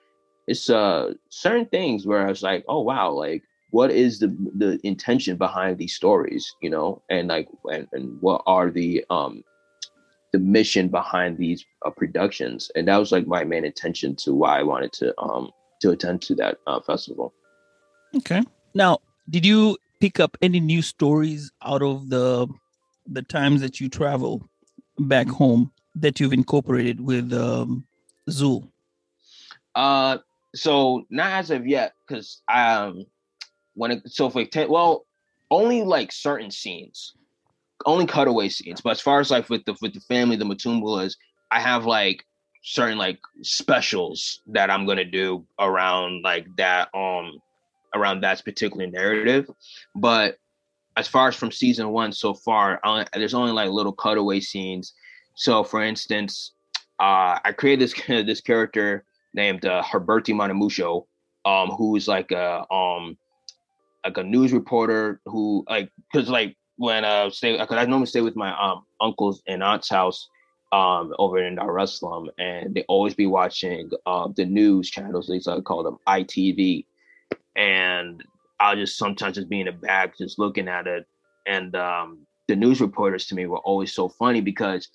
it's 0.46 0.70
uh, 0.70 1.12
certain 1.28 1.66
things 1.66 2.06
where 2.06 2.26
I 2.26 2.30
was 2.30 2.42
like, 2.42 2.64
oh 2.68 2.80
wow, 2.80 3.10
like 3.10 3.42
what 3.70 3.90
is 3.90 4.18
the 4.18 4.34
the 4.56 4.80
intention 4.82 5.36
behind 5.36 5.76
these 5.76 5.94
stories, 5.94 6.54
you 6.62 6.70
know, 6.70 7.02
and 7.10 7.28
like 7.28 7.48
and, 7.64 7.86
and 7.92 8.16
what 8.22 8.42
are 8.46 8.70
the 8.70 9.04
um 9.10 9.44
the 10.32 10.38
mission 10.38 10.88
behind 10.88 11.38
these 11.38 11.64
uh, 11.84 11.90
productions, 11.90 12.70
and 12.74 12.88
that 12.88 12.96
was 12.98 13.12
like 13.12 13.26
my 13.26 13.44
main 13.44 13.64
intention 13.64 14.14
to 14.16 14.34
why 14.34 14.58
I 14.58 14.62
wanted 14.62 14.92
to 14.94 15.18
um 15.20 15.50
to 15.80 15.90
attend 15.90 16.22
to 16.22 16.34
that 16.36 16.58
uh, 16.66 16.80
festival. 16.80 17.32
Okay. 18.16 18.42
Now, 18.74 18.98
did 19.30 19.46
you 19.46 19.76
pick 20.00 20.20
up 20.20 20.36
any 20.42 20.60
new 20.60 20.82
stories 20.82 21.52
out 21.62 21.82
of 21.82 22.08
the 22.08 22.48
the 23.06 23.22
times 23.22 23.60
that 23.60 23.80
you 23.80 23.88
travel 23.88 24.48
back 24.98 25.28
home 25.28 25.72
that 25.94 26.20
you've 26.20 26.32
incorporated 26.32 27.00
with 27.00 27.32
um, 27.32 27.86
Zul? 28.28 28.68
Uh, 29.74 30.18
so 30.54 31.06
not 31.10 31.32
as 31.32 31.50
of 31.50 31.66
yet, 31.66 31.94
because 32.06 32.40
um, 32.52 33.04
when 33.74 33.92
it 33.92 34.02
so 34.06 34.30
for 34.30 34.44
ten, 34.44 34.68
well, 34.68 35.06
only 35.50 35.82
like 35.82 36.12
certain 36.12 36.50
scenes, 36.50 37.14
only 37.86 38.06
cutaway 38.06 38.48
scenes. 38.48 38.80
But 38.80 38.90
as 38.90 39.00
far 39.00 39.20
as 39.20 39.30
like 39.30 39.48
with 39.48 39.64
the 39.64 39.76
with 39.80 39.94
the 39.94 40.00
family, 40.00 40.36
the 40.36 40.44
Matumbalas, 40.44 41.16
I 41.50 41.60
have 41.60 41.86
like 41.86 42.24
certain 42.62 42.98
like 42.98 43.20
specials 43.42 44.40
that 44.46 44.70
I'm 44.70 44.86
gonna 44.86 45.04
do 45.04 45.44
around 45.58 46.22
like 46.22 46.46
that 46.56 46.88
um 46.94 47.40
around 47.94 48.22
that 48.22 48.44
particular 48.44 48.86
narrative. 48.86 49.50
But 49.94 50.38
as 50.96 51.06
far 51.06 51.28
as 51.28 51.36
from 51.36 51.52
season 51.52 51.90
one 51.90 52.12
so 52.12 52.34
far, 52.34 52.80
there's 53.14 53.34
only 53.34 53.52
like 53.52 53.70
little 53.70 53.92
cutaway 53.92 54.40
scenes. 54.40 54.94
So, 55.34 55.62
for 55.62 55.82
instance, 55.82 56.52
uh, 56.98 57.38
I 57.44 57.52
created 57.56 57.88
this 57.88 57.94
this 58.26 58.40
character 58.40 59.04
named 59.34 59.64
uh, 59.64 59.82
Herberti 59.82 60.34
Manamusho, 60.34 61.06
um, 61.44 61.70
who's 61.70 62.08
like 62.08 62.32
a 62.32 62.70
um 62.72 63.16
like 64.04 64.16
a 64.16 64.22
news 64.22 64.52
reporter 64.52 65.20
who 65.26 65.64
like 65.68 65.90
because 66.12 66.28
like 66.28 66.56
when 66.78 67.04
uh 67.04 67.28
stay 67.30 67.58
because 67.58 67.76
I 67.76 67.84
normally 67.84 68.06
stay 68.06 68.22
with 68.22 68.36
my 68.36 68.50
um 68.58 68.84
uncles 69.00 69.42
and 69.46 69.62
aunt's 69.62 69.90
house 69.90 70.28
um 70.72 71.14
over 71.18 71.38
in 71.38 71.56
Dar 71.56 71.78
es 71.78 72.00
Salaam 72.00 72.30
and 72.38 72.74
they 72.74 72.84
always 72.88 73.14
be 73.14 73.26
watching 73.26 73.90
uh 74.06 74.28
the 74.34 74.46
news 74.46 74.90
channels 74.90 75.26
they 75.28 75.40
call 75.62 75.82
them 75.82 75.98
ITV 76.06 76.86
and 77.56 78.22
I'll 78.60 78.76
just 78.76 78.96
sometimes 78.96 79.36
just 79.36 79.48
be 79.48 79.60
in 79.60 79.66
the 79.66 79.72
back 79.72 80.16
just 80.16 80.38
looking 80.38 80.68
at 80.68 80.86
it. 80.86 81.06
And 81.46 81.74
um, 81.76 82.26
the 82.46 82.56
news 82.56 82.80
reporters 82.80 83.26
to 83.26 83.34
me 83.34 83.46
were 83.46 83.58
always 83.58 83.92
so 83.92 84.08
funny 84.08 84.40
because 84.40 84.88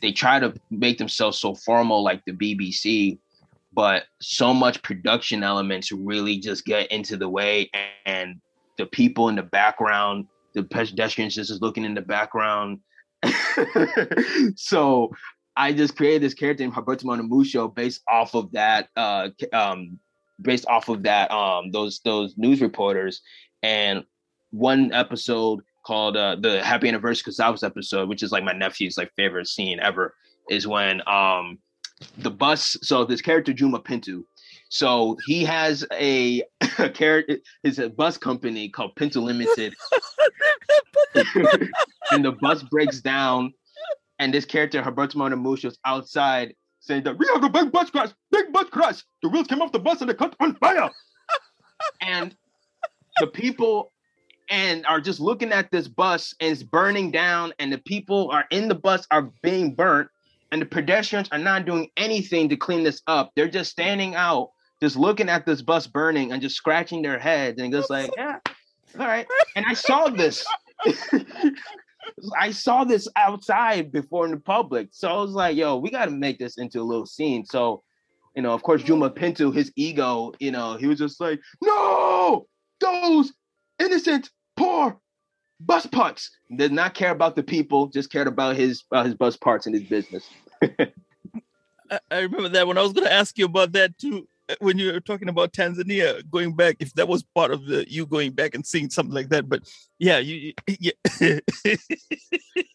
they 0.00 0.12
try 0.12 0.38
to 0.38 0.54
make 0.70 0.98
themselves 0.98 1.38
so 1.38 1.54
formal 1.54 2.02
like 2.02 2.24
the 2.24 2.32
BBC, 2.32 3.18
but 3.72 4.04
so 4.20 4.54
much 4.54 4.82
production 4.82 5.42
elements 5.42 5.92
really 5.92 6.38
just 6.38 6.64
get 6.64 6.90
into 6.90 7.16
the 7.16 7.28
way 7.28 7.70
and 8.06 8.40
the 8.78 8.86
people 8.86 9.28
in 9.28 9.36
the 9.36 9.42
background, 9.42 10.26
the 10.54 10.62
pedestrians 10.62 11.34
just 11.34 11.50
is 11.50 11.60
looking 11.60 11.84
in 11.84 11.94
the 11.94 12.02
background. 12.02 12.80
so 14.56 15.10
I 15.56 15.72
just 15.72 15.96
created 15.96 16.22
this 16.22 16.34
character 16.34 16.62
named 16.62 16.76
Roberto 16.76 17.06
Monamusho 17.06 17.74
based 17.74 18.02
off 18.08 18.34
of 18.34 18.52
that 18.52 18.88
uh, 18.96 19.30
um, 19.52 19.98
based 20.40 20.66
off 20.66 20.88
of 20.88 21.02
that 21.02 21.30
um 21.30 21.70
those 21.72 22.00
those 22.04 22.34
news 22.36 22.60
reporters 22.60 23.22
and 23.62 24.04
one 24.50 24.92
episode 24.92 25.60
called 25.84 26.16
uh, 26.16 26.36
the 26.40 26.62
happy 26.62 26.88
anniversary 26.88 27.32
Casavas 27.32 27.64
episode 27.64 28.08
which 28.08 28.22
is 28.22 28.32
like 28.32 28.44
my 28.44 28.52
nephew's 28.52 28.96
like 28.96 29.10
favorite 29.16 29.48
scene 29.48 29.80
ever 29.80 30.14
is 30.48 30.66
when 30.66 31.02
um 31.08 31.58
the 32.18 32.30
bus 32.30 32.76
so 32.82 33.04
this 33.04 33.20
character 33.20 33.52
Juma 33.52 33.80
Pinto 33.80 34.22
so 34.68 35.16
he 35.26 35.44
has 35.44 35.86
a, 35.92 36.42
a 36.78 36.90
character 36.90 37.38
his 37.62 37.78
a 37.78 37.88
bus 37.88 38.16
company 38.18 38.68
called 38.68 38.94
Pinto 38.96 39.20
Limited 39.20 39.74
and 41.14 42.24
the 42.24 42.36
bus 42.40 42.62
breaks 42.64 43.00
down 43.00 43.52
and 44.18 44.34
this 44.34 44.44
character 44.44 44.82
Herberto 44.82 45.16
Monamusho 45.16 45.66
is 45.66 45.78
outside 45.84 46.54
saying 46.80 47.04
that 47.04 47.18
we 47.18 47.26
have 47.32 47.44
a 47.44 47.48
big 47.48 47.70
bus 47.70 47.90
crash, 47.90 48.10
big 48.30 48.52
bus 48.52 48.68
crash. 48.70 49.02
The 49.22 49.28
wheels 49.28 49.46
came 49.46 49.62
off 49.62 49.72
the 49.72 49.78
bus 49.78 50.00
and 50.00 50.10
they 50.10 50.14
caught 50.14 50.34
on 50.40 50.54
fire. 50.56 50.90
and 52.00 52.34
the 53.20 53.26
people 53.26 53.92
and 54.50 54.86
are 54.86 55.00
just 55.00 55.20
looking 55.20 55.52
at 55.52 55.70
this 55.70 55.88
bus 55.88 56.34
and 56.40 56.52
it's 56.52 56.62
burning 56.62 57.10
down, 57.10 57.52
and 57.58 57.72
the 57.72 57.78
people 57.78 58.30
are 58.30 58.46
in 58.50 58.66
the 58.68 58.74
bus 58.74 59.06
are 59.10 59.30
being 59.42 59.74
burnt, 59.74 60.08
and 60.52 60.62
the 60.62 60.66
pedestrians 60.66 61.28
are 61.30 61.38
not 61.38 61.66
doing 61.66 61.88
anything 61.98 62.48
to 62.48 62.56
clean 62.56 62.82
this 62.82 63.02
up. 63.06 63.32
They're 63.36 63.48
just 63.48 63.70
standing 63.70 64.14
out, 64.14 64.50
just 64.80 64.96
looking 64.96 65.28
at 65.28 65.46
this 65.46 65.62
bus 65.62 65.86
burning 65.86 66.32
and 66.32 66.40
just 66.40 66.56
scratching 66.56 67.02
their 67.02 67.18
heads 67.18 67.60
and 67.60 67.72
just 67.72 67.90
like, 67.90 68.10
yeah, 68.16 68.38
all 68.98 69.06
right. 69.06 69.26
And 69.56 69.64
I 69.68 69.74
saw 69.74 70.08
this. 70.08 70.46
I 72.38 72.50
saw 72.50 72.84
this 72.84 73.06
outside 73.16 73.92
before 73.92 74.24
in 74.24 74.30
the 74.30 74.38
public. 74.38 74.88
So 74.92 75.08
I 75.08 75.16
was 75.20 75.32
like, 75.32 75.56
yo, 75.56 75.76
we 75.76 75.90
got 75.90 76.06
to 76.06 76.10
make 76.10 76.38
this 76.38 76.58
into 76.58 76.80
a 76.80 76.82
little 76.82 77.06
scene. 77.06 77.44
So, 77.44 77.82
you 78.34 78.42
know, 78.42 78.52
of 78.52 78.62
course, 78.62 78.82
Juma 78.82 79.10
mm-hmm. 79.10 79.18
Pinto, 79.18 79.50
his 79.50 79.72
ego, 79.76 80.32
you 80.38 80.50
know, 80.50 80.76
he 80.76 80.86
was 80.86 80.98
just 80.98 81.20
like, 81.20 81.40
no, 81.62 82.46
those 82.80 83.32
innocent, 83.78 84.30
poor 84.56 84.98
bus 85.60 85.86
parts. 85.86 86.30
Did 86.56 86.72
not 86.72 86.94
care 86.94 87.10
about 87.10 87.36
the 87.36 87.42
people, 87.42 87.88
just 87.88 88.10
cared 88.10 88.28
about 88.28 88.56
his 88.56 88.84
about 88.90 89.06
his 89.06 89.14
bus 89.14 89.36
parts 89.36 89.66
and 89.66 89.74
his 89.74 89.84
business. 89.84 90.28
I 92.10 92.20
remember 92.20 92.48
that 92.50 92.66
when 92.66 92.78
I 92.78 92.82
was 92.82 92.92
going 92.92 93.06
to 93.06 93.12
ask 93.12 93.38
you 93.38 93.46
about 93.46 93.72
that 93.72 93.98
too 93.98 94.28
when 94.60 94.78
you 94.78 94.92
were 94.92 95.00
talking 95.00 95.28
about 95.28 95.52
Tanzania 95.52 96.28
going 96.30 96.54
back, 96.54 96.76
if 96.80 96.94
that 96.94 97.08
was 97.08 97.22
part 97.34 97.50
of 97.50 97.66
the 97.66 97.90
you 97.90 98.06
going 98.06 98.32
back 98.32 98.54
and 98.54 98.66
seeing 98.66 98.90
something 98.90 99.14
like 99.14 99.28
that, 99.28 99.48
but 99.48 99.62
yeah, 99.98 100.18
you 100.18 100.52
yeah, 100.66 100.92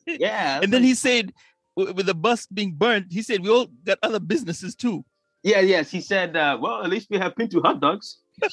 yeah. 0.06 0.60
And 0.62 0.72
then 0.72 0.84
he 0.84 0.94
said, 0.94 1.34
with 1.76 2.06
the 2.06 2.14
bus 2.14 2.46
being 2.48 2.74
burned, 2.74 3.08
he 3.10 3.22
said 3.22 3.42
we 3.42 3.50
all 3.50 3.68
got 3.84 3.98
other 4.04 4.20
businesses 4.20 4.76
too. 4.76 5.04
Yeah, 5.42 5.60
yes. 5.60 5.92
He 5.92 6.02
said, 6.02 6.38
uh, 6.38 6.58
well, 6.60 6.84
at 6.84 6.90
least 6.90 7.10
we 7.10 7.18
have 7.18 7.36
Pinto 7.36 7.62
hot 7.62 7.82
dogs. 7.82 8.20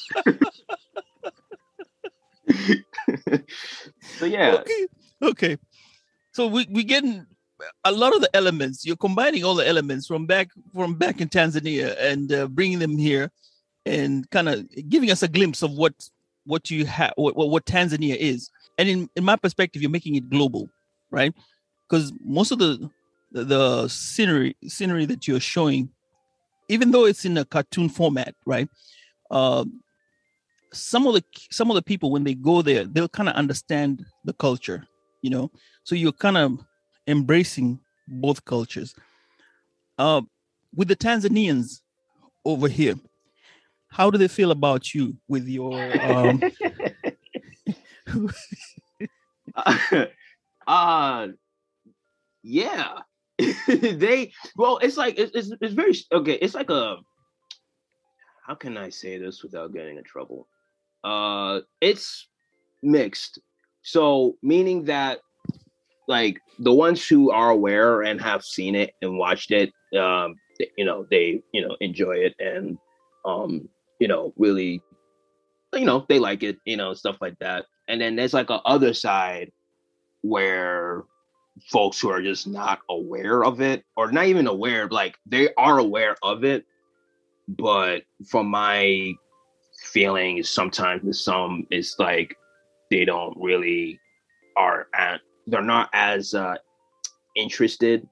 so 4.17 4.25
yeah. 4.25 4.57
Okay. 4.59 4.87
Okay. 5.21 5.57
So 6.33 6.47
we 6.47 6.67
we 6.69 6.83
getting 6.83 7.25
a 7.83 7.91
lot 7.91 8.15
of 8.15 8.21
the 8.21 8.35
elements 8.35 8.85
you're 8.85 8.95
combining 8.95 9.43
all 9.43 9.55
the 9.55 9.67
elements 9.67 10.07
from 10.07 10.25
back 10.25 10.49
from 10.73 10.93
back 10.93 11.21
in 11.21 11.29
tanzania 11.29 11.95
and 11.99 12.31
uh, 12.33 12.47
bringing 12.47 12.79
them 12.79 12.97
here 12.97 13.31
and 13.85 14.29
kind 14.29 14.49
of 14.49 14.67
giving 14.89 15.11
us 15.11 15.23
a 15.23 15.27
glimpse 15.27 15.61
of 15.61 15.71
what 15.71 15.93
what 16.45 16.69
you 16.69 16.85
have 16.85 17.13
what, 17.15 17.35
what 17.35 17.65
tanzania 17.65 18.15
is. 18.15 18.49
And 18.77 18.89
in, 18.89 19.09
in 19.15 19.23
my 19.23 19.35
perspective 19.35 19.81
you're 19.81 19.91
making 19.91 20.15
it 20.15 20.29
global 20.29 20.69
right? 21.09 21.33
Because 21.89 22.13
most 22.23 22.51
of 22.51 22.59
the, 22.59 22.89
the 23.31 23.87
scenery 23.89 24.55
scenery 24.67 25.05
that 25.05 25.27
you're 25.27 25.39
showing 25.39 25.89
even 26.69 26.91
though 26.91 27.05
it's 27.05 27.25
in 27.25 27.37
a 27.37 27.45
cartoon 27.45 27.89
format 27.89 28.35
right 28.45 28.67
uh, 29.29 29.65
some 30.73 31.07
of 31.07 31.13
the 31.13 31.23
some 31.49 31.69
of 31.69 31.75
the 31.75 31.81
people 31.81 32.11
when 32.11 32.23
they 32.23 32.33
go 32.33 32.61
there 32.61 32.85
they'll 32.85 33.09
kind 33.09 33.29
of 33.29 33.35
understand 33.35 34.05
the 34.25 34.33
culture 34.33 34.87
you 35.21 35.29
know? 35.29 35.51
So 35.83 35.95
you're 35.95 36.11
kind 36.11 36.37
of 36.37 36.59
embracing 37.07 37.79
both 38.07 38.43
cultures. 38.45 38.95
Uh, 39.97 40.21
with 40.75 40.87
the 40.87 40.95
Tanzanians 40.95 41.81
over 42.45 42.67
here, 42.67 42.95
how 43.89 44.09
do 44.09 44.17
they 44.17 44.27
feel 44.27 44.51
about 44.51 44.93
you 44.93 45.17
with 45.27 45.47
your? 45.47 45.73
Um... 46.01 46.41
uh, 50.67 51.27
yeah, 52.43 52.99
they 53.67 54.31
well, 54.55 54.77
it's 54.77 54.97
like 54.97 55.17
it's, 55.17 55.35
it's, 55.35 55.51
it's 55.61 55.73
very 55.73 55.93
okay. 56.11 56.33
It's 56.33 56.55
like 56.55 56.69
a 56.69 56.97
how 58.45 58.55
can 58.55 58.77
I 58.77 58.89
say 58.89 59.17
this 59.17 59.43
without 59.43 59.73
getting 59.73 59.97
in 59.97 60.03
trouble? 60.03 60.47
Uh, 61.03 61.61
it's 61.79 62.27
mixed. 62.81 63.39
So 63.83 64.37
meaning 64.41 64.85
that 64.85 65.19
like 66.11 66.39
the 66.59 66.73
ones 66.73 67.07
who 67.07 67.31
are 67.31 67.49
aware 67.49 68.03
and 68.03 68.21
have 68.21 68.43
seen 68.43 68.75
it 68.75 68.93
and 69.01 69.17
watched 69.17 69.49
it, 69.51 69.71
um, 69.97 70.35
you 70.77 70.85
know, 70.85 71.07
they 71.09 71.41
you 71.53 71.67
know 71.67 71.75
enjoy 71.79 72.17
it 72.17 72.35
and 72.39 72.77
um, 73.25 73.67
you 73.99 74.07
know, 74.07 74.33
really, 74.37 74.81
you 75.73 75.85
know, 75.85 76.05
they 76.07 76.19
like 76.19 76.43
it, 76.43 76.57
you 76.65 76.77
know, 76.77 76.93
stuff 76.93 77.17
like 77.21 77.37
that. 77.39 77.65
And 77.87 78.01
then 78.01 78.15
there's 78.15 78.33
like 78.33 78.49
a 78.49 78.61
other 78.61 78.93
side 78.93 79.51
where 80.21 81.03
folks 81.69 81.99
who 81.99 82.09
are 82.09 82.21
just 82.21 82.47
not 82.47 82.79
aware 82.89 83.43
of 83.43 83.61
it 83.61 83.83
or 83.95 84.11
not 84.11 84.25
even 84.25 84.47
aware 84.47 84.87
like 84.87 85.17
they 85.25 85.53
are 85.55 85.79
aware 85.79 86.15
of 86.23 86.43
it 86.43 86.65
but 87.47 88.03
from 88.29 88.47
my 88.47 89.11
feelings 89.83 90.49
sometimes 90.49 91.03
with 91.03 91.15
some 91.15 91.67
it's 91.69 91.99
like 91.99 92.35
they 92.89 93.03
don't 93.03 93.35
really 93.37 93.99
are 94.55 94.87
at 94.95 95.19
they're 95.47 95.61
not 95.61 95.89
as 95.93 96.33
uh 96.33 96.55
interested 97.35 98.07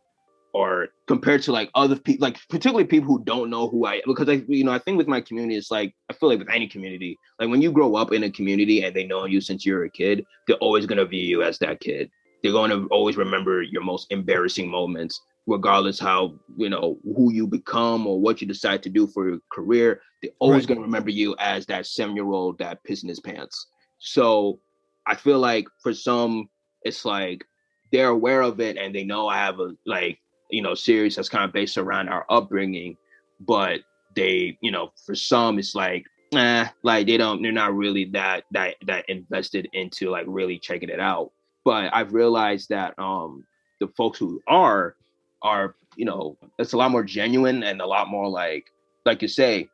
or 0.53 0.87
compared 1.07 1.43
to 1.43 1.51
like 1.51 1.69
other 1.75 1.95
people 1.95 2.25
like 2.25 2.39
particularly 2.49 2.85
people 2.85 3.07
who 3.07 3.23
don't 3.23 3.49
know 3.49 3.67
who 3.67 3.85
i 3.85 3.95
am 3.95 4.01
because 4.07 4.27
i 4.29 4.41
you 4.47 4.63
know 4.63 4.71
i 4.71 4.79
think 4.79 4.97
with 4.97 5.07
my 5.07 5.21
community 5.21 5.55
it's 5.55 5.69
like 5.69 5.93
i 6.09 6.13
feel 6.13 6.29
like 6.29 6.39
with 6.39 6.49
any 6.49 6.67
community 6.67 7.19
like 7.39 7.49
when 7.49 7.61
you 7.61 7.71
grow 7.71 7.95
up 7.95 8.11
in 8.11 8.23
a 8.23 8.31
community 8.31 8.83
and 8.83 8.95
they 8.95 9.05
know 9.05 9.25
you 9.25 9.41
since 9.41 9.65
you're 9.65 9.83
a 9.83 9.89
kid 9.89 10.25
they're 10.49 10.57
always 10.57 10.87
going 10.87 10.97
to 10.97 11.05
view 11.05 11.21
you 11.21 11.43
as 11.43 11.59
that 11.59 11.79
kid. 11.79 12.09
They're 12.41 12.51
going 12.51 12.71
to 12.71 12.87
always 12.87 13.17
remember 13.17 13.61
your 13.61 13.83
most 13.83 14.07
embarrassing 14.09 14.67
moments 14.67 15.21
regardless 15.45 15.99
how 15.99 16.35
you 16.57 16.69
know 16.69 16.97
who 17.03 17.31
you 17.31 17.45
become 17.45 18.07
or 18.07 18.19
what 18.19 18.41
you 18.41 18.47
decide 18.47 18.81
to 18.83 18.89
do 18.89 19.05
for 19.05 19.29
your 19.29 19.39
career. 19.51 20.01
They're 20.23 20.31
always 20.39 20.63
right. 20.63 20.69
going 20.69 20.79
to 20.79 20.85
remember 20.85 21.11
you 21.11 21.35
as 21.37 21.67
that 21.67 21.85
seven 21.85 22.15
year 22.15 22.25
old 22.25 22.57
that 22.57 22.83
pissed 22.83 23.03
in 23.03 23.09
his 23.09 23.19
pants. 23.19 23.67
So 23.99 24.59
i 25.05 25.15
feel 25.15 25.39
like 25.39 25.65
for 25.81 25.93
some 25.93 26.49
it's 26.83 27.05
like 27.05 27.45
they're 27.91 28.09
aware 28.09 28.41
of 28.41 28.59
it 28.59 28.77
and 28.77 28.93
they 28.93 29.03
know 29.03 29.27
i 29.27 29.37
have 29.37 29.59
a 29.59 29.71
like 29.85 30.19
you 30.49 30.61
know 30.61 30.75
series 30.75 31.15
that's 31.15 31.29
kind 31.29 31.45
of 31.45 31.53
based 31.53 31.77
around 31.77 32.09
our 32.09 32.25
upbringing 32.29 32.95
but 33.39 33.81
they 34.15 34.57
you 34.61 34.71
know 34.71 34.91
for 35.05 35.15
some 35.15 35.59
it's 35.59 35.75
like 35.75 36.05
eh, 36.33 36.67
like 36.83 37.07
they 37.07 37.17
don't 37.17 37.41
they're 37.41 37.51
not 37.51 37.75
really 37.75 38.05
that 38.05 38.43
that 38.51 38.75
that 38.85 39.05
invested 39.09 39.67
into 39.73 40.09
like 40.09 40.25
really 40.27 40.59
checking 40.59 40.89
it 40.89 40.99
out. 40.99 41.31
But 41.65 41.93
I've 41.93 42.13
realized 42.13 42.69
that 42.69 42.97
um 42.97 43.45
the 43.79 43.87
folks 43.97 44.19
who 44.19 44.41
are 44.47 44.95
are 45.41 45.75
you 45.95 46.05
know 46.05 46.37
it's 46.57 46.73
a 46.73 46.77
lot 46.77 46.91
more 46.91 47.03
genuine 47.03 47.63
and 47.63 47.81
a 47.81 47.85
lot 47.85 48.09
more 48.09 48.27
like 48.29 48.65
like 49.05 49.21
you 49.21 49.27
say 49.27 49.69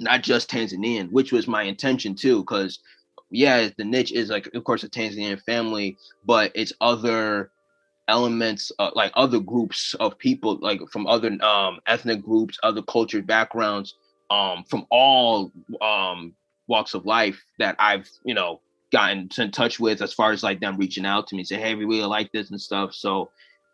not 0.00 0.22
just 0.22 0.48
Tanzanian, 0.48 1.10
which 1.10 1.32
was 1.32 1.48
my 1.48 1.64
intention 1.64 2.14
too, 2.14 2.40
because 2.40 2.78
yeah, 3.30 3.68
the 3.76 3.84
niche 3.84 4.12
is 4.12 4.30
like 4.30 4.48
of 4.54 4.64
course 4.64 4.82
a 4.84 4.88
Tanzanian 4.88 5.40
family, 5.42 5.96
but 6.24 6.52
it's 6.54 6.72
other 6.80 7.50
elements 8.08 8.72
uh, 8.78 8.90
like 8.94 9.12
other 9.14 9.38
groups 9.38 9.94
of 10.00 10.18
people 10.18 10.58
like 10.62 10.80
from 10.90 11.06
other 11.06 11.30
um 11.44 11.78
ethnic 11.86 12.22
groups 12.22 12.58
other 12.62 12.80
culture 12.82 13.20
backgrounds 13.20 13.94
um 14.30 14.64
from 14.64 14.86
all 14.90 15.52
um 15.82 16.32
walks 16.68 16.94
of 16.94 17.04
life 17.04 17.44
that 17.58 17.76
i've 17.78 18.08
you 18.24 18.34
know 18.34 18.60
gotten 18.92 19.28
in 19.38 19.50
touch 19.50 19.78
with 19.78 20.00
as 20.00 20.12
far 20.12 20.32
as 20.32 20.42
like 20.42 20.60
them 20.60 20.76
reaching 20.76 21.04
out 21.04 21.26
to 21.26 21.36
me 21.36 21.44
say 21.44 21.56
hey 21.56 21.74
we 21.74 21.84
really 21.84 22.06
like 22.06 22.32
this 22.32 22.50
and 22.50 22.60
stuff. 22.60 22.94
So 22.94 23.30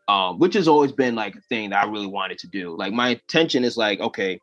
um 0.08 0.38
which 0.38 0.54
has 0.54 0.68
always 0.68 0.92
been 0.92 1.14
like 1.14 1.36
a 1.36 1.40
thing 1.42 1.70
that 1.70 1.84
i 1.84 1.88
really 1.88 2.06
wanted 2.06 2.38
to 2.38 2.48
do. 2.48 2.76
Like 2.76 2.92
my 2.92 3.10
intention 3.10 3.64
is 3.64 3.76
like 3.76 4.00
okay 4.00 4.40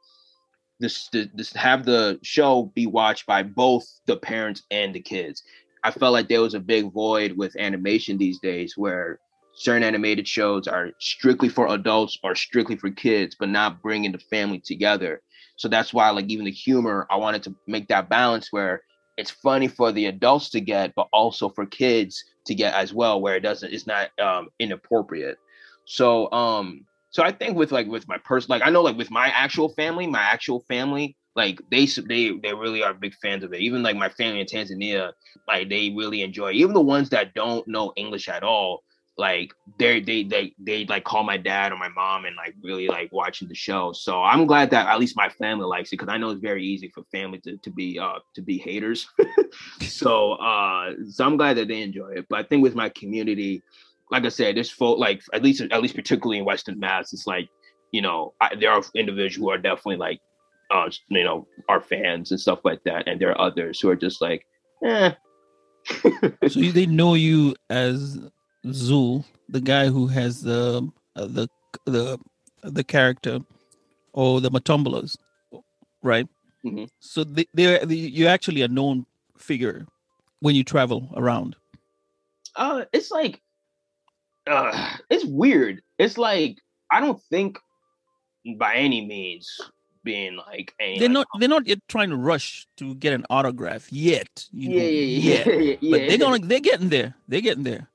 this 0.82 1.10
this 1.12 1.54
have 1.54 1.86
the 1.86 2.20
show 2.24 2.72
be 2.76 2.88
watched 2.88 3.26
by 3.26 3.44
both 3.44 3.84
the 4.06 4.18
parents 4.18 4.64
and 4.72 4.94
the 4.94 5.00
kids 5.00 5.44
i 5.84 5.92
felt 5.92 6.14
like 6.14 6.28
there 6.28 6.42
was 6.42 6.54
a 6.54 6.60
big 6.60 6.92
void 6.92 7.32
with 7.38 7.56
animation 7.58 8.18
these 8.18 8.40
days 8.40 8.74
where 8.76 9.20
certain 9.54 9.84
animated 9.84 10.28
shows 10.28 10.68
are 10.68 10.92
strictly 11.00 11.50
for 11.50 11.68
adults 11.68 12.18
or 12.24 12.36
strictly 12.36 12.76
for 12.76 12.90
kids 12.90 13.36
but 13.40 13.50
not 13.50 13.82
bringing 13.82 14.12
the 14.12 14.20
family 14.20 14.60
together 14.60 15.22
so 15.58 15.68
that's 15.68 15.94
why 15.94 16.10
like 16.10 16.26
even 16.30 16.46
the 16.46 16.52
humor 16.52 17.08
i 17.10 17.16
wanted 17.16 17.44
to 17.44 17.56
make 17.68 17.88
that 17.88 18.10
balance 18.10 18.48
where 18.52 18.82
it's 19.18 19.32
funny 19.32 19.68
for 19.68 19.92
the 19.92 20.08
adults 20.08 20.50
to 20.50 20.62
get, 20.62 20.94
but 20.96 21.08
also 21.14 21.50
for 21.50 21.66
kids 21.66 22.24
to 22.46 22.56
get 22.56 22.74
as 22.74 22.94
well, 22.94 23.22
where 23.22 23.36
it 23.36 23.42
doesn't, 23.42 23.72
it's 23.72 23.88
not 23.88 24.10
um, 24.20 24.50
inappropriate. 24.60 25.38
So, 25.86 26.32
um, 26.32 26.86
so 27.12 27.24
I 27.24 27.32
think 27.32 27.58
with 27.58 27.72
like 27.72 27.88
with 27.88 28.08
my 28.08 28.18
person, 28.18 28.48
like 28.50 28.62
I 28.66 28.70
know 28.70 28.82
like 28.82 28.98
with 28.98 29.12
my 29.12 29.28
actual 29.28 29.70
family, 29.70 30.08
my 30.08 30.22
actual 30.22 30.62
family, 30.62 31.18
like 31.36 31.60
they 31.70 31.86
they 31.86 32.32
they 32.42 32.54
really 32.54 32.84
are 32.84 32.94
big 32.94 33.14
fans 33.22 33.44
of 33.44 33.54
it. 33.54 33.60
Even 33.60 33.84
like 33.84 33.98
my 33.98 34.10
family 34.10 34.40
in 34.40 34.48
Tanzania, 34.48 35.12
like 35.48 35.70
they 35.70 35.94
really 35.96 36.22
enjoy. 36.22 36.52
It. 36.52 36.56
Even 36.56 36.74
the 36.74 36.82
ones 36.82 37.10
that 37.10 37.34
don't 37.34 37.68
know 37.68 37.92
English 37.98 38.30
at 38.30 38.44
all, 38.44 38.84
like 39.18 39.54
they 39.78 40.00
they 40.00 40.24
they 40.24 40.54
they 40.58 40.86
like 40.86 41.04
call 41.04 41.24
my 41.24 41.36
dad 41.36 41.74
or 41.74 41.78
my 41.78 41.90
mom 41.90 42.24
and 42.24 42.36
like 42.38 42.56
really 42.64 42.88
like 42.88 43.12
watching 43.12 43.50
the 43.50 43.56
show. 43.56 43.92
So 43.92 44.24
I'm 44.24 44.46
glad 44.46 44.70
that 44.70 44.88
at 44.88 45.00
least 45.00 45.18
my 45.18 45.28
family 45.28 45.66
likes 45.66 45.90
it 45.90 45.98
because 46.00 46.10
I 46.10 46.18
know 46.18 46.30
it's 46.30 46.42
very 46.42 46.64
easy 46.66 46.90
for 46.94 47.04
family 47.12 47.40
to, 47.40 47.58
to 47.58 47.70
be 47.70 48.00
uh 48.00 48.20
to 48.36 48.42
be 48.42 48.58
haters. 48.58 49.06
so 49.82 50.34
uh 50.34 50.94
so 51.10 51.26
I'm 51.26 51.36
glad 51.36 51.58
that 51.58 51.68
they 51.68 51.82
enjoy 51.82 52.12
it. 52.12 52.28
But 52.30 52.40
I 52.40 52.44
think 52.44 52.64
with 52.64 52.76
my 52.76 52.88
community, 52.88 53.64
like 54.12 54.26
I 54.26 54.30
said, 54.30 54.58
there's 54.58 54.70
folk 54.70 55.00
like 55.00 55.22
at 55.34 55.42
least 55.42 55.62
at 55.62 55.82
least 55.82 55.96
particularly 55.96 56.40
in 56.40 56.46
Western 56.46 56.80
Mass, 56.80 57.14
it's 57.14 57.28
like 57.28 57.50
you 57.92 58.02
know 58.02 58.34
I, 58.42 58.56
there 58.56 58.72
are 58.72 58.84
individuals 58.96 59.36
who 59.36 59.50
are 59.50 59.58
definitely 59.58 59.98
like 59.98 60.20
uh 60.70 60.90
you 61.10 61.24
know 61.24 61.48
are 61.70 61.82
fans 61.82 62.32
and 62.32 62.40
stuff 62.40 62.60
like 62.64 62.84
that, 62.84 63.08
and 63.08 63.20
there 63.20 63.32
are 63.32 63.42
others 63.42 63.80
who 63.80 63.90
are 63.90 63.96
just 63.96 64.22
like 64.22 64.46
eh. 64.86 65.14
so 66.48 66.60
they 66.60 66.86
know 66.86 67.16
you 67.16 67.56
as 67.70 68.20
Zul, 68.68 69.26
the 69.50 69.62
guy 69.62 69.88
who 69.88 70.08
has 70.08 70.42
the 70.42 70.88
uh, 71.16 71.26
the 71.26 71.48
the 71.86 72.20
the 72.64 72.84
character 72.84 73.40
or 74.14 74.42
the 74.42 74.52
Matumbalas, 74.52 75.16
right? 76.04 76.28
Mm-hmm. 76.66 76.86
So 77.00 77.24
they, 77.24 77.46
they're 77.54 77.86
they, 77.86 77.96
you're 77.96 78.30
actually 78.30 78.62
a 78.62 78.68
known 78.68 79.06
figure 79.38 79.88
when 80.42 80.56
you 80.56 80.64
travel 80.64 81.10
around. 81.16 81.56
Uh, 82.56 82.84
it's 82.94 83.12
like, 83.12 83.42
uh, 84.48 84.98
it's 85.10 85.26
weird. 85.26 85.82
It's 85.98 86.18
like 86.18 86.58
I 86.92 87.00
don't 87.00 87.22
think 87.30 87.60
by 88.58 88.76
any 88.76 89.06
means 89.06 89.60
being 90.04 90.36
like 90.36 90.74
they're 90.80 91.02
like, 91.02 91.12
not 91.12 91.28
they're 91.40 91.50
not 91.50 91.68
yet 91.68 91.80
trying 91.88 92.10
to 92.10 92.16
rush 92.16 92.68
to 92.78 92.96
get 92.96 93.14
an 93.14 93.26
autograph 93.30 93.92
yet. 93.92 94.48
You 94.52 94.72
yeah, 94.72 94.78
know, 94.78 94.88
yeah, 94.88 94.90
yet. 94.90 95.46
yeah, 95.46 95.76
yeah, 95.82 95.92
But 95.92 96.10
they're 96.10 96.18
gonna 96.18 96.40
they're 96.40 96.60
getting 96.60 96.90
there. 96.90 97.16
They're 97.28 97.42
getting 97.42 97.64
there. 97.64 97.88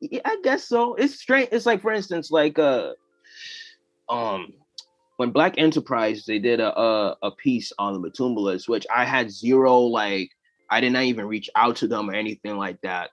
Yeah, 0.00 0.20
I 0.24 0.40
guess 0.44 0.64
so. 0.64 0.94
It's 0.94 1.18
strange. 1.18 1.48
It's 1.50 1.66
like, 1.66 1.82
for 1.82 1.92
instance, 1.92 2.30
like 2.30 2.58
uh, 2.58 2.92
um, 4.08 4.52
when 5.16 5.30
Black 5.30 5.54
Enterprise 5.58 6.24
they 6.26 6.38
did 6.38 6.60
a 6.60 6.78
a, 6.78 7.16
a 7.22 7.30
piece 7.30 7.72
on 7.78 7.94
the 8.00 8.10
Matumbalas, 8.10 8.68
which 8.68 8.86
I 8.94 9.04
had 9.04 9.30
zero 9.30 9.78
like, 9.80 10.30
I 10.70 10.80
did 10.80 10.92
not 10.92 11.04
even 11.04 11.26
reach 11.26 11.50
out 11.56 11.76
to 11.76 11.88
them 11.88 12.10
or 12.10 12.14
anything 12.14 12.56
like 12.56 12.80
that. 12.82 13.10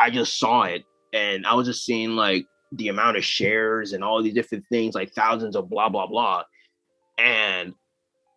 I 0.00 0.10
just 0.10 0.38
saw 0.38 0.62
it, 0.62 0.84
and 1.12 1.46
I 1.46 1.54
was 1.54 1.66
just 1.66 1.84
seeing 1.84 2.10
like 2.10 2.46
the 2.72 2.88
amount 2.88 3.16
of 3.16 3.24
shares 3.24 3.92
and 3.92 4.04
all 4.04 4.22
these 4.22 4.34
different 4.34 4.64
things, 4.70 4.94
like 4.94 5.12
thousands 5.12 5.56
of 5.56 5.70
blah 5.70 5.88
blah 5.88 6.06
blah, 6.06 6.44
and 7.18 7.74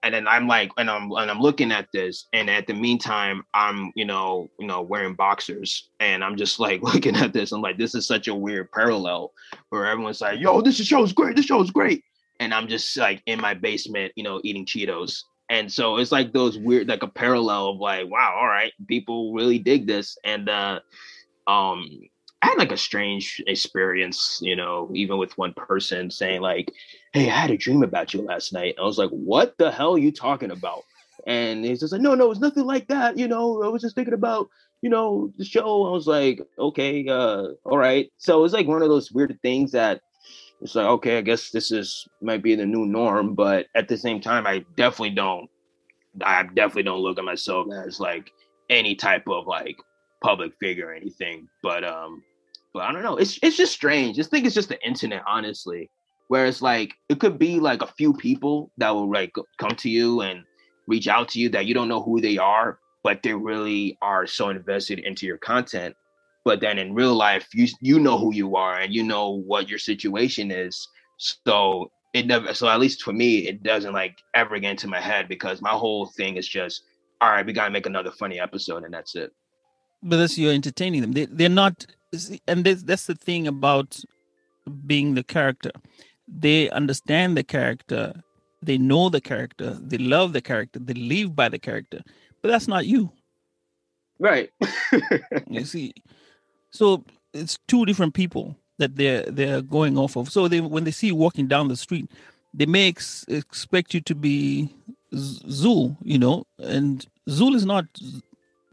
and 0.04 0.14
then 0.14 0.28
I'm 0.28 0.48
like, 0.48 0.72
and 0.78 0.90
I'm 0.90 1.12
and 1.12 1.30
I'm 1.30 1.40
looking 1.40 1.72
at 1.72 1.88
this, 1.94 2.28
and 2.34 2.50
at 2.50 2.68
the 2.68 2.74
meantime, 2.74 3.44
I'm 3.54 3.92
you 3.96 4.06
know 4.06 4.50
you 4.60 4.68
know 4.68 4.82
wearing 4.82 5.14
boxers, 5.14 5.90
and 6.00 6.24
I'm 6.24 6.36
just 6.36 6.60
like 6.60 6.82
looking 6.94 7.16
at 7.16 7.34
this. 7.34 7.52
I'm 7.52 7.62
like, 7.62 7.78
this 7.78 7.96
is 7.96 8.08
such 8.08 8.28
a 8.28 8.36
weird 8.36 8.72
parallel 8.72 9.32
where 9.70 9.86
everyone's 9.86 10.22
like, 10.22 10.40
yo, 10.40 10.62
this 10.62 10.78
show 10.78 11.04
is 11.04 11.14
great, 11.14 11.36
this 11.36 11.46
show 11.46 11.62
is 11.62 11.72
great, 11.72 12.04
and 12.40 12.54
I'm 12.54 12.68
just 12.68 12.98
like 12.98 13.22
in 13.26 13.40
my 13.40 13.54
basement, 13.54 14.14
you 14.16 14.24
know, 14.24 14.42
eating 14.44 14.66
Cheetos. 14.66 15.24
And 15.50 15.70
so 15.70 15.98
it's 15.98 16.14
like 16.14 16.32
those 16.32 16.58
weird, 16.58 16.88
like 16.88 17.04
a 17.04 17.10
parallel 17.10 17.72
of 17.72 17.78
like, 17.78 18.10
wow, 18.10 18.38
all 18.40 18.48
right, 18.48 18.72
people 18.88 19.34
really 19.34 19.60
dig 19.60 19.86
this, 19.86 20.18
and 20.24 20.48
uh, 20.50 20.80
um, 21.46 21.86
I 22.42 22.48
had 22.48 22.58
like 22.58 22.72
a 22.72 22.78
strange 22.78 23.42
experience, 23.48 24.40
you 24.42 24.56
know, 24.56 24.90
even 24.94 25.18
with 25.18 25.38
one 25.38 25.54
person 25.54 26.10
saying 26.10 26.42
like, 26.42 26.72
"Hey, 27.14 27.30
I 27.30 27.34
had 27.34 27.52
a 27.52 27.58
dream 27.58 27.84
about 27.84 28.14
you 28.14 28.22
last 28.22 28.52
night." 28.54 28.76
And 28.78 28.84
I 28.84 28.86
was 28.86 28.98
like, 28.98 29.12
"What 29.12 29.58
the 29.58 29.72
hell 29.72 29.94
are 29.94 30.00
you 30.00 30.12
talking 30.12 30.52
about?" 30.52 30.84
And 31.28 31.64
he's 31.64 31.80
just 31.80 31.94
like, 31.94 32.02
"No, 32.02 32.16
no, 32.16 32.32
it's 32.32 32.40
nothing 32.40 32.66
like 32.66 32.88
that. 32.88 33.18
You 33.18 33.28
know, 33.28 33.64
I 33.64 33.68
was 33.68 33.82
just 33.82 33.96
thinking 33.96 34.16
about, 34.16 34.50
you 34.82 34.90
know, 34.90 35.32
the 35.38 35.46
show." 35.46 35.86
I 35.88 35.92
was 35.92 36.08
like, 36.08 36.42
"Okay, 36.58 37.08
uh, 37.08 37.50
all 37.64 37.78
right." 37.78 38.12
So 38.18 38.44
it's 38.44 38.54
like 38.54 38.68
one 38.68 38.82
of 38.82 38.90
those 38.90 39.12
weird 39.12 39.38
things 39.44 39.72
that 39.74 40.02
it's 40.62 40.76
like, 40.76 40.86
okay, 40.86 41.18
I 41.18 41.22
guess 41.22 41.50
this 41.50 41.72
is 41.72 42.08
might 42.22 42.44
be 42.44 42.56
the 42.56 42.66
new 42.66 42.86
norm, 42.86 43.34
but 43.34 43.68
at 43.76 43.88
the 43.88 43.98
same 43.98 44.22
time, 44.22 44.46
I 44.46 44.64
definitely 44.78 45.12
don't, 45.12 45.50
I 46.24 46.44
definitely 46.44 46.84
don't 46.84 47.02
look 47.02 47.18
at 47.18 47.26
myself 47.26 47.68
as 47.74 48.00
like 48.00 48.32
any 48.70 48.96
type 48.96 49.28
of 49.28 49.48
like 49.48 49.78
public 50.24 50.54
figure 50.60 50.90
or 50.90 50.94
anything. 50.94 51.48
But 51.64 51.84
um, 51.84 52.24
but 52.74 52.84
I 52.84 52.92
don't 52.92 53.04
know. 53.04 53.18
It's 53.18 53.40
it's 53.42 53.58
just 53.58 53.74
strange. 53.74 54.20
I 54.20 54.24
think 54.24 54.46
it's 54.46 54.56
just 54.56 54.70
the 54.70 54.82
internet, 54.86 55.24
honestly. 55.28 55.90
Where 56.28 56.46
it's 56.46 56.62
like 56.62 56.94
it 57.10 57.20
could 57.20 57.38
be 57.38 57.60
like 57.60 57.82
a 57.82 57.88
few 57.88 58.14
people 58.14 58.72
that 58.78 58.92
will 58.92 59.12
like 59.12 59.34
come 59.58 59.76
to 59.78 59.90
you 59.90 60.22
and 60.22 60.44
reach 60.88 61.08
out 61.08 61.30
to 61.30 61.40
you 61.40 61.50
that 61.50 61.66
you 61.66 61.74
don't 61.74 61.90
know 61.90 62.02
who 62.02 62.22
they 62.22 62.38
are, 62.38 62.80
but 63.04 63.22
they 63.22 63.34
really 63.34 63.98
are 64.02 64.26
so 64.26 64.50
invested 64.50 65.00
into 65.00 65.26
your 65.26 65.38
content. 65.38 65.96
But 66.46 66.62
then 66.62 66.80
in 66.80 66.94
real 66.94 67.16
life, 67.16 67.50
you 67.54 67.68
you 67.82 68.00
know 68.00 68.18
who 68.18 68.34
you 68.34 68.56
are 68.56 68.80
and 68.80 68.94
you 68.94 69.04
know 69.04 69.42
what 69.46 69.70
your 69.70 69.80
situation 69.80 70.52
is. 70.52 70.88
So 71.18 71.92
it 72.14 72.28
never 72.28 72.54
so 72.54 72.70
at 72.70 72.80
least 72.80 73.04
for 73.04 73.14
me, 73.14 73.48
it 73.48 73.62
doesn't 73.62 73.94
like 73.94 74.18
ever 74.34 74.58
get 74.58 74.72
into 74.72 74.88
my 74.88 75.02
head 75.02 75.28
because 75.28 75.62
my 75.62 75.72
whole 75.72 76.08
thing 76.08 76.38
is 76.38 76.48
just 76.48 76.84
all 77.20 77.30
right, 77.30 77.46
we 77.46 77.54
gotta 77.54 77.72
make 77.72 77.86
another 77.86 78.12
funny 78.12 78.40
episode 78.40 78.86
and 78.86 78.94
that's 78.94 79.16
it. 79.16 79.32
But 80.02 80.18
that's 80.18 80.38
you're 80.38 80.54
entertaining 80.54 81.02
them. 81.02 81.12
They 81.12 81.26
they're 81.26 81.50
not 81.50 81.86
and 82.48 82.64
that's 82.64 82.84
that's 82.84 83.06
the 83.06 83.16
thing 83.16 83.48
about 83.48 84.00
being 84.86 85.16
the 85.16 85.24
character. 85.24 85.72
They 86.28 86.70
understand 86.70 87.36
the 87.36 87.44
character, 87.44 88.22
they 88.62 88.78
know 88.78 89.10
the 89.10 89.22
character, 89.22 89.78
they 89.82 89.98
love 89.98 90.34
the 90.34 90.42
character, 90.42 90.80
they 90.80 90.94
live 90.94 91.36
by 91.36 91.50
the 91.50 91.60
character. 91.60 92.02
But 92.42 92.50
that's 92.50 92.68
not 92.68 92.86
you. 92.86 93.12
Right. 94.20 94.52
you 95.48 95.66
see. 95.66 95.94
So 96.72 97.04
it's 97.34 97.58
two 97.68 97.86
different 97.86 98.14
people 98.14 98.56
that 98.78 98.96
they're 98.96 99.24
they're 99.24 99.62
going 99.62 99.98
off 99.98 100.16
of. 100.16 100.32
So 100.32 100.48
they 100.48 100.62
when 100.62 100.84
they 100.84 100.92
see 100.92 101.08
you 101.08 101.16
walking 101.16 101.48
down 101.48 101.68
the 101.68 101.76
street, 101.76 102.10
they 102.54 102.66
may 102.66 102.90
ex- 102.90 103.26
expect 103.28 103.94
you 103.94 104.02
to 104.02 104.16
be 104.16 104.74
Zul, 105.14 105.98
you 106.02 106.18
know, 106.18 106.46
and 106.60 107.06
Zul 107.30 107.56
is 107.56 107.66
not 107.66 107.86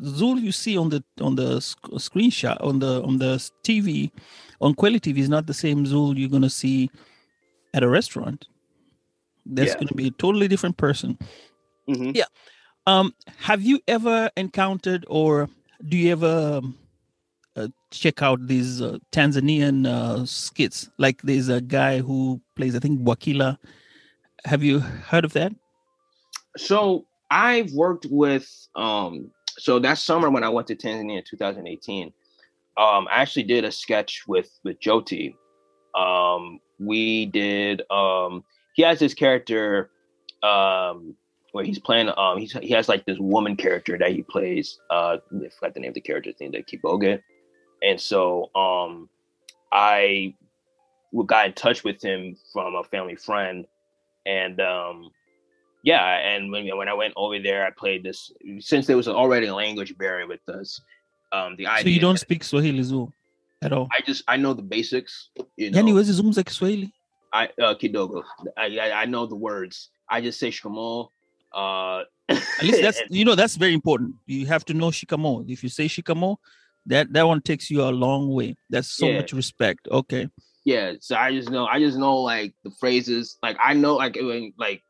Zul 0.03 0.41
you 0.41 0.53
see 0.53 0.79
on 0.79 0.91
the 0.91 1.03
on 1.21 1.35
the 1.35 1.61
sc- 1.61 1.91
screenshot 1.95 2.57
on 2.65 2.79
the 2.79 3.03
on 3.03 3.19
the 3.19 3.37
TV 3.65 4.11
on 4.61 4.75
Kweli 4.75 5.01
TV 5.01 5.19
is 5.19 5.29
not 5.29 5.47
the 5.47 5.55
same 5.55 5.85
Zul 5.85 6.17
you're 6.17 6.29
gonna 6.29 6.51
see 6.51 6.91
at 7.75 7.83
a 7.83 7.89
restaurant. 7.89 8.47
That's 9.45 9.73
yeah. 9.73 9.79
gonna 9.79 9.95
be 9.95 10.09
a 10.09 10.13
totally 10.13 10.49
different 10.49 10.77
person. 10.77 11.19
Mm-hmm. 11.89 12.13
Yeah. 12.15 12.27
Um, 12.87 13.15
have 13.39 13.63
you 13.63 13.81
ever 13.87 14.31
encountered 14.37 15.05
or 15.09 15.49
do 15.87 15.97
you 15.97 16.13
ever 16.13 16.59
um, 16.59 16.79
uh, 17.57 17.69
check 17.91 18.23
out 18.23 18.47
these 18.47 18.81
uh, 18.81 18.99
Tanzanian 19.13 19.87
uh, 19.87 20.25
skits? 20.25 20.91
Like 20.99 21.23
there's 21.23 21.49
a 21.49 21.61
guy 21.61 21.99
who 22.01 22.41
plays, 22.57 22.75
I 22.75 22.79
think, 22.79 23.01
Bwakila. 23.01 23.59
Have 24.45 24.63
you 24.63 24.81
heard 24.81 25.25
of 25.25 25.33
that? 25.35 25.53
So 26.57 27.07
I've 27.31 27.73
worked 27.73 28.07
with 28.11 28.49
um, 28.75 29.31
so 29.59 29.79
that 29.81 29.99
summer 29.99 30.31
when 30.31 30.45
I 30.45 30.49
went 30.49 30.67
to 30.69 30.77
Tanzania 30.77 31.19
in 31.19 31.25
2018, 31.29 32.13
um, 32.77 33.09
I 33.11 33.23
actually 33.23 33.43
did 33.43 33.65
a 33.65 33.73
sketch 33.73 34.23
with 34.27 34.51
with 34.65 34.81
Joti. 34.81 35.35
Um, 35.95 36.61
we 36.79 37.27
did. 37.27 37.83
Um, 37.91 38.45
he 38.75 38.83
has 38.83 39.01
this 39.01 39.15
character 39.15 39.91
um, 40.43 41.17
where 41.53 41.65
he's 41.65 41.79
playing. 41.79 42.11
Um, 42.17 42.39
he's, 42.39 42.53
he 42.53 42.71
has 42.71 42.89
like 42.89 43.05
this 43.05 43.19
woman 43.19 43.57
character 43.57 43.99
that 43.99 44.13
he 44.13 44.23
plays. 44.23 44.79
Uh, 44.91 45.19
I 45.33 45.49
forgot 45.59 45.75
the 45.75 45.81
name 45.81 45.91
of 45.91 45.95
the 45.95 46.01
character's 46.01 46.37
name. 46.41 46.53
That 46.53 46.69
Kiboge. 46.69 47.21
And 47.83 48.01
so 48.01 48.51
um, 48.55 49.09
I 49.73 50.35
got 51.27 51.47
in 51.47 51.53
touch 51.55 51.85
with 51.85 52.03
him 52.03 52.37
from 52.53 52.75
a 52.75 52.85
family 52.85 53.17
friend, 53.17 53.67
and 54.27 54.61
um, 54.61 55.11
yeah, 55.89 56.19
and 56.31 56.53
when 56.53 56.69
when 56.77 56.87
I 56.87 56.93
went 56.93 57.15
over 57.17 57.39
there, 57.39 57.67
I 57.67 57.71
played 57.71 58.03
this 58.05 58.31
since 58.61 58.87
there 58.87 58.97
was 58.97 59.09
already 59.09 59.47
a 59.47 59.55
language 59.55 59.97
barrier 59.97 60.27
with 60.27 60.47
us. 60.49 60.83
Um, 61.33 61.57
the 61.57 61.67
idea. 61.67 61.85
So 61.85 61.89
you 61.89 62.01
don't 62.01 62.21
speak 62.21 62.45
Swahili 62.45 62.83
Zulu 62.83 63.09
at 63.63 63.73
all? 63.73 63.89
I 63.91 64.01
just 64.05 64.23
I 64.29 64.37
know 64.37 64.53
the 64.53 64.69
basics. 64.77 65.31
You 65.57 65.71
know, 65.71 65.79
yani 65.79 65.93
wezizungumza 65.95 66.45
Kiswahili? 66.45 66.93
I 67.33 67.49
uh, 67.59 67.75
kidogo. 67.75 68.23
I, 68.59 68.79
I, 68.79 69.03
I 69.03 69.05
know 69.07 69.25
the 69.25 69.37
words. 69.37 69.89
I 70.11 70.21
just 70.21 70.39
say 70.39 70.51
shikamo. 70.51 71.09
Uh, 71.55 72.05
at 72.29 72.63
least 72.63 72.83
that's 72.83 73.01
you 73.09 73.25
know 73.25 73.35
that's 73.35 73.57
very 73.57 73.73
important. 73.73 74.15
You 74.27 74.45
have 74.47 74.67
to 74.67 74.75
know 74.75 74.91
shikamo. 74.91 75.49
If 75.49 75.63
you 75.63 75.71
say 75.71 75.87
shikamo, 75.87 76.37
that 76.85 77.15
that 77.15 77.27
one 77.27 77.41
takes 77.41 77.71
you 77.71 77.81
a 77.81 77.89
long 77.89 78.29
way. 78.29 78.57
That's 78.69 78.91
so 78.91 79.07
yeah. 79.07 79.17
much 79.17 79.33
respect. 79.33 79.89
Okay. 79.91 80.29
Yeah. 80.67 81.01
So 81.01 81.17
I 81.17 81.33
just 81.33 81.49
know 81.49 81.65
I 81.65 81.79
just 81.79 81.97
know 81.97 82.19
like 82.19 82.53
the 82.63 82.73
phrases. 82.79 83.39
Like 83.43 83.57
I 83.59 83.73
know 83.73 83.97
like 83.97 84.19
like 84.59 84.83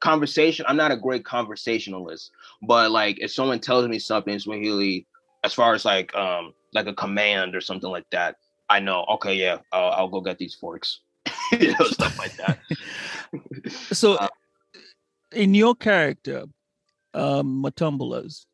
conversation. 0.00 0.64
I'm 0.68 0.76
not 0.76 0.92
a 0.92 0.96
great 0.96 1.24
conversationalist, 1.24 2.30
but 2.62 2.90
like 2.90 3.18
if 3.20 3.32
someone 3.32 3.60
tells 3.60 3.86
me 3.88 3.98
something 3.98 4.34
in 4.34 4.40
Swahili, 4.40 5.06
as 5.44 5.54
far 5.54 5.74
as 5.74 5.84
like 5.84 6.14
um 6.14 6.52
like 6.72 6.86
a 6.86 6.94
command 6.94 7.54
or 7.54 7.60
something 7.60 7.90
like 7.90 8.08
that, 8.10 8.36
I 8.68 8.80
know. 8.80 9.04
Okay, 9.14 9.34
yeah, 9.34 9.58
I'll, 9.72 9.90
I'll 9.90 10.08
go 10.08 10.20
get 10.20 10.38
these 10.38 10.54
forks, 10.54 11.00
you 11.52 11.74
know, 11.78 11.86
stuff 11.86 12.18
like 12.18 12.36
that. 12.36 12.58
so, 13.92 14.14
uh, 14.14 14.28
in 15.32 15.54
your 15.54 15.74
character, 15.74 16.44
um, 17.14 17.62
Matumbala's, 17.62 18.46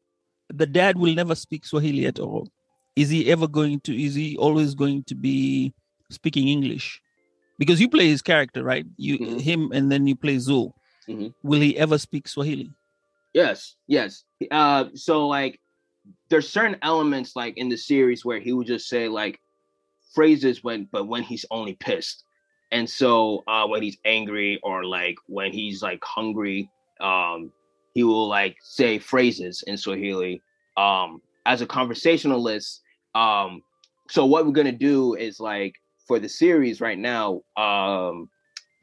the 0.48 0.66
dad 0.66 0.98
will 0.98 1.14
never 1.14 1.34
speak 1.34 1.66
Swahili 1.66 2.06
at 2.06 2.18
all. 2.18 2.48
Is 2.96 3.10
he 3.10 3.30
ever 3.30 3.46
going 3.46 3.80
to? 3.80 4.02
Is 4.02 4.14
he 4.14 4.36
always 4.38 4.74
going 4.74 5.04
to 5.04 5.14
be 5.14 5.74
speaking 6.10 6.48
English? 6.48 7.00
Because 7.58 7.80
you 7.80 7.88
play 7.88 8.08
his 8.08 8.22
character, 8.22 8.62
right? 8.64 8.86
You 8.96 9.18
mm-hmm. 9.18 9.38
him, 9.38 9.70
and 9.72 9.92
then 9.92 10.06
you 10.06 10.16
play 10.16 10.36
Zul. 10.36 10.72
Mm-hmm. 11.08 11.28
Will 11.42 11.60
he 11.60 11.76
ever 11.78 11.98
speak 11.98 12.28
Swahili? 12.28 12.70
Yes, 13.32 13.76
yes. 13.86 14.24
Uh, 14.50 14.86
so 14.94 15.26
like, 15.26 15.60
there's 16.28 16.48
certain 16.48 16.76
elements 16.82 17.36
like 17.36 17.56
in 17.56 17.68
the 17.68 17.76
series 17.76 18.24
where 18.24 18.40
he 18.40 18.52
would 18.52 18.66
just 18.66 18.88
say 18.88 19.08
like 19.08 19.40
phrases 20.14 20.62
when, 20.62 20.88
but 20.90 21.06
when 21.06 21.22
he's 21.22 21.44
only 21.50 21.74
pissed, 21.74 22.24
and 22.72 22.88
so 22.88 23.44
uh, 23.46 23.66
when 23.66 23.82
he's 23.82 23.98
angry 24.04 24.58
or 24.62 24.84
like 24.84 25.16
when 25.26 25.52
he's 25.52 25.82
like 25.82 26.02
hungry, 26.02 26.70
um, 27.00 27.52
he 27.94 28.02
will 28.02 28.26
like 28.28 28.56
say 28.62 28.98
phrases 28.98 29.62
in 29.66 29.76
Swahili. 29.76 30.42
Um, 30.76 31.22
as 31.46 31.62
a 31.62 31.66
conversationalist, 31.66 32.82
um, 33.14 33.62
so 34.10 34.26
what 34.26 34.44
we're 34.46 34.52
gonna 34.52 34.72
do 34.72 35.14
is 35.14 35.40
like 35.40 35.74
for 36.06 36.18
the 36.18 36.28
series 36.28 36.80
right 36.80 36.98
now, 36.98 37.42
um, 37.56 38.28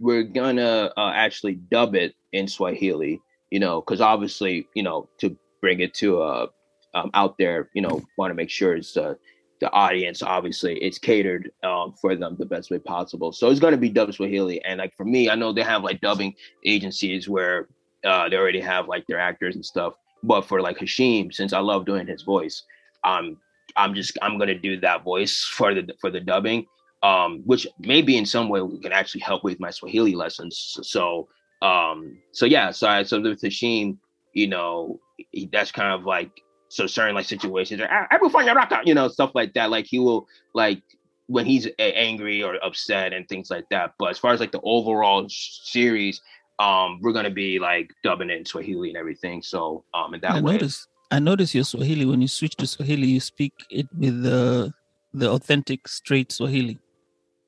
we're 0.03 0.23
gonna 0.23 0.91
uh, 0.97 1.11
actually 1.15 1.55
dub 1.55 1.95
it 1.95 2.13
in 2.33 2.47
Swahili, 2.47 3.21
you 3.51 3.59
know, 3.59 3.79
because 3.81 4.01
obviously, 4.01 4.67
you 4.75 4.83
know, 4.83 5.07
to 5.19 5.35
bring 5.61 5.79
it 5.79 5.93
to 5.95 6.21
uh 6.21 6.47
um, 6.93 7.09
out 7.15 7.37
there, 7.39 7.69
you 7.73 7.81
know, 7.81 8.03
want 8.17 8.29
to 8.29 8.35
make 8.35 8.51
sure 8.51 8.75
it's 8.75 8.95
uh, 8.97 9.15
the 9.61 9.71
audience 9.71 10.21
obviously 10.21 10.77
it's 10.79 10.99
catered 10.99 11.49
um, 11.63 11.93
for 11.99 12.15
them 12.15 12.35
the 12.37 12.45
best 12.45 12.69
way 12.69 12.79
possible. 12.79 13.31
So 13.31 13.49
it's 13.49 13.61
gonna 13.61 13.77
be 13.77 13.89
dubbed 13.89 14.13
Swahili, 14.13 14.63
and 14.65 14.79
like 14.79 14.93
for 14.95 15.05
me, 15.05 15.29
I 15.29 15.35
know 15.35 15.53
they 15.53 15.63
have 15.63 15.83
like 15.83 16.01
dubbing 16.01 16.35
agencies 16.65 17.29
where 17.29 17.69
uh, 18.03 18.27
they 18.27 18.35
already 18.35 18.59
have 18.59 18.89
like 18.89 19.07
their 19.07 19.19
actors 19.19 19.55
and 19.55 19.65
stuff. 19.65 19.93
But 20.21 20.41
for 20.41 20.61
like 20.61 20.77
Hashim, 20.79 21.33
since 21.33 21.53
I 21.53 21.59
love 21.59 21.85
doing 21.85 22.07
his 22.07 22.23
voice, 22.23 22.63
um, 23.05 23.37
I'm 23.77 23.95
just 23.95 24.17
I'm 24.21 24.37
gonna 24.37 24.59
do 24.59 24.77
that 24.81 25.05
voice 25.05 25.45
for 25.45 25.73
the 25.73 25.93
for 26.01 26.11
the 26.11 26.19
dubbing 26.19 26.67
um, 27.03 27.41
which 27.45 27.67
maybe 27.79 28.17
in 28.17 28.25
some 28.25 28.49
way 28.49 28.61
we 28.61 28.79
can 28.79 28.93
actually 28.93 29.21
help 29.21 29.43
with 29.43 29.59
my 29.59 29.69
Swahili 29.69 30.15
lessons. 30.15 30.79
So, 30.81 31.27
um, 31.61 32.17
so 32.31 32.45
yeah, 32.45 32.71
so 32.71 32.87
I, 32.87 33.03
so 33.03 33.21
with 33.21 33.41
Hashim, 33.41 33.97
you 34.33 34.47
know, 34.47 34.99
he, 35.31 35.49
that's 35.51 35.71
kind 35.71 35.93
of 35.93 36.05
like 36.05 36.31
so 36.69 36.87
certain 36.87 37.13
like 37.13 37.25
situations, 37.25 37.81
I, 37.81 38.07
I 38.09 38.17
will 38.21 38.29
find 38.29 38.47
your 38.47 38.55
rock 38.55 38.71
out, 38.71 38.87
you 38.87 38.95
know, 38.95 39.09
stuff 39.09 39.31
like 39.35 39.53
that. 39.53 39.69
Like 39.69 39.85
he 39.85 39.99
will 39.99 40.27
like 40.53 40.81
when 41.27 41.45
he's 41.45 41.67
angry 41.77 42.41
or 42.41 42.55
upset 42.63 43.11
and 43.13 43.27
things 43.27 43.51
like 43.51 43.65
that. 43.69 43.93
But 43.99 44.11
as 44.11 44.17
far 44.17 44.31
as 44.31 44.39
like 44.39 44.53
the 44.53 44.61
overall 44.63 45.27
series, 45.29 46.21
um, 46.57 46.99
we're 47.01 47.11
gonna 47.11 47.29
be 47.29 47.59
like 47.59 47.91
dubbing 48.03 48.29
it 48.29 48.37
in 48.37 48.45
Swahili 48.45 48.89
and 48.89 48.97
everything. 48.97 49.41
So, 49.43 49.83
um, 49.93 50.13
in 50.13 50.21
that 50.21 50.31
I 50.31 50.41
way. 50.41 50.53
Notice, 50.53 50.87
I 51.11 51.19
notice 51.19 51.53
your 51.53 51.65
Swahili 51.65 52.05
when 52.05 52.21
you 52.21 52.29
switch 52.29 52.55
to 52.55 52.65
Swahili, 52.65 53.07
you 53.07 53.19
speak 53.19 53.53
it 53.69 53.87
with 53.97 54.23
the 54.23 54.73
the 55.13 55.29
authentic 55.29 55.87
straight 55.87 56.31
Swahili. 56.31 56.79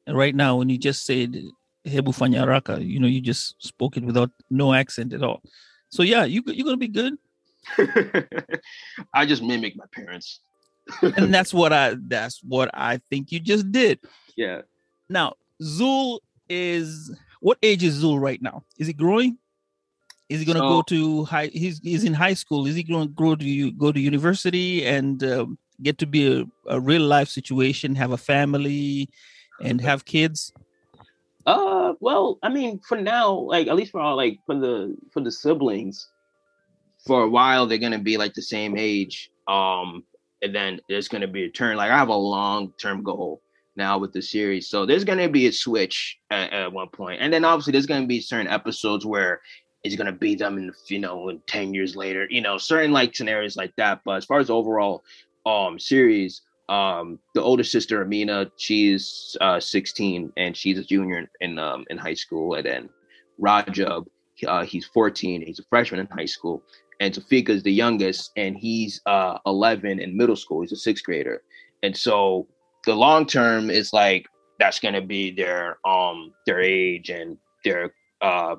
Right 0.08 0.36
now, 0.36 0.58
when 0.58 0.70
you 0.70 0.78
just 0.78 1.06
said 1.06 1.36
Hebu 1.86 2.14
Fanyaraka, 2.14 2.86
you 2.86 3.00
know, 3.00 3.08
you 3.08 3.22
just 3.22 3.56
spoke 3.62 3.98
it 3.98 4.04
without 4.04 4.32
no 4.50 4.74
accent 4.74 5.14
at 5.14 5.24
all. 5.24 5.42
So 5.90 6.04
yeah, 6.04 6.26
you 6.26 6.44
you're 6.46 6.66
gonna 6.66 6.78
be 6.78 6.88
good. 6.88 7.16
I 9.14 9.26
just 9.26 9.42
mimic 9.42 9.76
my 9.76 9.86
parents. 9.92 10.40
and 11.02 11.34
that's 11.34 11.54
what 11.54 11.74
I 11.74 11.96
that's 12.08 12.42
what 12.44 12.70
I 12.74 13.00
think 13.10 13.32
you 13.32 13.40
just 13.40 13.72
did. 13.72 14.00
Yeah. 14.36 14.62
Now, 15.10 15.34
Zul 15.62 16.20
is 16.50 17.16
what 17.40 17.58
age 17.64 17.84
is 17.84 18.04
Zul 18.04 18.20
right 18.20 18.42
now? 18.42 18.64
Is 18.78 18.88
he 18.88 18.94
growing? 18.94 19.38
Is 20.30 20.40
he 20.40 20.46
going 20.46 20.56
to 20.56 20.62
so, 20.62 20.70
go 20.70 20.82
to 20.84 21.26
high? 21.26 21.48
He's 21.48 21.80
he's 21.80 22.04
in 22.04 22.14
high 22.14 22.34
school. 22.34 22.66
Is 22.66 22.76
he 22.76 22.84
going 22.84 23.08
to 23.08 23.14
grow 23.14 23.36
to 23.36 23.46
you 23.46 23.72
go 23.72 23.92
to 23.92 24.00
university 24.00 24.86
and 24.86 25.24
um, 25.24 25.58
get 25.82 25.98
to 26.00 26.08
be 26.08 26.42
a, 26.42 26.46
a 26.68 26.80
real 26.80 27.04
life 27.04 27.30
situation, 27.30 27.96
have 27.96 28.12
a 28.12 28.18
family, 28.18 29.10
and 29.62 29.82
have 29.82 30.06
kids? 30.06 30.54
Uh, 31.46 31.94
well, 32.00 32.40
I 32.42 32.50
mean, 32.50 32.80
for 32.80 33.00
now, 33.00 33.32
like 33.32 33.68
at 33.68 33.76
least 33.76 33.92
for 33.92 34.02
all 34.02 34.16
like 34.16 34.40
for 34.46 34.56
the 34.56 34.96
for 35.12 35.22
the 35.22 35.32
siblings, 35.32 36.10
for 37.06 37.24
a 37.24 37.30
while 37.30 37.68
they're 37.68 37.78
gonna 37.78 38.00
be 38.00 38.18
like 38.18 38.34
the 38.34 38.42
same 38.42 38.78
age. 38.78 39.30
Um, 39.48 40.04
and 40.42 40.54
then 40.54 40.80
there's 40.90 41.08
gonna 41.08 41.28
be 41.28 41.44
a 41.44 41.50
turn. 41.50 41.78
Like 41.78 41.92
I 41.92 41.98
have 41.98 42.10
a 42.10 42.16
long 42.16 42.74
term 42.80 43.04
goal 43.04 43.42
now 43.76 43.98
with 43.98 44.14
the 44.14 44.22
series, 44.22 44.68
so 44.68 44.86
there's 44.86 45.04
gonna 45.04 45.30
be 45.30 45.48
a 45.48 45.52
switch 45.52 46.18
at, 46.32 46.52
at 46.52 46.74
one 46.74 46.90
point, 46.90 47.22
and 47.22 47.32
then 47.32 47.46
obviously 47.46 47.72
there's 47.72 47.86
gonna 47.86 48.08
be 48.08 48.22
certain 48.22 48.48
episodes 48.48 49.06
where 49.06 49.42
it's 49.84 49.96
gonna 49.96 50.12
be 50.12 50.34
them 50.34 50.58
in 50.58 50.74
you 50.88 51.00
know 51.00 51.30
in 51.30 51.40
10 51.46 51.74
years 51.74 51.96
later 51.96 52.26
you 52.32 52.42
know 52.42 52.58
certain 52.58 52.92
like 52.92 53.16
scenarios 53.16 53.56
like 53.56 53.72
that 53.76 54.02
but 54.04 54.18
as 54.18 54.26
far 54.26 54.40
as 54.40 54.50
overall 54.50 55.04
um 55.46 55.78
series 55.78 56.42
um 56.70 57.20
the 57.36 57.42
older 57.42 57.64
sister 57.64 58.02
amina 58.02 58.50
she's 58.58 59.38
uh 59.42 59.60
16 59.60 60.32
and 60.38 60.58
she's 60.58 60.80
a 60.80 60.84
junior 60.84 61.30
in, 61.42 61.60
um 61.60 61.86
in 61.90 61.98
high 61.98 62.14
school 62.14 62.56
and 62.56 62.66
then 62.66 62.90
rajab 63.40 64.06
uh, 64.48 64.66
he's 64.66 64.86
14 64.86 65.44
he's 65.46 65.60
a 65.60 65.64
freshman 65.70 66.00
in 66.00 66.08
high 66.08 66.26
school 66.26 66.64
and 67.00 67.14
Tafika 67.14 67.50
is 67.50 67.64
the 67.64 67.72
youngest 67.72 68.32
and 68.36 68.58
he's 68.58 69.02
uh 69.06 69.38
11 69.46 70.00
in 70.00 70.18
middle 70.18 70.36
school 70.36 70.62
he's 70.62 70.72
a 70.72 70.76
sixth 70.78 71.04
grader 71.04 71.42
and 71.84 71.96
so 71.96 72.48
the 72.86 72.96
long 72.96 73.26
term 73.26 73.70
is 73.70 73.94
like 73.94 74.26
that's 74.60 74.80
going 74.80 74.94
to 74.94 75.02
be 75.02 75.32
their 75.32 75.78
um 75.86 76.34
their 76.46 76.62
age 76.62 77.10
and 77.10 77.38
their 77.64 77.94
uh 78.22 78.56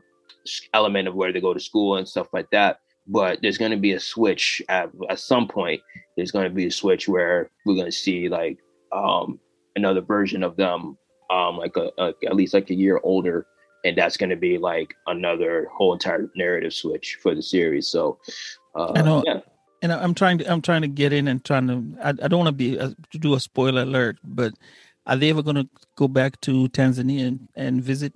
element 0.74 1.08
of 1.08 1.14
where 1.14 1.32
they 1.32 1.40
go 1.40 1.52
to 1.52 1.60
school 1.60 1.96
and 1.96 2.08
stuff 2.08 2.28
like 2.32 2.48
that 2.50 2.78
but 3.08 3.38
there's 3.42 3.58
going 3.58 3.70
to 3.70 3.76
be 3.76 3.92
a 3.92 4.00
switch 4.00 4.62
at, 4.68 4.90
at 5.08 5.18
some 5.18 5.46
point 5.46 5.80
there's 6.16 6.30
going 6.30 6.44
to 6.44 6.54
be 6.54 6.66
a 6.66 6.70
switch 6.70 7.08
where 7.08 7.50
we're 7.64 7.74
going 7.74 7.86
to 7.86 7.92
see 7.92 8.28
like 8.28 8.58
um 8.92 9.38
another 9.76 10.00
version 10.00 10.42
of 10.42 10.56
them 10.56 10.96
um 11.30 11.56
like 11.56 11.76
a, 11.76 11.90
a 11.98 12.12
at 12.26 12.36
least 12.36 12.54
like 12.54 12.70
a 12.70 12.74
year 12.74 13.00
older 13.02 13.46
and 13.84 13.96
that's 13.96 14.16
going 14.16 14.30
to 14.30 14.36
be 14.36 14.58
like 14.58 14.94
another 15.06 15.68
whole 15.72 15.92
entire 15.92 16.30
narrative 16.36 16.72
switch 16.72 17.18
for 17.22 17.34
the 17.34 17.42
series 17.42 17.88
so 17.88 18.18
uh, 18.76 18.92
I 18.94 19.02
know. 19.02 19.22
Yeah. 19.26 19.40
And 19.82 19.92
I'm 19.92 20.14
trying 20.14 20.38
to 20.38 20.50
I'm 20.50 20.62
trying 20.62 20.82
to 20.82 20.88
get 20.88 21.12
in 21.12 21.28
and 21.28 21.44
trying 21.44 21.66
to 21.68 21.98
I, 22.02 22.10
I 22.10 22.28
don't 22.28 22.38
want 22.38 22.48
to 22.48 22.52
be 22.52 22.76
a, 22.76 22.88
to 22.88 23.18
do 23.18 23.34
a 23.34 23.40
spoiler 23.40 23.82
alert, 23.82 24.18
but 24.24 24.54
are 25.06 25.16
they 25.16 25.30
ever 25.30 25.42
going 25.42 25.56
to 25.56 25.68
go 25.96 26.08
back 26.08 26.40
to 26.42 26.68
Tanzania 26.68 27.28
and, 27.28 27.48
and 27.54 27.82
visit? 27.82 28.12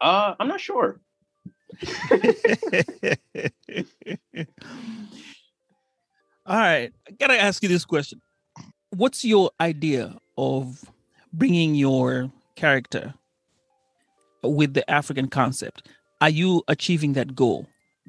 Uh, 0.00 0.34
I'm 0.38 0.48
not 0.48 0.60
sure. 0.60 1.00
All 6.46 6.58
right, 6.58 6.92
I 7.08 7.10
gotta 7.18 7.40
ask 7.40 7.62
you 7.62 7.68
this 7.68 7.84
question: 7.84 8.20
What's 8.90 9.24
your 9.24 9.50
idea 9.60 10.18
of 10.36 10.84
bringing 11.32 11.74
your 11.74 12.30
character 12.56 13.14
with 14.42 14.74
the 14.74 14.88
African 14.90 15.28
concept? 15.28 15.88
Are 16.20 16.30
you 16.30 16.62
achieving 16.68 17.14
that 17.14 17.34
goal? 17.34 17.66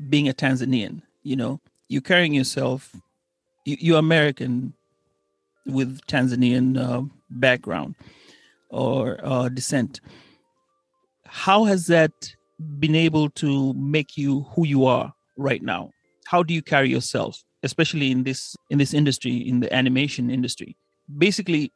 Being 0.10 0.28
a 0.28 0.34
Tanzanian, 0.34 1.02
you 1.24 1.38
know, 1.38 1.62
you're 1.88 2.02
carrying 2.02 2.34
yourself. 2.34 2.94
You, 3.64 3.96
are 3.96 4.00
American 4.00 4.74
with 5.66 6.02
Tanzanian 6.08 6.78
uh, 6.78 7.04
background 7.30 7.96
or 8.70 9.20
uh, 9.24 9.50
descent. 9.50 10.02
How 11.26 11.64
has 11.64 11.88
that 11.88 12.36
been 12.80 12.96
able 12.96 13.30
to 13.32 13.74
make 13.74 14.18
you 14.18 14.44
who 14.56 14.66
you 14.66 14.86
are 14.86 15.14
right 15.38 15.62
now? 15.62 15.92
How 16.26 16.44
do 16.44 16.54
you 16.54 16.62
carry 16.62 16.90
yourself, 16.90 17.44
especially 17.64 18.12
in 18.12 18.24
this 18.24 18.56
in 18.70 18.78
this 18.78 18.94
industry, 18.94 19.38
in 19.38 19.60
the 19.60 19.74
animation 19.74 20.30
industry? 20.30 20.76
Basically, 21.18 21.72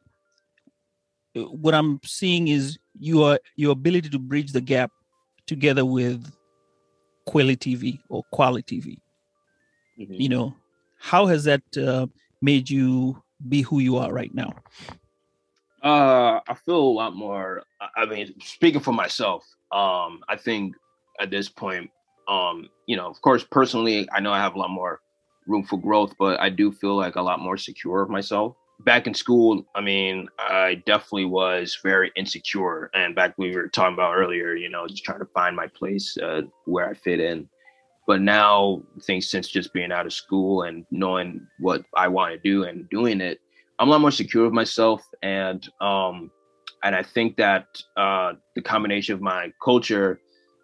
what 1.36 1.73
I'm 1.73 1.99
seeing 2.03 2.47
is 2.47 2.80
your 2.99 3.39
your 3.55 3.71
ability 3.71 4.09
to 4.09 4.19
bridge 4.19 4.51
the 4.51 4.61
gap 4.61 4.91
together 5.45 5.86
with 5.86 6.32
quality 7.25 7.75
TV 7.75 7.99
or 8.09 8.23
quality 8.32 8.82
TV. 8.82 8.97
Mm-hmm. 9.99 10.13
You 10.13 10.30
know, 10.30 10.55
how 10.99 11.27
has 11.27 11.43
that 11.43 11.61
uh, 11.77 12.07
made 12.41 12.69
you 12.69 13.21
be 13.47 13.61
who 13.61 13.80
you 13.80 13.97
are 13.97 14.11
right 14.11 14.34
now? 14.34 14.53
Uh, 15.84 16.39
I 16.47 16.53
feel 16.65 16.80
a 16.80 16.95
lot 17.01 17.15
more. 17.15 17.63
I 17.95 18.05
mean, 18.05 18.34
speaking 18.41 18.82
for 18.82 18.91
myself, 18.91 19.45
um, 19.72 20.22
I 20.28 20.36
think 20.38 20.76
at 21.20 21.32
this 21.32 21.49
point, 21.49 21.89
um, 22.28 22.70
you 22.86 22.95
know, 22.95 23.07
of 23.07 23.22
course, 23.22 23.43
personally, 23.43 24.07
I 24.13 24.20
know 24.20 24.32
I 24.32 24.39
have 24.39 24.55
a 24.55 24.59
lot 24.59 24.70
more 24.70 25.01
room 25.47 25.63
for 25.63 25.80
growth, 25.80 26.13
but 26.20 26.39
I 26.39 26.49
do 26.49 26.72
feel 26.72 26.95
like 26.95 27.15
a 27.15 27.22
lot 27.22 27.39
more 27.39 27.57
secure 27.57 28.01
of 28.01 28.09
myself. 28.09 28.55
Back 28.82 29.07
in 29.07 29.13
school, 29.13 29.65
I 29.76 29.82
mean, 29.82 30.30
I 30.38 30.82
definitely 30.86 31.26
was 31.26 31.78
very 31.84 32.11
insecure. 32.15 32.89
And 32.93 33.13
back 33.15 33.34
we 33.38 33.53
were 33.53 33.67
talking 33.67 33.95
about 33.95 34.15
earlier, 34.15 34.53
you 34.53 34.70
know, 34.70 34.88
just 34.88 35.03
trying 35.03 35.20
to 35.20 35.28
find 35.34 35.55
my 35.55 35.67
place 35.67 36.17
uh, 36.17 36.43
where 36.65 36.89
I 36.89 36.93
fit 36.93 37.20
in. 37.20 37.49
But 38.07 38.22
now, 38.22 38.82
things 39.01 39.30
since 39.30 39.49
just 39.49 39.74
being 39.74 39.91
out 39.91 40.05
of 40.05 40.13
school 40.13 40.63
and 40.63 40.86
knowing 40.91 41.45
what 41.59 41.84
I 41.95 42.07
want 42.07 42.34
to 42.34 42.39
do 42.39 42.63
and 42.63 42.89
doing 42.89 43.22
it, 43.22 43.39
I'm 43.80 43.88
a 43.88 43.91
lot 43.91 44.01
more 44.01 44.11
secure 44.11 44.45
of 44.45 44.51
myself, 44.51 45.01
and 45.22 45.67
um, 45.80 46.32
and 46.84 46.95
I 46.95 47.03
think 47.03 47.38
that 47.38 47.65
uh, 47.97 48.34
the 48.55 48.61
combination 48.61 49.13
of 49.13 49.21
my 49.21 49.51
culture 49.63 50.19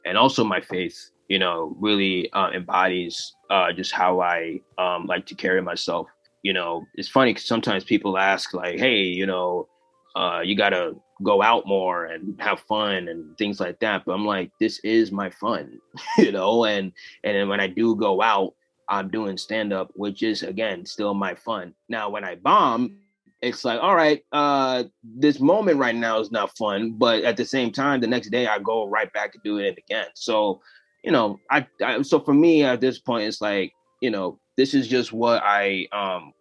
and 0.06 0.18
also 0.18 0.44
my 0.44 0.62
faith, 0.62 0.98
you 1.28 1.40
know, 1.40 1.76
really 1.80 2.32
uh, 2.34 2.52
embodies 2.52 3.34
uh, 3.50 3.72
just 3.74 3.92
how 3.92 4.22
I 4.22 4.62
um, 4.78 5.08
like 5.08 5.26
to 5.28 5.36
carry 5.36 5.62
myself. 5.62 6.08
You 6.44 6.54
know, 6.54 6.86
it's 6.94 7.10
funny 7.10 7.34
because 7.34 7.48
sometimes 7.48 7.84
people 7.84 8.18
ask 8.18 8.54
like, 8.54 8.80
"Hey, 8.80 9.02
you 9.04 9.26
know, 9.26 9.68
uh, 10.16 10.42
you 10.44 10.56
gotta 10.56 10.94
go 11.24 11.42
out 11.42 11.66
more 11.66 12.06
and 12.06 12.40
have 12.40 12.60
fun 12.62 13.08
and 13.08 13.36
things 13.38 13.60
like 13.60 13.80
that." 13.80 14.04
But 14.06 14.14
I'm 14.14 14.26
like, 14.26 14.52
this 14.60 14.80
is 14.84 15.12
my 15.12 15.30
fun, 15.32 15.80
you 16.18 16.32
know, 16.32 16.66
and 16.66 16.92
and 17.24 17.50
when 17.50 17.60
I 17.60 17.68
do 17.68 17.96
go 17.96 18.22
out, 18.22 18.54
I'm 18.88 19.10
doing 19.10 19.38
stand 19.38 19.74
up, 19.74 19.92
which 19.96 20.22
is 20.22 20.44
again 20.44 20.86
still 20.86 21.16
my 21.16 21.34
fun. 21.34 21.74
Now, 21.90 22.10
when 22.10 22.24
I 22.24 22.36
bomb, 22.36 22.98
it's 23.46 23.64
like, 23.64 23.80
all 23.80 23.96
right, 23.96 24.24
uh, 24.32 24.86
this 25.04 25.40
moment 25.40 25.78
right 25.78 25.96
now 25.96 26.20
is 26.20 26.32
not 26.32 26.58
fun, 26.58 26.94
but 26.94 27.24
at 27.24 27.38
the 27.38 27.46
same 27.46 27.72
time, 27.72 28.02
the 28.02 28.08
next 28.08 28.30
day 28.30 28.48
I 28.48 28.58
go 28.58 28.88
right 28.88 29.12
back 29.14 29.32
to 29.34 29.40
do 29.44 29.60
it 29.60 29.78
again. 29.78 30.08
So, 30.16 30.62
you 31.04 31.12
know, 31.12 31.40
I, 31.52 31.68
I 31.84 32.02
so 32.02 32.20
for 32.20 32.34
me 32.34 32.64
at 32.64 32.82
this 32.82 32.98
point, 32.98 33.28
it's 33.28 33.42
like, 33.42 33.72
you 34.02 34.10
know, 34.10 34.40
this 34.58 34.74
is 34.74 34.88
just 34.88 35.14
what 35.14 35.44
I 35.46 35.88
um 35.92 36.34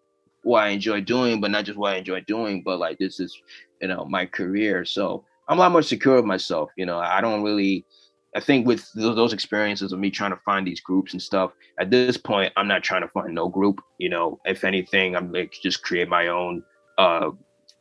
what 0.44 0.64
I 0.64 0.68
enjoy 0.68 1.02
doing, 1.02 1.42
but 1.42 1.50
not 1.50 1.66
just 1.66 1.78
what 1.78 1.92
I 1.92 1.98
enjoy 1.98 2.22
doing, 2.22 2.62
but 2.62 2.78
like 2.78 2.98
this 2.98 3.20
is, 3.20 3.38
you 3.82 3.88
know, 3.88 4.06
my 4.06 4.24
career. 4.24 4.86
So 4.86 5.24
I'm 5.46 5.58
a 5.58 5.60
lot 5.60 5.72
more 5.72 5.82
secure 5.82 6.16
of 6.16 6.24
myself. 6.24 6.70
You 6.78 6.86
know, 6.86 6.98
I 6.98 7.20
don't 7.20 7.42
really 7.42 7.84
I 8.34 8.40
think 8.40 8.66
with 8.66 8.90
those 8.94 9.34
experiences 9.34 9.92
of 9.92 9.98
me 9.98 10.10
trying 10.10 10.32
to 10.32 10.40
find 10.44 10.66
these 10.66 10.80
groups 10.80 11.12
and 11.12 11.20
stuff, 11.20 11.52
at 11.78 11.90
this 11.90 12.16
point, 12.16 12.52
I'm 12.56 12.66
not 12.66 12.82
trying 12.82 13.02
to 13.02 13.08
find 13.08 13.34
no 13.34 13.48
group. 13.48 13.82
You 13.98 14.08
know, 14.08 14.40
if 14.46 14.64
anything, 14.64 15.14
I'm 15.14 15.30
like 15.32 15.52
just 15.62 15.82
create 15.82 16.08
my 16.08 16.28
own 16.28 16.62
uh, 16.98 17.30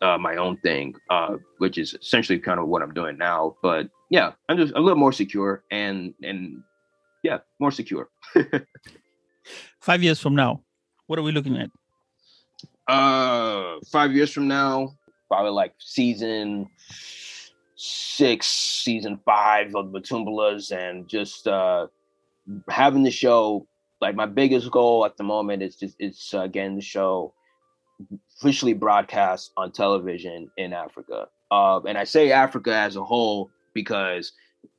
uh, 0.02 0.18
my 0.18 0.36
own 0.36 0.58
thing, 0.58 0.94
uh, 1.10 1.38
which 1.60 1.78
is 1.78 1.94
essentially 1.94 2.38
kind 2.40 2.60
of 2.60 2.68
what 2.68 2.82
I'm 2.82 2.94
doing 2.94 3.18
now. 3.18 3.56
But 3.62 3.90
yeah, 4.10 4.34
I'm 4.50 4.58
just 4.58 4.74
a 4.76 4.80
little 4.80 5.00
more 5.00 5.14
secure 5.14 5.64
and 5.72 6.14
and 6.22 6.62
yeah, 7.24 7.40
more 7.60 7.72
secure. 7.72 8.10
five 9.80 10.04
years 10.04 10.20
from 10.20 10.36
now, 10.36 10.62
what 11.08 11.18
are 11.18 11.24
we 11.24 11.32
looking 11.32 11.58
at? 11.58 11.70
Uh, 12.88 13.80
five 13.92 14.12
years 14.14 14.32
from 14.32 14.48
now, 14.48 14.94
probably 15.30 15.52
like 15.52 15.74
season 15.80 16.70
six, 17.76 18.48
season 18.48 19.20
five 19.26 19.74
of 19.76 19.88
Matumbalas, 19.88 20.72
and 20.72 21.08
just 21.08 21.48
uh, 21.48 21.88
having 22.70 23.04
the 23.04 23.12
show. 23.12 23.68
Like 24.02 24.16
my 24.16 24.26
biggest 24.26 24.70
goal 24.70 25.06
at 25.06 25.16
the 25.16 25.24
moment 25.24 25.64
is 25.64 25.78
just 25.78 25.96
it's 25.98 26.34
uh, 26.34 26.48
getting 26.48 26.76
the 26.76 26.82
show 26.82 27.34
officially 28.38 28.74
broadcast 28.74 29.52
on 29.58 29.72
television 29.72 30.50
in 30.58 30.74
Africa. 30.74 31.28
Uh, 31.52 31.80
and 31.82 31.98
I 31.98 32.04
say 32.04 32.32
Africa 32.32 32.74
as 32.74 32.96
a 32.96 33.04
whole 33.04 33.50
because 33.74 34.34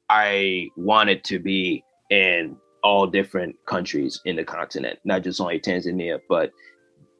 I 0.08 0.68
wanted 0.76 1.24
to 1.24 1.38
be 1.38 1.84
in 2.10 2.56
all 2.82 3.06
different 3.06 3.56
countries 3.66 4.20
in 4.24 4.36
the 4.36 4.44
continent, 4.44 4.98
not 5.04 5.22
just 5.22 5.40
only 5.40 5.58
Tanzania, 5.58 6.20
but 6.28 6.52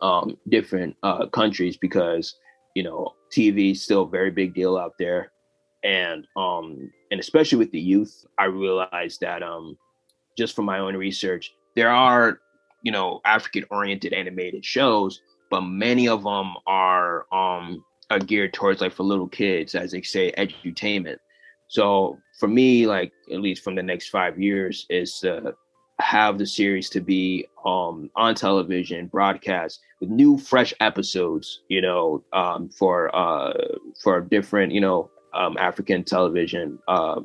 um, 0.03 0.37
different 0.49 0.97
uh, 1.03 1.27
countries 1.27 1.77
because 1.77 2.37
you 2.75 2.83
know 2.83 3.15
TV 3.33 3.73
is 3.73 3.83
still 3.83 4.03
a 4.03 4.09
very 4.09 4.31
big 4.31 4.55
deal 4.55 4.77
out 4.77 4.93
there, 4.99 5.33
and 5.83 6.27
um, 6.37 6.91
and 7.11 7.19
especially 7.19 7.59
with 7.59 7.71
the 7.73 7.81
youth, 7.81 8.25
I 8.39 8.45
realized 8.45 9.21
that 9.23 9.43
um, 9.43 9.79
just 10.37 10.55
from 10.55 10.67
my 10.67 10.79
own 10.79 10.97
research, 10.97 11.53
there 11.75 11.91
are 11.91 12.41
you 12.83 12.93
know 12.93 13.21
African 13.25 13.65
oriented 13.71 14.13
animated 14.13 14.65
shows 14.65 15.21
but 15.55 15.61
many 15.61 16.09
of 16.09 16.25
them 16.25 16.55
are 16.67 17.33
um 17.33 17.85
are 18.11 18.19
geared 18.19 18.53
towards 18.53 18.81
like 18.81 18.93
for 18.93 19.05
little 19.05 19.29
kids, 19.29 19.77
as 19.77 19.93
they 19.93 20.03
say, 20.03 20.33
edutainment. 20.37 21.19
So 21.69 22.19
for 22.41 22.49
me, 22.49 22.89
like 22.89 23.13
at 23.33 23.41
least 23.41 23.63
from 23.63 23.77
the 23.77 23.83
next 23.85 24.09
five 24.09 24.37
years, 24.37 24.85
is 24.91 25.21
to 25.21 25.55
have 26.01 26.39
the 26.39 26.47
series 26.47 26.91
to 26.91 27.01
be 27.01 27.47
um 27.65 28.11
on 28.17 28.35
television, 28.35 29.07
broadcast 29.07 29.79
with 30.01 30.11
new, 30.11 30.37
fresh 30.39 30.75
episodes. 30.81 31.61
You 31.69 31.83
know, 31.83 32.25
um, 32.33 32.69
for 32.71 33.15
uh 33.15 33.53
for 34.03 34.23
different 34.23 34.73
you 34.73 34.81
know 34.81 35.09
um, 35.35 35.57
African 35.57 36.03
television 36.03 36.81
uh, 36.89 37.21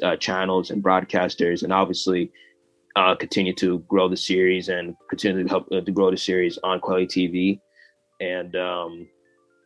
uh, 0.00 0.16
channels 0.18 0.70
and 0.70 0.80
broadcasters, 0.80 1.64
and 1.64 1.72
obviously 1.72 2.30
uh, 2.96 3.14
continue 3.14 3.54
to 3.54 3.80
grow 3.80 4.08
the 4.08 4.16
series 4.16 4.68
and 4.68 4.94
continue 5.08 5.42
to 5.42 5.48
help 5.48 5.66
uh, 5.72 5.80
to 5.80 5.92
grow 5.92 6.10
the 6.10 6.16
series 6.16 6.58
on 6.62 6.80
Kweli 6.80 7.06
TV. 7.06 7.60
And 8.20 8.54
um, 8.56 9.08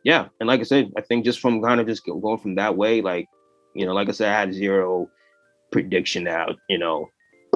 yeah, 0.03 0.27
and 0.39 0.47
like 0.47 0.59
I 0.59 0.63
said, 0.63 0.91
I 0.97 1.01
think 1.01 1.25
just 1.25 1.39
from 1.39 1.61
kind 1.61 1.79
of 1.79 1.87
just 1.87 2.05
going 2.05 2.39
from 2.39 2.55
that 2.55 2.75
way, 2.75 3.01
like 3.01 3.27
you 3.75 3.85
know, 3.85 3.93
like 3.93 4.09
I 4.09 4.11
said, 4.11 4.29
I 4.29 4.39
had 4.39 4.53
zero 4.53 5.09
prediction 5.71 6.27
out, 6.27 6.55
you 6.67 6.79
know 6.79 7.09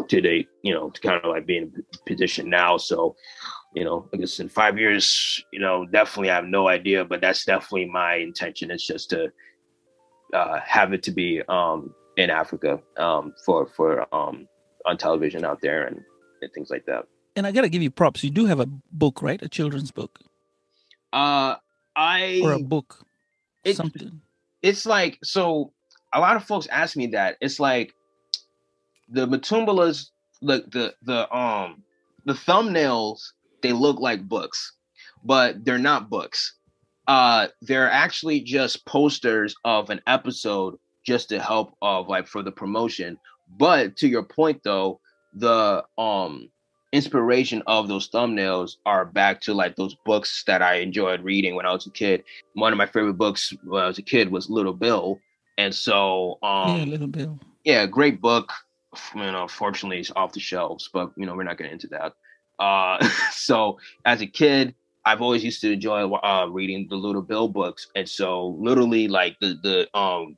to 0.08 0.22
date, 0.22 0.48
you 0.64 0.74
know, 0.74 0.90
to 0.90 1.02
kind 1.02 1.22
of 1.24 1.30
like 1.30 1.46
be 1.46 1.58
in 1.58 1.72
a 1.94 2.10
position 2.10 2.50
now. 2.50 2.78
So, 2.78 3.16
you 3.76 3.84
know, 3.84 4.10
I 4.14 4.18
guess 4.18 4.40
in 4.40 4.50
five 4.50 4.78
years, 4.78 5.44
you 5.52 5.60
know, 5.60 5.86
definitely 5.86 6.30
I 6.30 6.36
have 6.36 6.46
no 6.46 6.68
idea, 6.68 7.06
but 7.06 7.22
that's 7.22 7.46
definitely 7.46 7.86
my 7.86 8.16
intention. 8.16 8.72
It's 8.72 8.86
just 8.86 9.10
to 9.12 9.32
uh, 10.34 10.60
have 10.66 10.94
it 10.94 11.04
to 11.04 11.12
be 11.12 11.42
um, 11.48 11.94
in 12.18 12.30
Africa 12.30 12.80
um, 12.98 13.34
for 13.46 13.68
for 13.68 14.14
um, 14.14 14.48
on 14.86 14.98
television 14.98 15.46
out 15.46 15.62
there 15.62 15.86
and, 15.86 16.02
and 16.42 16.52
things 16.54 16.70
like 16.70 16.86
that. 16.86 17.06
And 17.36 17.48
I 17.48 17.52
gotta 17.52 17.70
give 17.70 17.82
you 17.82 17.92
props. 17.92 18.24
You 18.24 18.30
do 18.30 18.46
have 18.46 18.60
a 18.60 18.68
book, 18.92 19.22
right? 19.22 19.42
A 19.42 19.50
children's 19.50 19.92
book. 19.92 20.20
Uh, 21.12 21.56
I 21.96 22.42
or 22.44 22.54
a 22.54 22.60
book. 22.60 23.06
It, 23.64 23.76
something. 23.76 24.22
It's 24.62 24.86
like 24.86 25.20
so. 25.24 25.72
A 26.14 26.20
lot 26.20 26.36
of 26.36 26.44
folks 26.44 26.68
ask 26.68 26.96
me 26.96 27.08
that. 27.08 27.38
It's 27.42 27.60
like 27.60 27.94
the 29.10 29.28
Matumbalas, 29.28 30.10
the 30.42 30.64
the 30.72 30.94
the 31.04 31.36
um 31.36 31.84
the 32.26 32.34
thumbnails. 32.34 33.32
They 33.62 33.72
look 33.72 34.00
like 34.00 34.28
books, 34.28 34.74
but 35.24 35.64
they're 35.64 35.78
not 35.78 36.10
books. 36.10 36.56
Uh, 37.08 37.48
they're 37.62 37.90
actually 37.90 38.42
just 38.42 38.86
posters 38.86 39.56
of 39.66 39.90
an 39.90 40.02
episode 40.08 40.78
just 41.06 41.30
to 41.30 41.40
help 41.40 41.76
of 41.82 42.08
like 42.08 42.28
for 42.28 42.42
the 42.42 42.52
promotion. 42.52 43.18
But 43.58 43.98
to 43.98 44.08
your 44.08 44.24
point 44.24 44.62
though, 44.64 45.00
the 45.34 45.84
um 45.98 46.50
inspiration 46.92 47.64
of 47.66 47.88
those 47.88 48.08
thumbnails 48.10 48.76
are 48.86 49.04
back 49.04 49.42
to 49.42 49.54
like 49.54 49.76
those 49.76 49.96
books 50.06 50.44
that 50.46 50.62
I 50.62 50.76
enjoyed 50.76 51.22
reading 51.24 51.56
when 51.56 51.66
I 51.66 51.74
was 51.74 51.88
a 51.88 51.92
kid. 51.92 52.24
One 52.54 52.72
of 52.72 52.78
my 52.78 52.86
favorite 52.86 53.16
books 53.16 53.52
when 53.64 53.84
I 53.84 53.88
was 53.88 53.98
a 53.98 54.04
kid 54.04 54.32
was 54.32 54.50
Little 54.50 54.74
Bill. 54.74 55.20
And 55.58 55.74
so 55.74 56.38
um 56.44 56.78
yeah, 56.78 56.84
Little 56.86 57.08
Bill. 57.08 57.40
Yeah, 57.64 57.86
great 57.88 58.22
book. 58.22 58.54
You 59.16 59.32
know, 59.32 59.48
fortunately 59.48 60.00
it's 60.00 60.12
off 60.16 60.34
the 60.34 60.40
shelves, 60.40 60.90
but 60.94 61.12
you 61.18 61.26
know, 61.26 61.36
we're 61.36 61.44
not 61.44 61.58
getting 61.58 61.74
into 61.74 61.88
that. 61.88 62.14
Uh 62.60 63.04
so 63.32 63.80
as 64.06 64.22
a 64.22 64.28
kid, 64.28 64.76
I've 65.06 65.22
always 65.22 65.44
used 65.44 65.62
to 65.62 65.72
enjoy 65.72 66.10
uh 66.12 66.48
reading 66.48 66.88
the 66.90 66.96
Little 66.96 67.24
Bill 67.24 67.48
books. 67.48 67.88
And 67.96 68.08
so 68.08 68.50
literally 68.60 69.08
like 69.08 69.40
the 69.42 69.58
the 69.64 69.98
um 69.98 70.38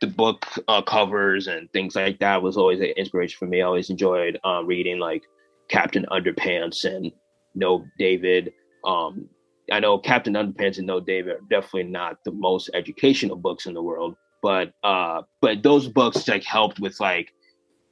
the 0.00 0.06
book 0.06 0.46
uh, 0.68 0.82
covers 0.82 1.46
and 1.46 1.70
things 1.72 1.96
like 1.96 2.18
that 2.20 2.42
was 2.42 2.56
always 2.56 2.80
an 2.80 2.92
inspiration 2.96 3.36
for 3.38 3.46
me. 3.46 3.62
I 3.62 3.66
always 3.66 3.90
enjoyed 3.90 4.38
um, 4.44 4.66
reading 4.66 4.98
like 4.98 5.22
Captain 5.68 6.06
Underpants 6.10 6.84
and 6.84 7.10
No 7.54 7.84
David. 7.98 8.52
Um, 8.84 9.28
I 9.72 9.80
know 9.80 9.98
Captain 9.98 10.34
Underpants 10.34 10.78
and 10.78 10.86
No 10.86 11.00
David 11.00 11.32
are 11.32 11.40
definitely 11.50 11.90
not 11.90 12.18
the 12.24 12.32
most 12.32 12.70
educational 12.74 13.36
books 13.36 13.66
in 13.66 13.74
the 13.74 13.82
world, 13.82 14.16
but 14.42 14.72
uh, 14.84 15.22
but 15.40 15.62
those 15.62 15.88
books 15.88 16.28
like 16.28 16.44
helped 16.44 16.78
with 16.80 17.00
like 17.00 17.32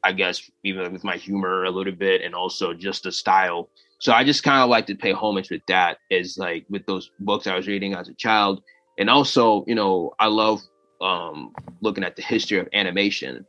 I 0.05 0.13
guess 0.13 0.49
even 0.65 0.93
with 0.93 1.03
my 1.03 1.17
humor 1.17 1.65
a 1.65 1.71
little 1.71 1.93
bit 1.93 2.23
and 2.23 2.35
also 2.35 2.73
just 2.73 3.03
the 3.03 3.13
style. 3.13 3.69
So 3.99 4.13
I 4.13 4.23
just 4.23 4.45
kind 4.45 4.63
of 4.63 4.69
like 4.69 4.87
to 4.87 4.95
pay 4.95 5.13
homage 5.13 5.51
with 5.51 5.63
that 5.67 5.99
is 6.11 6.39
like 6.39 6.65
with 6.71 6.87
those 6.87 7.11
books 7.19 7.47
I 7.47 7.57
was 7.57 7.67
reading 7.67 7.95
as 7.95 8.09
a 8.09 8.15
child. 8.15 8.63
And 8.99 9.11
also, 9.11 9.65
you 9.67 9.75
know, 9.75 10.13
I 10.21 10.27
love 10.27 10.61
um 11.01 11.53
looking 11.81 12.05
at 12.05 12.17
the 12.17 12.23
history 12.23 12.59
of 12.59 12.69
animation. 12.73 13.47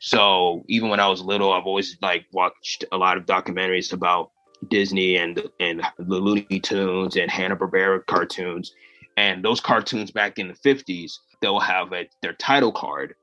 So 0.00 0.64
even 0.68 0.88
when 0.90 1.00
I 1.00 1.08
was 1.08 1.20
little, 1.22 1.52
I've 1.52 1.66
always 1.66 1.96
like 2.02 2.26
watched 2.32 2.84
a 2.92 2.96
lot 2.96 3.16
of 3.16 3.26
documentaries 3.26 3.92
about 3.92 4.30
Disney 4.68 5.16
and 5.16 5.42
and 5.60 5.82
the 5.98 6.16
Looney 6.16 6.60
Tunes 6.60 7.16
and 7.16 7.30
Hanna 7.30 7.56
Barbera 7.56 8.04
cartoons, 8.06 8.72
and 9.16 9.44
those 9.44 9.60
cartoons 9.60 10.10
back 10.10 10.38
in 10.38 10.48
the 10.48 10.54
fifties, 10.54 11.20
they'll 11.40 11.60
have 11.60 11.92
a, 11.92 12.08
their 12.22 12.34
title 12.34 12.72
card, 12.72 13.14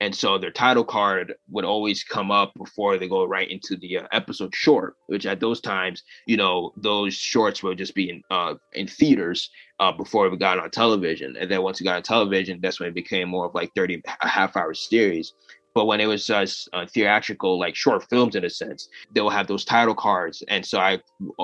and 0.00 0.14
so 0.14 0.38
their 0.38 0.50
title 0.50 0.84
card 0.84 1.34
would 1.50 1.64
always 1.64 2.02
come 2.02 2.30
up 2.30 2.52
before 2.54 2.96
they 2.96 3.06
go 3.06 3.24
right 3.24 3.50
into 3.50 3.76
the 3.76 3.98
uh, 3.98 4.06
episode 4.12 4.54
short, 4.54 4.96
which 5.06 5.26
at 5.26 5.40
those 5.40 5.60
times, 5.60 6.02
you 6.26 6.38
know, 6.38 6.72
those 6.76 7.14
shorts 7.14 7.62
would 7.62 7.76
just 7.76 7.94
be 7.94 8.08
in 8.08 8.22
uh, 8.30 8.54
in 8.72 8.86
theaters 8.86 9.50
uh, 9.78 9.92
before 9.92 10.28
we 10.30 10.36
got 10.38 10.58
on 10.58 10.70
television, 10.70 11.36
and 11.36 11.50
then 11.50 11.62
once 11.62 11.80
we 11.80 11.84
got 11.84 11.96
on 11.96 12.02
television, 12.02 12.60
that's 12.62 12.80
when 12.80 12.88
it 12.88 12.94
became 12.94 13.28
more 13.28 13.46
of 13.46 13.54
like 13.54 13.70
thirty 13.74 14.02
a 14.22 14.28
half 14.28 14.56
hour 14.56 14.72
series. 14.72 15.34
But 15.72 15.86
when 15.86 16.00
it 16.00 16.06
was 16.06 16.26
just 16.26 16.68
uh, 16.72 16.86
theatrical 16.86 17.58
like 17.58 17.76
short 17.76 18.04
films 18.10 18.34
in 18.34 18.44
a 18.44 18.50
sense 18.50 18.88
they'll 19.12 19.30
have 19.30 19.46
those 19.46 19.64
title 19.64 19.94
cards. 19.94 20.42
And 20.48 20.66
so 20.66 20.80
i 20.80 20.98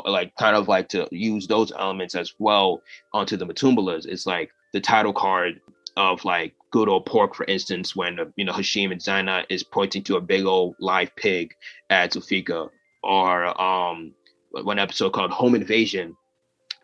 like 0.05 0.35
kind 0.35 0.57
of 0.57 0.67
like 0.67 0.89
to 0.89 1.07
use 1.13 1.47
those 1.47 1.71
elements 1.79 2.17
as 2.17 2.35
well 2.41 2.83
onto 3.13 3.37
the 3.37 3.47
matumbalas. 3.47 4.05
It's 4.05 4.27
like 4.27 4.51
the 4.73 4.81
title 4.81 5.13
card 5.13 5.61
of 5.97 6.25
like 6.25 6.55
good 6.71 6.89
old 6.89 7.07
pork 7.07 7.35
for 7.35 7.45
instance 7.47 7.97
when 7.97 8.19
you 8.37 8.45
know 8.45 8.53
hashim 8.53 8.93
and 8.93 9.01
zaina 9.01 9.45
is 9.49 9.63
pointing 9.63 10.03
to 10.03 10.17
a 10.17 10.21
big 10.21 10.45
old 10.45 10.75
live 10.79 11.15
pig 11.17 11.55
at 11.91 12.13
Zulfiqar 12.13 12.69
or 13.03 13.61
um 13.61 14.13
one 14.51 14.79
episode 14.79 15.11
called 15.11 15.31
home 15.31 15.55
invasion 15.55 16.17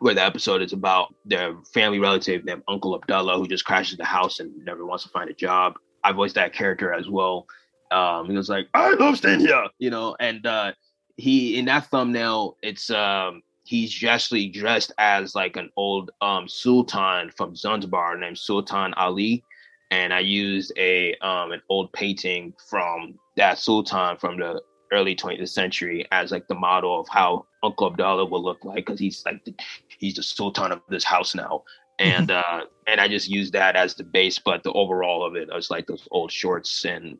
where 0.03 0.15
the 0.15 0.23
episode 0.23 0.63
is 0.63 0.73
about 0.73 1.15
their 1.25 1.55
family 1.73 2.01
relative 2.01 2.45
named 2.45 2.63
Uncle 2.67 2.95
Abdullah 2.95 3.39
who 3.39 3.47
just 3.47 3.65
crashes 3.65 3.97
the 3.97 4.05
house 4.05 4.41
and 4.41 4.53
never 4.65 4.85
wants 4.85 5.05
to 5.05 5.11
find 5.11 5.31
a 5.31 5.35
job. 5.35 5.75
I 6.03 6.11
voiced 6.11 6.35
that 6.35 6.53
character 6.53 6.93
as 6.93 7.09
well. 7.09 7.47
Um, 7.93 8.29
he 8.29 8.37
was 8.37 8.49
like, 8.49 8.67
I 8.75 8.95
love 8.95 9.17
staying 9.19 9.41
here, 9.41 9.69
you 9.79 9.91
know, 9.91 10.17
and 10.19 10.45
uh, 10.45 10.73
he 11.17 11.57
in 11.57 11.67
that 11.67 11.87
thumbnail, 11.87 12.57
it's 12.63 12.91
um, 12.91 13.43
he's 13.65 14.03
actually 14.05 14.49
dressed 14.49 14.93
as 14.99 15.35
like 15.35 15.57
an 15.57 15.71
old 15.77 16.11
um, 16.21 16.49
sultan 16.49 17.31
from 17.31 17.57
Zanzibar 17.57 18.19
named 18.19 18.39
Sultan 18.39 18.95
Ali, 18.95 19.45
and 19.91 20.13
I 20.13 20.21
used 20.21 20.73
a 20.77 21.15
um, 21.17 21.53
an 21.53 21.63
old 21.69 21.93
painting 21.93 22.55
from 22.69 23.19
that 23.37 23.59
sultan 23.59 24.17
from 24.17 24.39
the 24.39 24.63
early 24.93 25.17
20th 25.17 25.49
century 25.49 26.07
as 26.13 26.31
like 26.31 26.47
the 26.49 26.55
model 26.55 27.01
of 27.01 27.09
how 27.09 27.47
Uncle 27.63 27.87
Abdullah 27.87 28.27
will 28.27 28.43
look 28.43 28.65
like 28.65 28.85
because 28.87 29.01
he's 29.01 29.25
like 29.25 29.43
the, 29.45 29.55
he's 29.99 30.17
the 30.17 30.23
sultan 30.23 30.73
of 30.73 30.81
this 30.89 31.05
house 31.05 31.35
now, 31.35 31.63
and 31.99 32.31
uh 32.43 32.63
and 32.87 33.01
I 33.01 33.09
just 33.09 33.29
used 33.29 33.53
that 33.53 33.77
as 33.77 33.95
the 33.95 34.05
base, 34.05 34.39
but 34.39 34.63
the 34.65 34.73
overall 34.73 35.25
of 35.25 35.37
it 35.37 35.49
was 35.53 35.71
like 35.71 35.87
those 35.87 36.09
old 36.11 36.33
shorts 36.33 36.85
and 36.85 37.19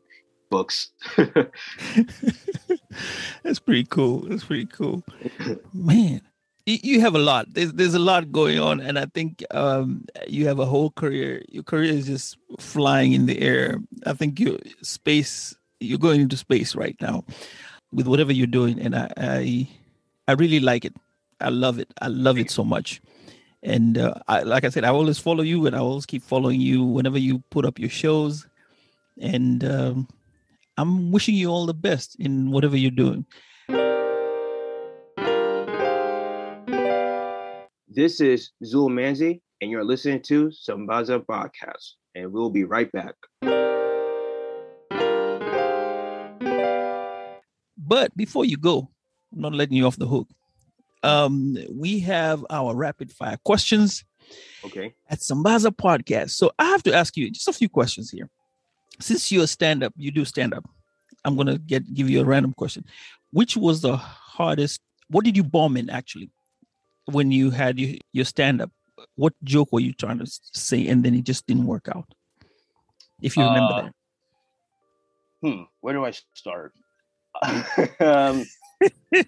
books. 0.49 0.91
That's 3.43 3.59
pretty 3.59 3.85
cool. 3.85 4.21
That's 4.21 4.43
pretty 4.43 4.65
cool, 4.67 5.03
man. 5.73 6.21
You 6.65 7.01
have 7.01 7.13
a 7.13 7.19
lot. 7.19 7.47
There's 7.53 7.73
there's 7.73 7.93
a 7.93 7.99
lot 7.99 8.31
going 8.31 8.57
on, 8.57 8.79
and 8.79 8.97
I 8.97 9.05
think 9.07 9.43
um, 9.51 10.05
you 10.27 10.47
have 10.47 10.59
a 10.59 10.65
whole 10.65 10.91
career. 10.91 11.43
Your 11.49 11.63
career 11.63 11.91
is 11.91 12.05
just 12.05 12.37
flying 12.57 13.11
in 13.11 13.25
the 13.25 13.41
air. 13.41 13.81
I 14.05 14.13
think 14.13 14.39
you 14.39 14.57
space. 14.81 15.53
You're 15.81 15.99
going 15.99 16.21
into 16.21 16.37
space 16.37 16.73
right 16.73 16.95
now 17.01 17.25
with 17.91 18.07
whatever 18.07 18.31
you're 18.31 18.47
doing, 18.47 18.79
and 18.79 18.95
I 18.95 19.11
I, 19.17 19.67
I 20.29 20.31
really 20.33 20.61
like 20.61 20.85
it. 20.85 20.95
I 21.41 21.49
love 21.49 21.79
it. 21.79 21.91
I 22.01 22.07
love 22.07 22.37
it 22.37 22.49
so 22.49 22.63
much. 22.63 23.01
And 23.61 23.97
uh, 23.97 24.13
I, 24.29 24.43
like 24.43 24.63
I 24.63 24.69
said, 24.69 24.85
I 24.85 24.89
always 24.89 25.19
follow 25.19 25.43
you, 25.43 25.67
and 25.67 25.75
I 25.75 25.79
always 25.79 26.05
keep 26.05 26.23
following 26.23 26.61
you 26.61 26.85
whenever 26.85 27.17
you 27.17 27.43
put 27.49 27.65
up 27.65 27.77
your 27.77 27.89
shows. 27.89 28.47
And 29.19 29.65
um, 29.65 30.07
I'm 30.77 31.11
wishing 31.11 31.35
you 31.35 31.49
all 31.49 31.65
the 31.65 31.73
best 31.73 32.15
in 32.19 32.51
whatever 32.51 32.77
you're 32.77 32.91
doing. 32.91 33.25
This 37.95 38.19
is 38.21 38.49
Zul 38.63 38.89
Manzi, 38.89 39.41
and 39.61 39.69
you're 39.69 39.83
listening 39.83 40.23
to 40.23 40.47
Sambaza 40.47 41.23
Podcast, 41.23 41.91
and 42.15 42.33
we'll 42.33 42.49
be 42.49 42.63
right 42.63 42.91
back. 42.91 43.13
But 47.77 48.17
before 48.17 48.45
you 48.45 48.57
go, 48.57 48.89
I'm 49.31 49.41
not 49.41 49.53
letting 49.53 49.77
you 49.77 49.85
off 49.85 49.97
the 49.97 50.07
hook 50.07 50.27
um, 51.03 51.57
we 51.69 51.99
have 51.99 52.45
our 52.49 52.73
rapid 52.75 53.11
fire 53.11 53.37
questions. 53.43 54.03
Okay. 54.65 54.95
At 55.09 55.19
Sambaza 55.19 55.69
Podcast. 55.69 56.31
So 56.31 56.51
I 56.57 56.65
have 56.65 56.81
to 56.83 56.93
ask 56.93 57.15
you 57.17 57.29
just 57.29 57.47
a 57.47 57.53
few 57.53 57.69
questions 57.69 58.09
here. 58.09 58.29
Since 58.99 59.31
you're 59.31 59.43
a 59.43 59.47
stand-up, 59.47 59.93
you 59.97 60.11
do 60.11 60.23
stand-up. 60.25 60.67
I'm 61.25 61.35
gonna 61.35 61.57
get 61.57 61.93
give 61.93 62.09
you 62.09 62.21
a 62.21 62.25
random 62.25 62.53
question. 62.53 62.85
Which 63.31 63.55
was 63.55 63.81
the 63.81 63.97
hardest? 63.97 64.81
What 65.09 65.25
did 65.25 65.37
you 65.37 65.43
bomb 65.43 65.77
in 65.77 65.89
actually 65.89 66.31
when 67.05 67.31
you 67.31 67.51
had 67.51 67.79
your, 67.79 67.95
your 68.11 68.25
stand-up? 68.25 68.71
What 69.15 69.33
joke 69.43 69.69
were 69.71 69.79
you 69.79 69.93
trying 69.93 70.19
to 70.19 70.25
say 70.25 70.87
and 70.87 71.03
then 71.03 71.13
it 71.13 71.23
just 71.23 71.45
didn't 71.47 71.65
work 71.65 71.87
out? 71.93 72.13
If 73.21 73.37
you 73.37 73.43
remember 73.43 73.73
uh, 73.73 73.81
that. 73.81 73.93
Hmm. 75.41 75.63
Where 75.81 75.93
do 75.93 76.05
I 76.05 76.11
start? 76.33 76.73
um, 77.99 78.45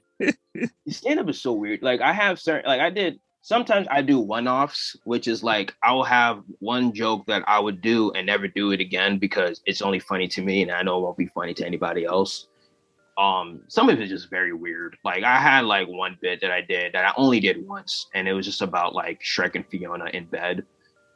stand 0.90 1.20
up 1.20 1.30
is 1.30 1.42
so 1.42 1.54
weird. 1.54 1.82
Like 1.82 2.02
I 2.02 2.14
have 2.14 2.40
certain 2.40 2.70
like 2.70 2.82
I 2.82 2.90
did 2.90 3.20
sometimes 3.42 3.88
I 3.92 4.02
do 4.02 4.20
one 4.20 4.48
offs, 4.48 4.96
which 5.04 5.28
is 5.28 5.44
like 5.44 5.76
I'll 5.84 6.04
have 6.04 6.44
one 6.60 6.94
joke 6.94 7.26
that 7.28 7.44
I 7.48 7.60
would 7.60 7.82
do 7.82 8.12
and 8.12 8.26
never 8.26 8.48
do 8.48 8.72
it 8.72 8.80
again 8.80 9.20
because 9.20 9.62
it's 9.66 9.82
only 9.82 10.00
funny 10.00 10.28
to 10.30 10.42
me 10.42 10.62
and 10.62 10.72
I 10.72 10.82
know 10.82 10.98
it 10.98 11.02
won't 11.02 11.18
be 11.18 11.28
funny 11.28 11.54
to 11.56 11.66
anybody 11.66 12.06
else. 12.06 12.48
Um, 13.18 13.61
some 13.68 13.89
of 13.89 13.99
it's 13.99 14.09
just 14.09 14.30
very 14.30 14.53
weird. 14.53 14.97
Like 15.03 15.24
I 15.24 15.39
had 15.39 15.66
like 15.66 15.88
one 15.88 16.18
bit 16.22 16.41
that 16.41 16.51
I 16.51 16.61
did 16.61 16.93
that 16.93 17.05
I 17.05 17.13
only 17.18 17.39
did 17.39 17.66
once, 17.68 18.07
and 18.13 18.28
it 18.28 18.34
was 18.34 18.45
just 18.45 18.61
about 18.61 18.93
like 18.93 19.22
Shrek 19.22 19.55
and 19.55 19.66
Fiona 19.68 20.05
in 20.13 20.26
bed. 20.26 20.66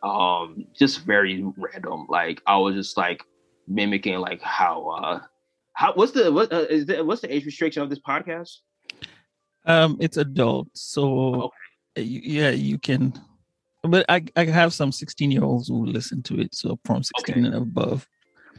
Um, 0.03 0.65
just 0.77 1.05
very 1.05 1.43
random. 1.57 2.07
Like 2.09 2.41
I 2.45 2.57
was 2.57 2.75
just 2.75 2.97
like 2.97 3.23
mimicking 3.67 4.19
like 4.19 4.41
how 4.41 4.89
uh 4.89 5.19
How? 5.73 5.93
What's 5.93 6.11
the 6.11 6.31
what 6.31 6.51
uh, 6.51 6.67
is 6.69 6.85
the, 6.87 7.05
what's 7.05 7.21
the 7.21 7.33
age 7.33 7.45
restriction 7.45 7.81
of 7.81 7.89
this 7.89 7.99
podcast? 7.99 8.59
Um, 9.65 9.95
it's 10.01 10.17
adult, 10.17 10.67
so 10.73 11.51
okay. 11.95 12.03
yeah, 12.03 12.49
you 12.49 12.77
can. 12.77 13.13
But 13.83 14.03
I 14.09 14.25
I 14.35 14.43
have 14.45 14.73
some 14.73 14.91
sixteen 14.91 15.31
year 15.31 15.45
olds 15.45 15.69
who 15.69 15.85
listen 15.85 16.21
to 16.23 16.41
it, 16.41 16.53
so 16.53 16.77
from 16.83 17.03
sixteen 17.03 17.45
okay. 17.45 17.47
and 17.47 17.55
above. 17.55 18.07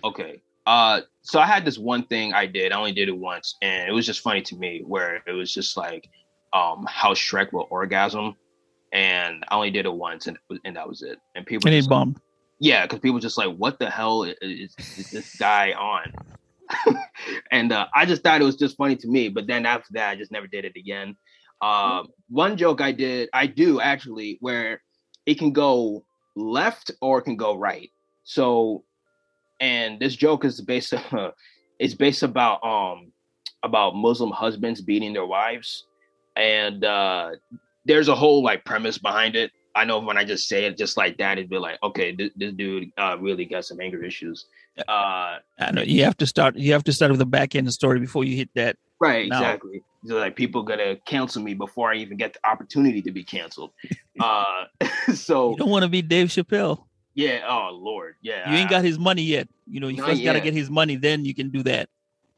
Okay. 0.02 0.40
Uh, 0.66 1.00
so 1.22 1.40
I 1.40 1.46
had 1.46 1.64
this 1.64 1.78
one 1.78 2.06
thing 2.06 2.32
I 2.32 2.46
did. 2.46 2.72
I 2.72 2.78
only 2.78 2.92
did 2.92 3.08
it 3.08 3.16
once, 3.16 3.56
and 3.62 3.88
it 3.88 3.92
was 3.92 4.06
just 4.06 4.20
funny 4.20 4.42
to 4.42 4.56
me. 4.56 4.82
Where 4.86 5.22
it 5.26 5.32
was 5.32 5.52
just 5.52 5.76
like, 5.76 6.08
um, 6.52 6.86
how 6.88 7.14
Shrek 7.14 7.52
will 7.52 7.66
orgasm, 7.70 8.36
and 8.92 9.44
I 9.48 9.54
only 9.54 9.70
did 9.70 9.86
it 9.86 9.92
once, 9.92 10.26
and 10.26 10.38
and 10.64 10.76
that 10.76 10.88
was 10.88 11.02
it. 11.02 11.18
And 11.34 11.46
people 11.46 11.68
and 11.68 11.74
it 11.74 11.88
bombed. 11.88 12.14
Like, 12.14 12.22
yeah, 12.60 12.82
because 12.82 12.98
people 13.00 13.18
just 13.18 13.38
like, 13.38 13.56
what 13.56 13.78
the 13.78 13.90
hell 13.90 14.24
is, 14.24 14.74
is 14.78 15.10
this 15.10 15.34
guy 15.36 15.72
on? 15.72 16.12
and 17.50 17.72
uh, 17.72 17.86
I 17.94 18.04
just 18.04 18.22
thought 18.22 18.40
it 18.40 18.44
was 18.44 18.56
just 18.56 18.76
funny 18.76 18.96
to 18.96 19.08
me. 19.08 19.30
But 19.30 19.46
then 19.46 19.64
after 19.64 19.94
that, 19.94 20.10
I 20.10 20.16
just 20.16 20.30
never 20.30 20.46
did 20.46 20.66
it 20.66 20.76
again. 20.76 21.16
Uh, 21.62 22.04
one 22.28 22.56
joke 22.56 22.80
I 22.80 22.92
did, 22.92 23.30
I 23.32 23.46
do 23.46 23.80
actually, 23.80 24.38
where 24.40 24.82
it 25.26 25.38
can 25.38 25.52
go 25.52 26.04
left 26.36 26.90
or 27.00 27.18
it 27.18 27.22
can 27.22 27.36
go 27.36 27.56
right. 27.56 27.90
So, 28.24 28.84
and 29.60 30.00
this 30.00 30.16
joke 30.16 30.44
is 30.44 30.60
based 30.60 30.94
it's 31.78 31.94
based 31.94 32.22
about 32.22 32.64
um 32.64 33.12
about 33.62 33.94
Muslim 33.94 34.30
husbands 34.30 34.80
beating 34.80 35.12
their 35.12 35.26
wives, 35.26 35.84
and 36.36 36.84
uh, 36.84 37.30
there's 37.84 38.08
a 38.08 38.14
whole 38.14 38.42
like 38.42 38.64
premise 38.64 38.98
behind 38.98 39.36
it. 39.36 39.50
I 39.74 39.84
know 39.84 40.00
when 40.00 40.18
I 40.18 40.24
just 40.24 40.48
say 40.48 40.64
it 40.64 40.76
just 40.76 40.96
like 40.96 41.18
that, 41.18 41.38
it'd 41.38 41.48
be 41.48 41.58
like, 41.58 41.78
okay, 41.82 42.14
this, 42.14 42.30
this 42.34 42.52
dude 42.54 42.90
uh, 42.98 43.16
really 43.20 43.44
got 43.44 43.64
some 43.64 43.80
anger 43.80 44.02
issues. 44.02 44.46
Uh, 44.88 45.38
I 45.58 45.70
know 45.72 45.82
you 45.82 46.04
have 46.04 46.16
to 46.18 46.26
start. 46.26 46.56
You 46.56 46.72
have 46.72 46.84
to 46.84 46.92
start 46.92 47.10
with 47.10 47.20
the 47.20 47.26
back 47.26 47.54
end 47.54 47.66
of 47.66 47.68
the 47.68 47.72
story 47.72 48.00
before 48.00 48.24
you 48.24 48.36
hit 48.36 48.50
that. 48.54 48.76
Right. 49.00 49.28
Now. 49.28 49.38
Exactly. 49.38 49.82
So 50.06 50.16
like 50.16 50.34
people 50.34 50.62
gonna 50.62 50.96
cancel 51.06 51.42
me 51.42 51.54
before 51.54 51.92
I 51.92 51.96
even 51.96 52.16
get 52.16 52.32
the 52.32 52.48
opportunity 52.48 53.02
to 53.02 53.12
be 53.12 53.22
canceled. 53.22 53.72
uh, 54.20 54.64
so 55.14 55.50
you 55.50 55.56
don't 55.56 55.70
want 55.70 55.82
to 55.82 55.88
be 55.88 56.02
Dave 56.02 56.28
Chappelle. 56.28 56.84
Yeah. 57.20 57.46
Oh 57.48 57.70
Lord. 57.72 58.16
Yeah. 58.22 58.50
You 58.50 58.56
ain't 58.56 58.70
got 58.70 58.84
his 58.84 58.98
money 58.98 59.22
yet. 59.22 59.48
You 59.66 59.80
know, 59.80 59.88
you 59.88 60.02
first 60.02 60.22
got 60.24 60.32
to 60.32 60.40
get 60.40 60.54
his 60.54 60.70
money, 60.70 60.96
then 60.96 61.24
you 61.24 61.34
can 61.34 61.50
do 61.50 61.62
that. 61.64 61.88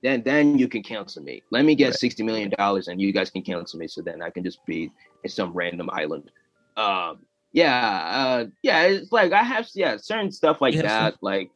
Then, 0.03 0.23
then 0.25 0.59
you 0.59 0.67
can 0.67 0.83
cancel 0.83 1.23
me. 1.23 1.43
Let 1.51 1.65
me 1.65 1.77
get 1.77 1.87
right. 1.87 1.95
sixty 1.95 2.25
million 2.25 2.51
dollars, 2.59 2.89
and 2.89 3.01
you 3.01 3.13
guys 3.13 3.31
can 3.31 3.43
cancel 3.43 3.79
me. 3.79 3.87
So 3.87 4.03
then 4.03 4.21
I 4.21 4.31
can 4.31 4.43
just 4.43 4.65
be 4.67 4.91
in 5.23 5.31
some 5.31 5.53
random 5.53 5.89
island. 5.93 6.31
Um. 6.77 7.21
Yeah. 7.53 7.87
Uh. 8.17 8.47
Yeah. 8.63 8.83
It's 8.83 9.13
like 9.13 9.33
I 9.33 9.43
have. 9.43 9.69
Yeah. 9.75 9.97
Certain 9.99 10.33
stuff 10.33 10.61
like 10.61 10.75
yeah, 10.75 10.83
that. 10.83 11.15
Like 11.21 11.51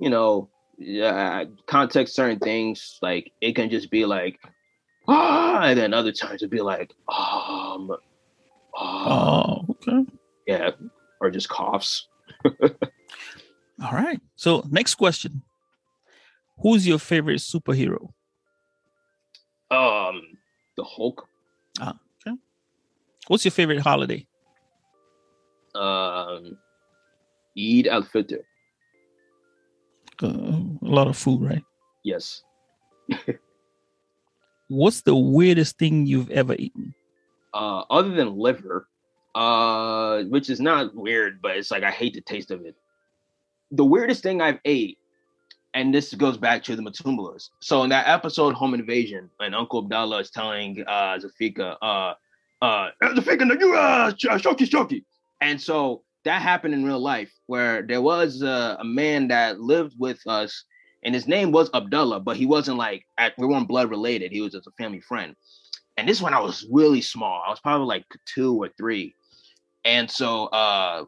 you 0.00 0.08
know, 0.08 0.48
uh, 1.04 1.44
context 1.66 2.14
certain 2.14 2.38
things. 2.38 2.98
Like 3.02 3.32
it 3.40 3.54
can 3.54 3.70
just 3.70 3.90
be 3.90 4.06
like, 4.06 4.40
ah, 5.06 5.60
and 5.62 5.78
then 5.78 5.92
other 5.92 6.12
times 6.12 6.36
it'd 6.36 6.50
be 6.50 6.62
like, 6.62 6.94
um, 7.08 7.94
oh, 8.74 9.66
okay, 9.70 10.06
yeah, 10.46 10.70
or 11.20 11.30
just 11.30 11.48
coughs. 11.48 12.08
All 13.82 13.92
right. 13.92 14.20
So 14.36 14.64
next 14.70 14.94
question: 14.96 15.42
Who's 16.58 16.86
your 16.86 16.98
favorite 16.98 17.40
superhero? 17.40 18.12
Um, 19.70 20.22
the 20.76 20.84
Hulk. 20.84 21.28
Ah, 21.80 21.96
okay. 22.26 22.36
What's 23.28 23.44
your 23.44 23.52
favorite 23.52 23.80
holiday? 23.80 24.26
Um, 25.74 26.58
Eid 27.56 27.86
al 27.86 28.02
Fitr 28.02 28.40
uh, 30.22 30.26
a 30.28 30.78
lot 30.82 31.08
of 31.08 31.16
food, 31.16 31.42
right? 31.42 31.64
Yes. 32.04 32.42
What's 34.68 35.02
the 35.02 35.16
weirdest 35.16 35.78
thing 35.78 36.06
you've 36.06 36.30
ever 36.30 36.54
eaten? 36.54 36.94
Uh, 37.52 37.80
other 37.90 38.10
than 38.10 38.36
liver, 38.36 38.86
uh, 39.34 40.22
which 40.24 40.50
is 40.50 40.60
not 40.60 40.94
weird, 40.94 41.40
but 41.42 41.56
it's 41.56 41.70
like 41.70 41.82
I 41.82 41.90
hate 41.90 42.14
the 42.14 42.20
taste 42.20 42.50
of 42.50 42.64
it. 42.64 42.76
The 43.72 43.84
weirdest 43.84 44.22
thing 44.22 44.40
I've 44.40 44.58
ate, 44.64 44.98
and 45.74 45.94
this 45.94 46.12
goes 46.14 46.36
back 46.36 46.64
to 46.64 46.76
the 46.76 46.82
Matumbalas. 46.82 47.50
So 47.60 47.82
in 47.84 47.90
that 47.90 48.08
episode, 48.08 48.54
Home 48.54 48.74
Invasion, 48.74 49.30
and 49.38 49.54
Uncle 49.54 49.82
Abdullah 49.82 50.20
is 50.20 50.30
telling 50.30 50.84
uh 50.86 51.18
Zafika, 51.18 51.76
uh, 51.80 52.14
uh, 52.62 52.90
Zafika, 53.02 53.60
you 53.60 53.74
uh, 53.74 54.10
shoki 54.12 54.68
shoki, 54.68 55.04
and 55.40 55.60
so 55.60 56.02
that 56.24 56.42
happened 56.42 56.74
in 56.74 56.84
real 56.84 57.00
life 57.00 57.32
where 57.46 57.82
there 57.82 58.02
was 58.02 58.42
a, 58.42 58.76
a, 58.80 58.84
man 58.84 59.28
that 59.28 59.60
lived 59.60 59.94
with 59.98 60.20
us 60.26 60.64
and 61.02 61.14
his 61.14 61.26
name 61.26 61.50
was 61.50 61.70
Abdullah, 61.72 62.20
but 62.20 62.36
he 62.36 62.46
wasn't 62.46 62.76
like 62.76 63.06
at, 63.16 63.32
we 63.38 63.46
weren't 63.46 63.68
blood 63.68 63.88
related. 63.90 64.32
He 64.32 64.42
was 64.42 64.52
just 64.52 64.66
a 64.66 64.72
family 64.72 65.00
friend. 65.00 65.34
And 65.96 66.08
this 66.08 66.20
one 66.20 66.34
I 66.34 66.40
was 66.40 66.66
really 66.70 67.00
small. 67.00 67.42
I 67.44 67.50
was 67.50 67.60
probably 67.60 67.86
like 67.86 68.04
two 68.26 68.62
or 68.62 68.68
three. 68.76 69.14
And 69.84 70.10
so 70.10 70.46
uh 70.46 71.04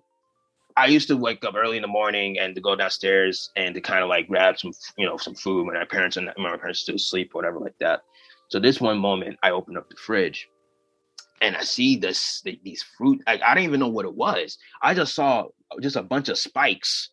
I 0.77 0.87
used 0.87 1.09
to 1.09 1.17
wake 1.17 1.45
up 1.45 1.55
early 1.55 1.77
in 1.77 1.83
the 1.83 1.89
morning 1.89 2.39
and 2.39 2.55
to 2.55 2.61
go 2.61 2.75
downstairs 2.75 3.51
and 3.57 3.75
to 3.75 3.81
kind 3.83 4.03
of 4.03 4.09
like 4.09 4.29
grab 4.29 4.59
some, 4.59 4.73
you 4.97 5.05
know, 5.05 5.19
some 5.19 5.35
food 5.35 5.67
when 5.67 5.75
my 5.75 5.85
parents 5.85 6.17
and 6.17 6.31
my 6.39 6.57
parents 6.57 6.81
still 6.81 6.95
asleep 6.95 7.33
or 7.35 7.39
whatever 7.39 7.59
like 7.59 7.79
that. 7.81 8.03
So 8.49 8.59
this 8.59 8.81
one 8.81 8.99
moment 8.99 9.39
I 9.43 9.51
opened 9.51 9.77
up 9.77 9.91
the 9.91 9.97
fridge 9.97 10.49
and 11.43 11.57
I 11.57 11.63
see 11.63 11.97
this 11.97 12.43
these 12.63 12.83
fruit. 12.97 13.21
I 13.27 13.37
didn't 13.37 13.65
even 13.65 13.81
know 13.81 13.89
what 13.89 14.07
it 14.07 14.15
was. 14.15 14.57
I 14.81 14.95
just 14.95 15.15
saw 15.15 15.49
just 15.81 15.97
a 15.97 16.03
bunch 16.03 16.29
of 16.29 16.39
spikes, 16.39 17.11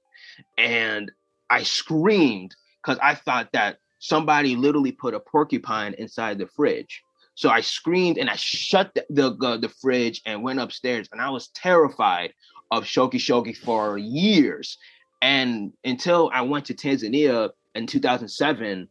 and 0.58 1.12
I 1.50 1.64
screamed 1.64 2.56
because 2.82 3.00
I 3.02 3.16
thought 3.16 3.50
that 3.54 3.80
somebody 4.00 4.56
literally 4.56 4.92
put 4.92 5.16
a 5.16 5.20
porcupine 5.20 5.96
inside 5.98 6.38
the 6.38 6.48
fridge. 6.48 7.02
So 7.40 7.50
I 7.50 7.62
screamed 7.62 8.18
and 8.18 8.30
I 8.30 8.36
shut 8.36 8.94
the 9.10 9.36
the, 9.36 9.58
the 9.58 9.70
fridge 9.70 10.22
and 10.26 10.44
went 10.44 10.60
upstairs, 10.60 11.08
and 11.12 11.22
I 11.22 11.30
was 11.30 11.48
terrified 11.50 12.34
of 12.72 12.84
shoki 12.84 13.16
shoki 13.16 13.56
for 13.56 13.98
years. 13.98 14.78
And 15.22 15.74
until 15.84 16.30
I 16.34 16.42
went 16.42 16.66
to 16.66 16.74
Tanzania 16.74 17.52
in 17.76 17.88
2007, 17.88 18.88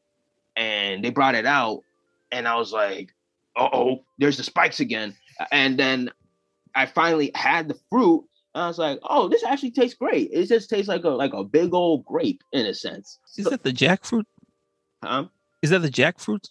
and 0.57 1.05
they 1.05 1.11
brought 1.11 1.35
it 1.35 1.47
out, 1.47 1.83
and 2.33 2.47
I 2.49 2.57
was 2.57 2.73
like, 2.73 3.15
oh, 3.57 4.05
there's 4.19 4.37
the 4.37 4.43
spikes 4.43 4.81
again 4.81 5.15
and 5.51 5.79
then 5.79 6.11
I 6.75 6.87
finally 6.87 7.31
had 7.35 7.69
the 7.69 7.79
fruit. 7.91 8.25
And 8.55 8.65
I 8.65 8.69
was 8.69 8.79
like, 8.79 8.99
"Oh, 9.03 9.29
this 9.29 9.45
actually 9.45 9.71
tastes 9.71 9.97
great. 9.97 10.31
It 10.33 10.47
just 10.47 10.71
tastes 10.71 10.89
like 10.89 11.05
a 11.05 11.11
like 11.11 11.33
a 11.33 11.45
big 11.45 11.75
old 11.75 12.05
grape 12.05 12.43
in 12.53 12.67
a 12.67 12.75
sense." 12.75 13.19
Is 13.37 13.45
so, 13.45 13.51
that 13.51 13.63
the 13.63 13.73
jackfruit? 13.73 14.25
Huh? 15.03 15.27
Is 15.63 15.71
that 15.71 15.81
the 15.81 15.91
jackfruit? 15.91 16.49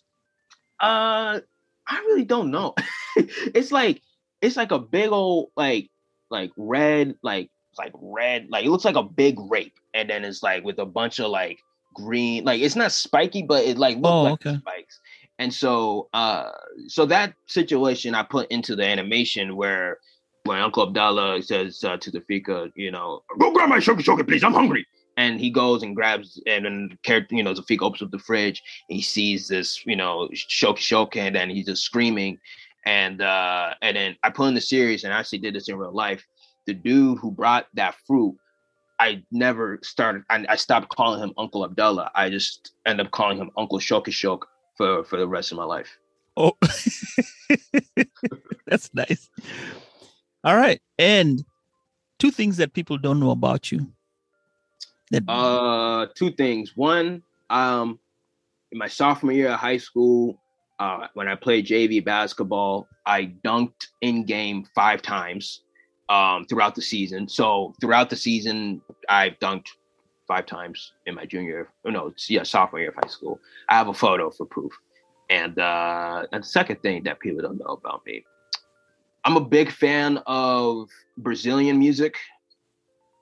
Uh, 0.80 1.42
I 1.88 2.00
really 2.00 2.26
don't 2.26 2.52
know. 2.52 2.76
it's 3.16 3.72
like 3.72 4.02
it's 4.42 4.58
like 4.58 4.72
a 4.72 4.80
big 4.80 5.12
old 5.12 5.52
like 5.56 5.90
like 6.30 6.52
red 6.58 7.16
like 7.24 7.50
like 7.78 7.94
red 7.96 8.48
like 8.50 8.66
it 8.66 8.70
looks 8.70 8.86
like 8.86 8.96
a 8.96 9.04
big 9.04 9.38
rape, 9.40 9.76
and 9.94 10.10
then 10.10 10.26
it's 10.26 10.44
like 10.44 10.64
with 10.64 10.80
a 10.80 10.86
bunch 10.86 11.20
of 11.20 11.30
like 11.30 11.60
green 11.94 12.44
like 12.44 12.62
it's 12.62 12.76
not 12.76 12.92
spiky, 12.92 13.44
but 13.44 13.66
it 13.66 13.78
like 13.78 13.98
looks 13.98 14.10
oh, 14.10 14.24
like 14.24 14.34
okay. 14.46 14.58
spikes. 14.58 15.00
And 15.40 15.54
so, 15.54 16.10
uh, 16.14 16.50
so 16.88 17.06
that 17.06 17.34
situation 17.46 18.16
I 18.16 18.24
put 18.24 18.50
into 18.50 18.76
the 18.76 18.84
animation 18.84 19.56
where 19.56 20.00
my 20.46 20.62
Uncle 20.62 20.88
Abdallah 20.88 21.44
says 21.44 21.84
uh, 21.84 21.98
to 21.98 22.10
the 22.10 22.22
Fika, 22.22 22.72
you 22.76 22.90
know, 22.90 23.22
go 23.40 23.52
grab 23.52 23.70
my 23.70 23.78
shoki 23.78 24.00
shoki, 24.00 24.28
please, 24.28 24.44
I'm 24.44 24.54
hungry. 24.54 24.87
And 25.18 25.40
he 25.40 25.50
goes 25.50 25.82
and 25.82 25.96
grabs, 25.96 26.40
and 26.46 26.66
then 26.66 26.98
character, 27.04 27.36
you 27.36 27.44
know, 27.44 27.54
Zafika 27.54 27.82
opens 27.82 28.04
up 28.04 28.12
the 28.12 28.20
fridge. 28.20 28.62
he 28.88 29.02
sees 29.02 29.48
this, 29.48 29.86
you 29.86 29.96
know, 29.96 30.30
shoki 30.34 30.78
shoki, 30.78 31.36
and 31.36 31.52
he's 31.52 31.66
just 31.66 31.84
screaming. 31.84 32.38
And 32.86 33.22
uh, 33.22 33.74
and 33.82 33.98
then 33.98 34.16
I 34.24 34.30
put 34.30 34.48
in 34.48 34.54
the 34.54 34.62
series, 34.62 35.04
and 35.04 35.14
I 35.14 35.20
actually 35.20 35.40
did 35.40 35.56
this 35.56 35.70
in 35.70 35.76
real 35.76 35.92
life. 35.92 36.26
The 36.68 36.74
dude 36.74 37.20
who 37.20 37.32
brought 37.32 37.68
that 37.74 37.96
fruit, 38.06 38.38
I 39.00 39.24
never 39.32 39.80
started. 39.84 40.24
I, 40.30 40.46
I 40.48 40.56
stopped 40.56 40.96
calling 40.96 41.22
him 41.22 41.34
Uncle 41.38 41.66
Abdullah. 41.66 42.12
I 42.16 42.30
just 42.30 42.72
end 42.86 43.02
up 43.02 43.12
calling 43.12 43.38
him 43.38 43.50
Uncle 43.58 43.80
Shoki 43.80 44.10
Shok 44.10 44.44
for 44.78 45.04
for 45.04 45.18
the 45.18 45.28
rest 45.28 45.52
of 45.52 45.58
my 45.58 45.66
life. 45.66 45.98
Oh, 46.38 46.56
that's 48.68 48.94
nice. 48.94 49.30
All 50.44 50.56
right, 50.56 50.80
and 51.00 51.44
two 52.20 52.32
things 52.32 52.58
that 52.58 52.74
people 52.74 52.98
don't 52.98 53.20
know 53.20 53.32
about 53.32 53.72
you. 53.72 53.92
Uh, 55.28 56.08
two 56.16 56.32
things. 56.32 56.74
One, 56.76 57.24
um, 57.50 58.00
in 58.72 58.78
my 58.78 58.88
sophomore 58.88 59.34
year 59.34 59.50
of 59.50 59.60
high 59.60 59.78
school, 59.78 60.40
uh, 60.80 61.08
when 61.14 61.28
I 61.28 61.36
played 61.36 61.66
JV 61.66 62.04
basketball, 62.04 62.88
I 63.06 63.34
dunked 63.44 63.88
in 64.02 64.26
game 64.26 64.66
five 64.76 65.02
times 65.02 65.62
um, 66.10 66.46
throughout 66.46 66.76
the 66.76 66.82
season. 66.82 67.28
So 67.28 67.74
throughout 67.82 68.10
the 68.10 68.16
season, 68.16 68.82
I've 69.10 69.40
dunked 69.40 69.68
five 70.28 70.46
times 70.46 70.92
in 71.06 71.16
my 71.16 71.26
junior, 71.26 71.70
oh 71.86 71.90
no, 71.90 72.08
it's, 72.08 72.30
yeah, 72.30 72.44
sophomore 72.44 72.82
year 72.82 72.90
of 72.90 72.96
high 72.96 73.10
school. 73.10 73.40
I 73.70 73.76
have 73.76 73.88
a 73.88 73.94
photo 73.94 74.30
for 74.30 74.46
proof. 74.46 74.74
And 75.30 75.60
uh, 75.60 76.24
and 76.32 76.44
the 76.44 76.48
second 76.48 76.82
thing 76.82 77.04
that 77.04 77.20
people 77.20 77.42
don't 77.42 77.58
know 77.58 77.74
about 77.74 78.06
me, 78.06 78.24
I'm 79.26 79.36
a 79.36 79.42
big 79.42 79.72
fan 79.72 80.20
of 80.26 80.90
Brazilian 81.18 81.80
music, 81.80 82.16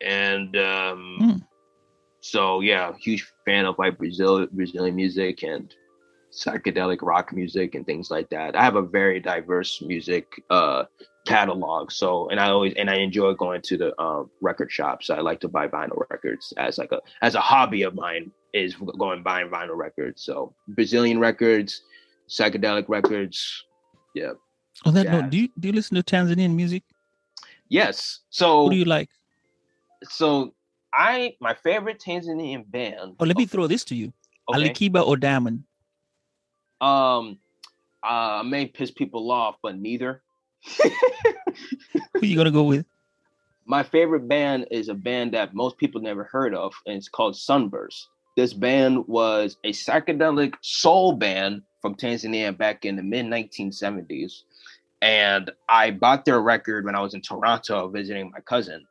and 0.01 0.55
um, 0.55 1.17
mm. 1.19 1.47
So 2.25 2.59
yeah, 2.59 2.91
huge 2.99 3.31
fan 3.45 3.67
of 3.67 3.77
like 3.77 3.99
Brazil 3.99 4.47
Brazilian 4.47 4.95
music, 4.95 5.43
and 5.43 5.71
psychedelic 6.33 6.97
rock 7.03 7.31
music 7.31 7.75
and 7.75 7.85
things 7.85 8.09
like 8.09 8.29
that. 8.31 8.55
I 8.55 8.63
have 8.63 8.77
a 8.77 8.81
very 8.81 9.19
diverse 9.19 9.79
music 9.79 10.25
uh, 10.49 10.85
catalog. 11.27 11.91
So, 11.91 12.27
and 12.29 12.39
I 12.39 12.47
always 12.49 12.73
and 12.77 12.89
I 12.89 12.95
enjoy 12.95 13.33
going 13.33 13.61
to 13.65 13.77
the 13.77 14.01
um, 14.01 14.31
record 14.41 14.71
shops. 14.71 15.11
I 15.11 15.19
like 15.19 15.39
to 15.41 15.47
buy 15.47 15.67
vinyl 15.67 16.01
records 16.09 16.51
as 16.57 16.79
like 16.79 16.91
a 16.91 16.99
as 17.21 17.35
a 17.35 17.39
hobby 17.39 17.83
of 17.83 17.93
mine 17.93 18.31
is 18.55 18.73
going 18.73 19.21
buying 19.21 19.49
vinyl 19.49 19.77
records. 19.77 20.23
So 20.23 20.55
Brazilian 20.69 21.19
records, 21.19 21.83
psychedelic 22.27 22.89
records, 22.89 23.65
yeah. 24.15 24.31
On 24.83 24.95
that 24.95 25.05
note, 25.05 25.29
do 25.29 25.37
you 25.37 25.49
do 25.59 25.67
you 25.67 25.75
listen 25.75 25.93
to 25.95 26.01
Tanzanian 26.01 26.55
music? 26.55 26.81
Yes. 27.69 28.21
So 28.31 28.63
what 28.63 28.71
do 28.71 28.77
you 28.77 28.85
like? 28.85 29.09
So 30.05 30.54
I 30.95 31.35
my 31.39 31.53
favorite 31.53 31.99
Tanzanian 31.99 32.69
band. 32.69 33.15
Oh, 33.19 33.25
let 33.25 33.37
me 33.37 33.45
throw 33.45 33.67
this 33.67 33.83
to 33.85 33.95
you. 33.95 34.13
Okay. 34.49 34.59
Ali 34.59 34.69
Kiba 34.69 35.05
or 35.05 35.17
Diamond? 35.17 35.63
Um, 36.79 37.39
uh, 38.03 38.39
I 38.39 38.43
may 38.43 38.67
piss 38.67 38.91
people 38.91 39.31
off, 39.31 39.55
but 39.61 39.77
neither. 39.77 40.21
Who 42.13 42.25
you 42.25 42.35
gonna 42.35 42.51
go 42.51 42.63
with? 42.63 42.85
My 43.67 43.81
favorite 43.81 44.27
band 44.27 44.67
is 44.69 44.89
a 44.89 44.93
band 44.93 45.33
that 45.33 45.55
most 45.55 45.77
people 45.77 45.99
never 45.99 46.23
heard 46.23 46.53
of, 46.53 46.73
and 46.85 46.95
it's 46.95 47.09
called 47.09 47.35
Sunburst. 47.35 48.09
This 48.35 48.53
band 48.53 49.07
was 49.07 49.57
a 49.63 49.71
psychedelic 49.71 50.53
soul 50.61 51.13
band 51.13 51.63
from 51.81 51.95
Tanzania 51.95 52.55
back 52.55 52.85
in 52.85 52.95
the 52.95 53.03
mid 53.03 53.25
1970s. 53.25 54.41
And 55.01 55.51
I 55.69 55.91
bought 55.91 56.25
their 56.25 56.41
record 56.41 56.85
when 56.85 56.95
I 56.95 57.01
was 57.01 57.13
in 57.13 57.21
Toronto 57.21 57.87
visiting 57.89 58.31
my 58.31 58.39
cousin. 58.41 58.85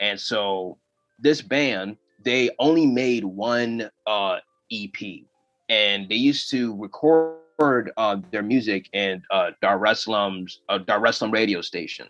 And 0.00 0.20
so 0.20 0.78
this 1.18 1.42
band, 1.42 1.96
they 2.24 2.50
only 2.58 2.86
made 2.86 3.24
one 3.24 3.90
uh, 4.06 4.38
EP, 4.72 5.24
and 5.68 6.08
they 6.08 6.16
used 6.16 6.50
to 6.50 6.76
record 6.76 7.92
uh, 7.96 8.16
their 8.30 8.42
music 8.42 8.88
in 8.92 9.22
uh, 9.30 9.50
Dar 9.62 9.84
es 9.86 10.06
uh, 10.08 10.78
Dar 10.78 11.00
radio 11.30 11.60
station. 11.60 12.08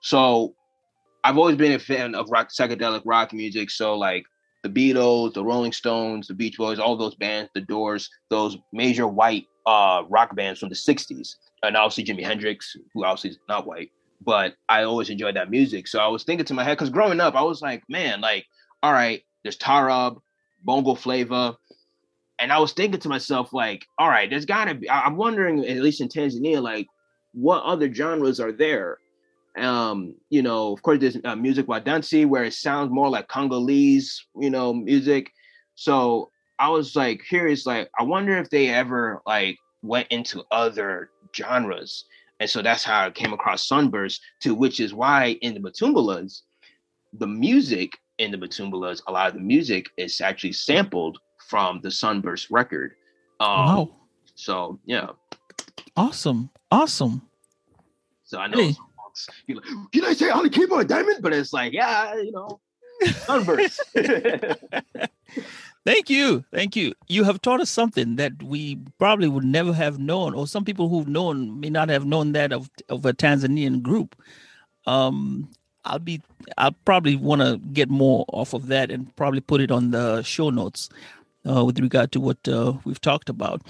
So 0.00 0.54
I've 1.24 1.38
always 1.38 1.56
been 1.56 1.72
a 1.72 1.78
fan 1.78 2.14
of 2.14 2.30
rock, 2.30 2.50
psychedelic 2.50 3.02
rock 3.04 3.32
music. 3.32 3.70
So 3.70 3.96
like 3.96 4.24
the 4.62 4.68
Beatles, 4.68 5.34
the 5.34 5.44
Rolling 5.44 5.72
Stones, 5.72 6.26
the 6.28 6.34
Beach 6.34 6.56
Boys, 6.58 6.78
all 6.78 6.96
those 6.96 7.14
bands, 7.14 7.50
the 7.54 7.60
Doors, 7.60 8.10
those 8.28 8.56
major 8.72 9.06
white 9.06 9.46
uh, 9.66 10.02
rock 10.08 10.34
bands 10.34 10.58
from 10.60 10.68
the 10.68 10.74
'60s, 10.74 11.36
and 11.62 11.76
obviously 11.76 12.04
Jimi 12.04 12.24
Hendrix, 12.24 12.76
who 12.92 13.04
obviously 13.04 13.30
is 13.30 13.38
not 13.48 13.66
white 13.66 13.90
but 14.24 14.54
I 14.68 14.84
always 14.84 15.10
enjoyed 15.10 15.36
that 15.36 15.50
music. 15.50 15.88
So 15.88 15.98
I 15.98 16.08
was 16.08 16.24
thinking 16.24 16.46
to 16.46 16.54
my 16.54 16.64
head, 16.64 16.76
because 16.76 16.90
growing 16.90 17.20
up, 17.20 17.34
I 17.34 17.42
was 17.42 17.62
like, 17.62 17.82
man, 17.88 18.20
like, 18.20 18.46
all 18.82 18.92
right, 18.92 19.22
there's 19.42 19.58
Taarab, 19.58 20.20
Bongo 20.62 20.94
Flava. 20.94 21.56
And 22.38 22.52
I 22.52 22.58
was 22.58 22.72
thinking 22.72 23.00
to 23.00 23.08
myself, 23.08 23.52
like, 23.52 23.86
all 23.98 24.08
right, 24.08 24.28
there's 24.28 24.46
gotta 24.46 24.74
be, 24.74 24.90
I'm 24.90 25.16
wondering, 25.16 25.64
at 25.64 25.82
least 25.82 26.00
in 26.00 26.08
Tanzania, 26.08 26.62
like, 26.62 26.86
what 27.32 27.62
other 27.62 27.92
genres 27.92 28.40
are 28.40 28.52
there? 28.52 28.98
Um, 29.56 30.14
you 30.30 30.42
know, 30.42 30.72
of 30.72 30.82
course, 30.82 31.00
there's 31.00 31.18
uh, 31.24 31.36
music 31.36 31.66
wadansi 31.66 32.26
where 32.26 32.44
it 32.44 32.54
sounds 32.54 32.90
more 32.90 33.08
like 33.08 33.28
Congolese, 33.28 34.24
you 34.36 34.50
know, 34.50 34.72
music. 34.72 35.30
So 35.74 36.30
I 36.58 36.68
was 36.68 36.96
like 36.96 37.22
curious, 37.28 37.66
like, 37.66 37.90
I 37.98 38.02
wonder 38.02 38.36
if 38.38 38.48
they 38.50 38.68
ever 38.68 39.20
like 39.26 39.58
went 39.82 40.08
into 40.08 40.44
other 40.50 41.10
genres 41.34 42.04
and 42.42 42.50
so 42.50 42.60
that's 42.60 42.82
how 42.82 43.06
I 43.06 43.10
came 43.10 43.32
across 43.32 43.68
Sunburst, 43.68 44.20
to 44.40 44.52
which 44.52 44.80
is 44.80 44.92
why 44.92 45.38
in 45.42 45.54
the 45.54 45.60
Matumbalas, 45.60 46.40
the 47.12 47.28
music 47.28 47.96
in 48.18 48.32
the 48.32 48.36
Matumbalas, 48.36 49.00
a 49.06 49.12
lot 49.12 49.28
of 49.28 49.34
the 49.34 49.40
music 49.40 49.86
is 49.96 50.20
actually 50.20 50.54
sampled 50.54 51.18
from 51.48 51.80
the 51.84 51.90
Sunburst 51.92 52.50
record. 52.50 52.94
Um, 53.38 53.48
wow. 53.48 53.96
So, 54.34 54.80
yeah. 54.86 55.10
Awesome. 55.96 56.50
Awesome. 56.72 57.22
So 58.24 58.40
I 58.40 58.48
know 58.48 58.58
hey. 58.58 58.74
like, 59.54 59.64
can 59.92 60.04
I 60.04 60.12
say 60.12 60.28
on 60.28 60.42
the 60.42 60.50
keyboard 60.50 60.88
diamond? 60.88 61.22
But 61.22 61.34
it's 61.34 61.52
like, 61.52 61.72
yeah, 61.72 62.16
you 62.16 62.32
know, 62.32 62.58
Sunburst. 63.24 63.80
Thank 65.84 66.08
you. 66.10 66.44
Thank 66.52 66.76
you. 66.76 66.94
You 67.08 67.24
have 67.24 67.42
taught 67.42 67.60
us 67.60 67.70
something 67.70 68.16
that 68.16 68.40
we 68.42 68.78
probably 68.98 69.26
would 69.26 69.44
never 69.44 69.72
have 69.72 69.98
known, 69.98 70.32
or 70.34 70.46
some 70.46 70.64
people 70.64 70.88
who've 70.88 71.08
known 71.08 71.58
may 71.58 71.70
not 71.70 71.88
have 71.88 72.04
known 72.04 72.32
that 72.32 72.52
of, 72.52 72.70
of 72.88 73.04
a 73.04 73.12
Tanzanian 73.12 73.82
group. 73.82 74.14
Um, 74.86 75.50
I'll 75.84 75.98
be, 75.98 76.22
I'll 76.56 76.76
probably 76.84 77.16
want 77.16 77.40
to 77.40 77.58
get 77.72 77.90
more 77.90 78.24
off 78.28 78.54
of 78.54 78.68
that 78.68 78.92
and 78.92 79.14
probably 79.16 79.40
put 79.40 79.60
it 79.60 79.72
on 79.72 79.90
the 79.90 80.22
show 80.22 80.50
notes 80.50 80.88
uh, 81.48 81.64
with 81.64 81.80
regard 81.80 82.12
to 82.12 82.20
what 82.20 82.46
uh, 82.46 82.74
we've 82.84 83.00
talked 83.00 83.28
about. 83.28 83.62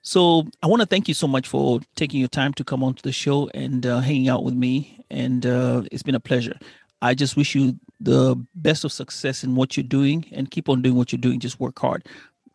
So 0.00 0.46
I 0.62 0.66
want 0.66 0.80
to 0.80 0.86
thank 0.86 1.08
you 1.08 1.14
so 1.14 1.26
much 1.26 1.46
for 1.46 1.80
taking 1.94 2.20
your 2.20 2.28
time 2.30 2.54
to 2.54 2.64
come 2.64 2.82
onto 2.82 3.02
the 3.02 3.12
show 3.12 3.50
and 3.52 3.84
uh, 3.84 4.00
hanging 4.00 4.30
out 4.30 4.44
with 4.44 4.54
me. 4.54 5.04
And 5.10 5.44
uh, 5.44 5.82
it's 5.92 6.02
been 6.02 6.14
a 6.14 6.20
pleasure. 6.20 6.58
I 7.02 7.14
just 7.14 7.36
wish 7.36 7.54
you 7.54 7.78
the 8.00 8.36
best 8.54 8.84
of 8.84 8.92
success 8.92 9.44
in 9.44 9.54
what 9.54 9.76
you're 9.76 9.84
doing 9.84 10.24
and 10.32 10.50
keep 10.50 10.68
on 10.68 10.82
doing 10.82 10.96
what 10.96 11.12
you're 11.12 11.20
doing. 11.20 11.40
Just 11.40 11.60
work 11.60 11.78
hard. 11.78 12.06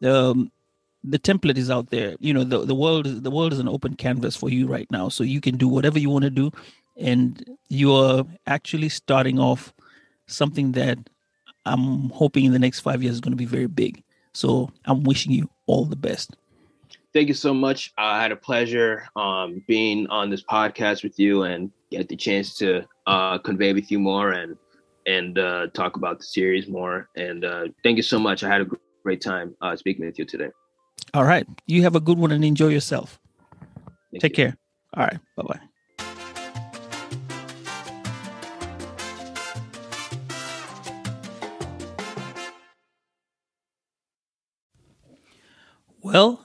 Um, 0.03 0.51
the 1.03 1.19
template 1.19 1.57
is 1.57 1.69
out 1.69 1.89
there. 1.89 2.15
You 2.19 2.33
know, 2.33 2.43
the, 2.43 2.65
the 2.65 2.75
world 2.75 3.07
is 3.07 3.21
the 3.21 3.31
world 3.31 3.53
is 3.53 3.59
an 3.59 3.69
open 3.69 3.95
canvas 3.95 4.35
for 4.35 4.49
you 4.49 4.67
right 4.67 4.89
now. 4.91 5.09
So 5.09 5.23
you 5.23 5.41
can 5.41 5.57
do 5.57 5.67
whatever 5.67 5.99
you 5.99 6.09
want 6.09 6.23
to 6.23 6.29
do. 6.29 6.51
And 6.97 7.57
you're 7.69 8.25
actually 8.47 8.89
starting 8.89 9.39
off 9.39 9.73
something 10.27 10.71
that 10.73 10.97
I'm 11.65 12.09
hoping 12.09 12.45
in 12.45 12.53
the 12.53 12.59
next 12.59 12.79
five 12.81 13.03
years 13.03 13.15
is 13.15 13.21
going 13.21 13.33
to 13.33 13.37
be 13.37 13.45
very 13.45 13.67
big. 13.67 14.03
So 14.33 14.69
I'm 14.85 15.03
wishing 15.03 15.31
you 15.31 15.49
all 15.65 15.85
the 15.85 15.95
best. 15.95 16.35
Thank 17.15 17.29
you 17.29 17.33
so 17.33 17.53
much. 17.53 17.93
I 17.97 18.21
had 18.21 18.33
a 18.33 18.35
pleasure 18.35 19.07
um, 19.15 19.63
being 19.69 20.05
on 20.07 20.29
this 20.29 20.43
podcast 20.43 21.01
with 21.01 21.17
you 21.17 21.43
and 21.43 21.71
get 21.89 22.09
the 22.09 22.15
chance 22.17 22.53
to 22.55 22.85
uh, 23.07 23.37
convey 23.37 23.71
with 23.71 23.89
you 23.89 23.99
more 23.99 24.31
and 24.31 24.57
and 25.07 25.39
uh, 25.39 25.67
talk 25.67 25.95
about 25.95 26.19
the 26.19 26.25
series 26.25 26.67
more. 26.67 27.07
And 27.15 27.45
uh, 27.45 27.67
thank 27.83 27.95
you 27.95 28.03
so 28.03 28.19
much. 28.19 28.43
I 28.43 28.49
had 28.49 28.59
a 28.59 28.67
great 29.01 29.21
time 29.21 29.55
uh, 29.61 29.77
speaking 29.77 30.05
with 30.05 30.19
you 30.19 30.25
today. 30.25 30.49
All 31.13 31.23
right. 31.23 31.47
You 31.67 31.83
have 31.83 31.95
a 31.95 32.01
good 32.01 32.17
one 32.17 32.33
and 32.33 32.43
enjoy 32.43 32.67
yourself. 32.67 33.17
Thank 34.11 34.21
Take 34.21 34.37
you. 34.37 34.47
care. 34.47 34.57
All 34.97 35.05
right. 35.05 35.19
Bye 35.37 35.43
bye. 35.43 35.59
Well, 46.01 46.44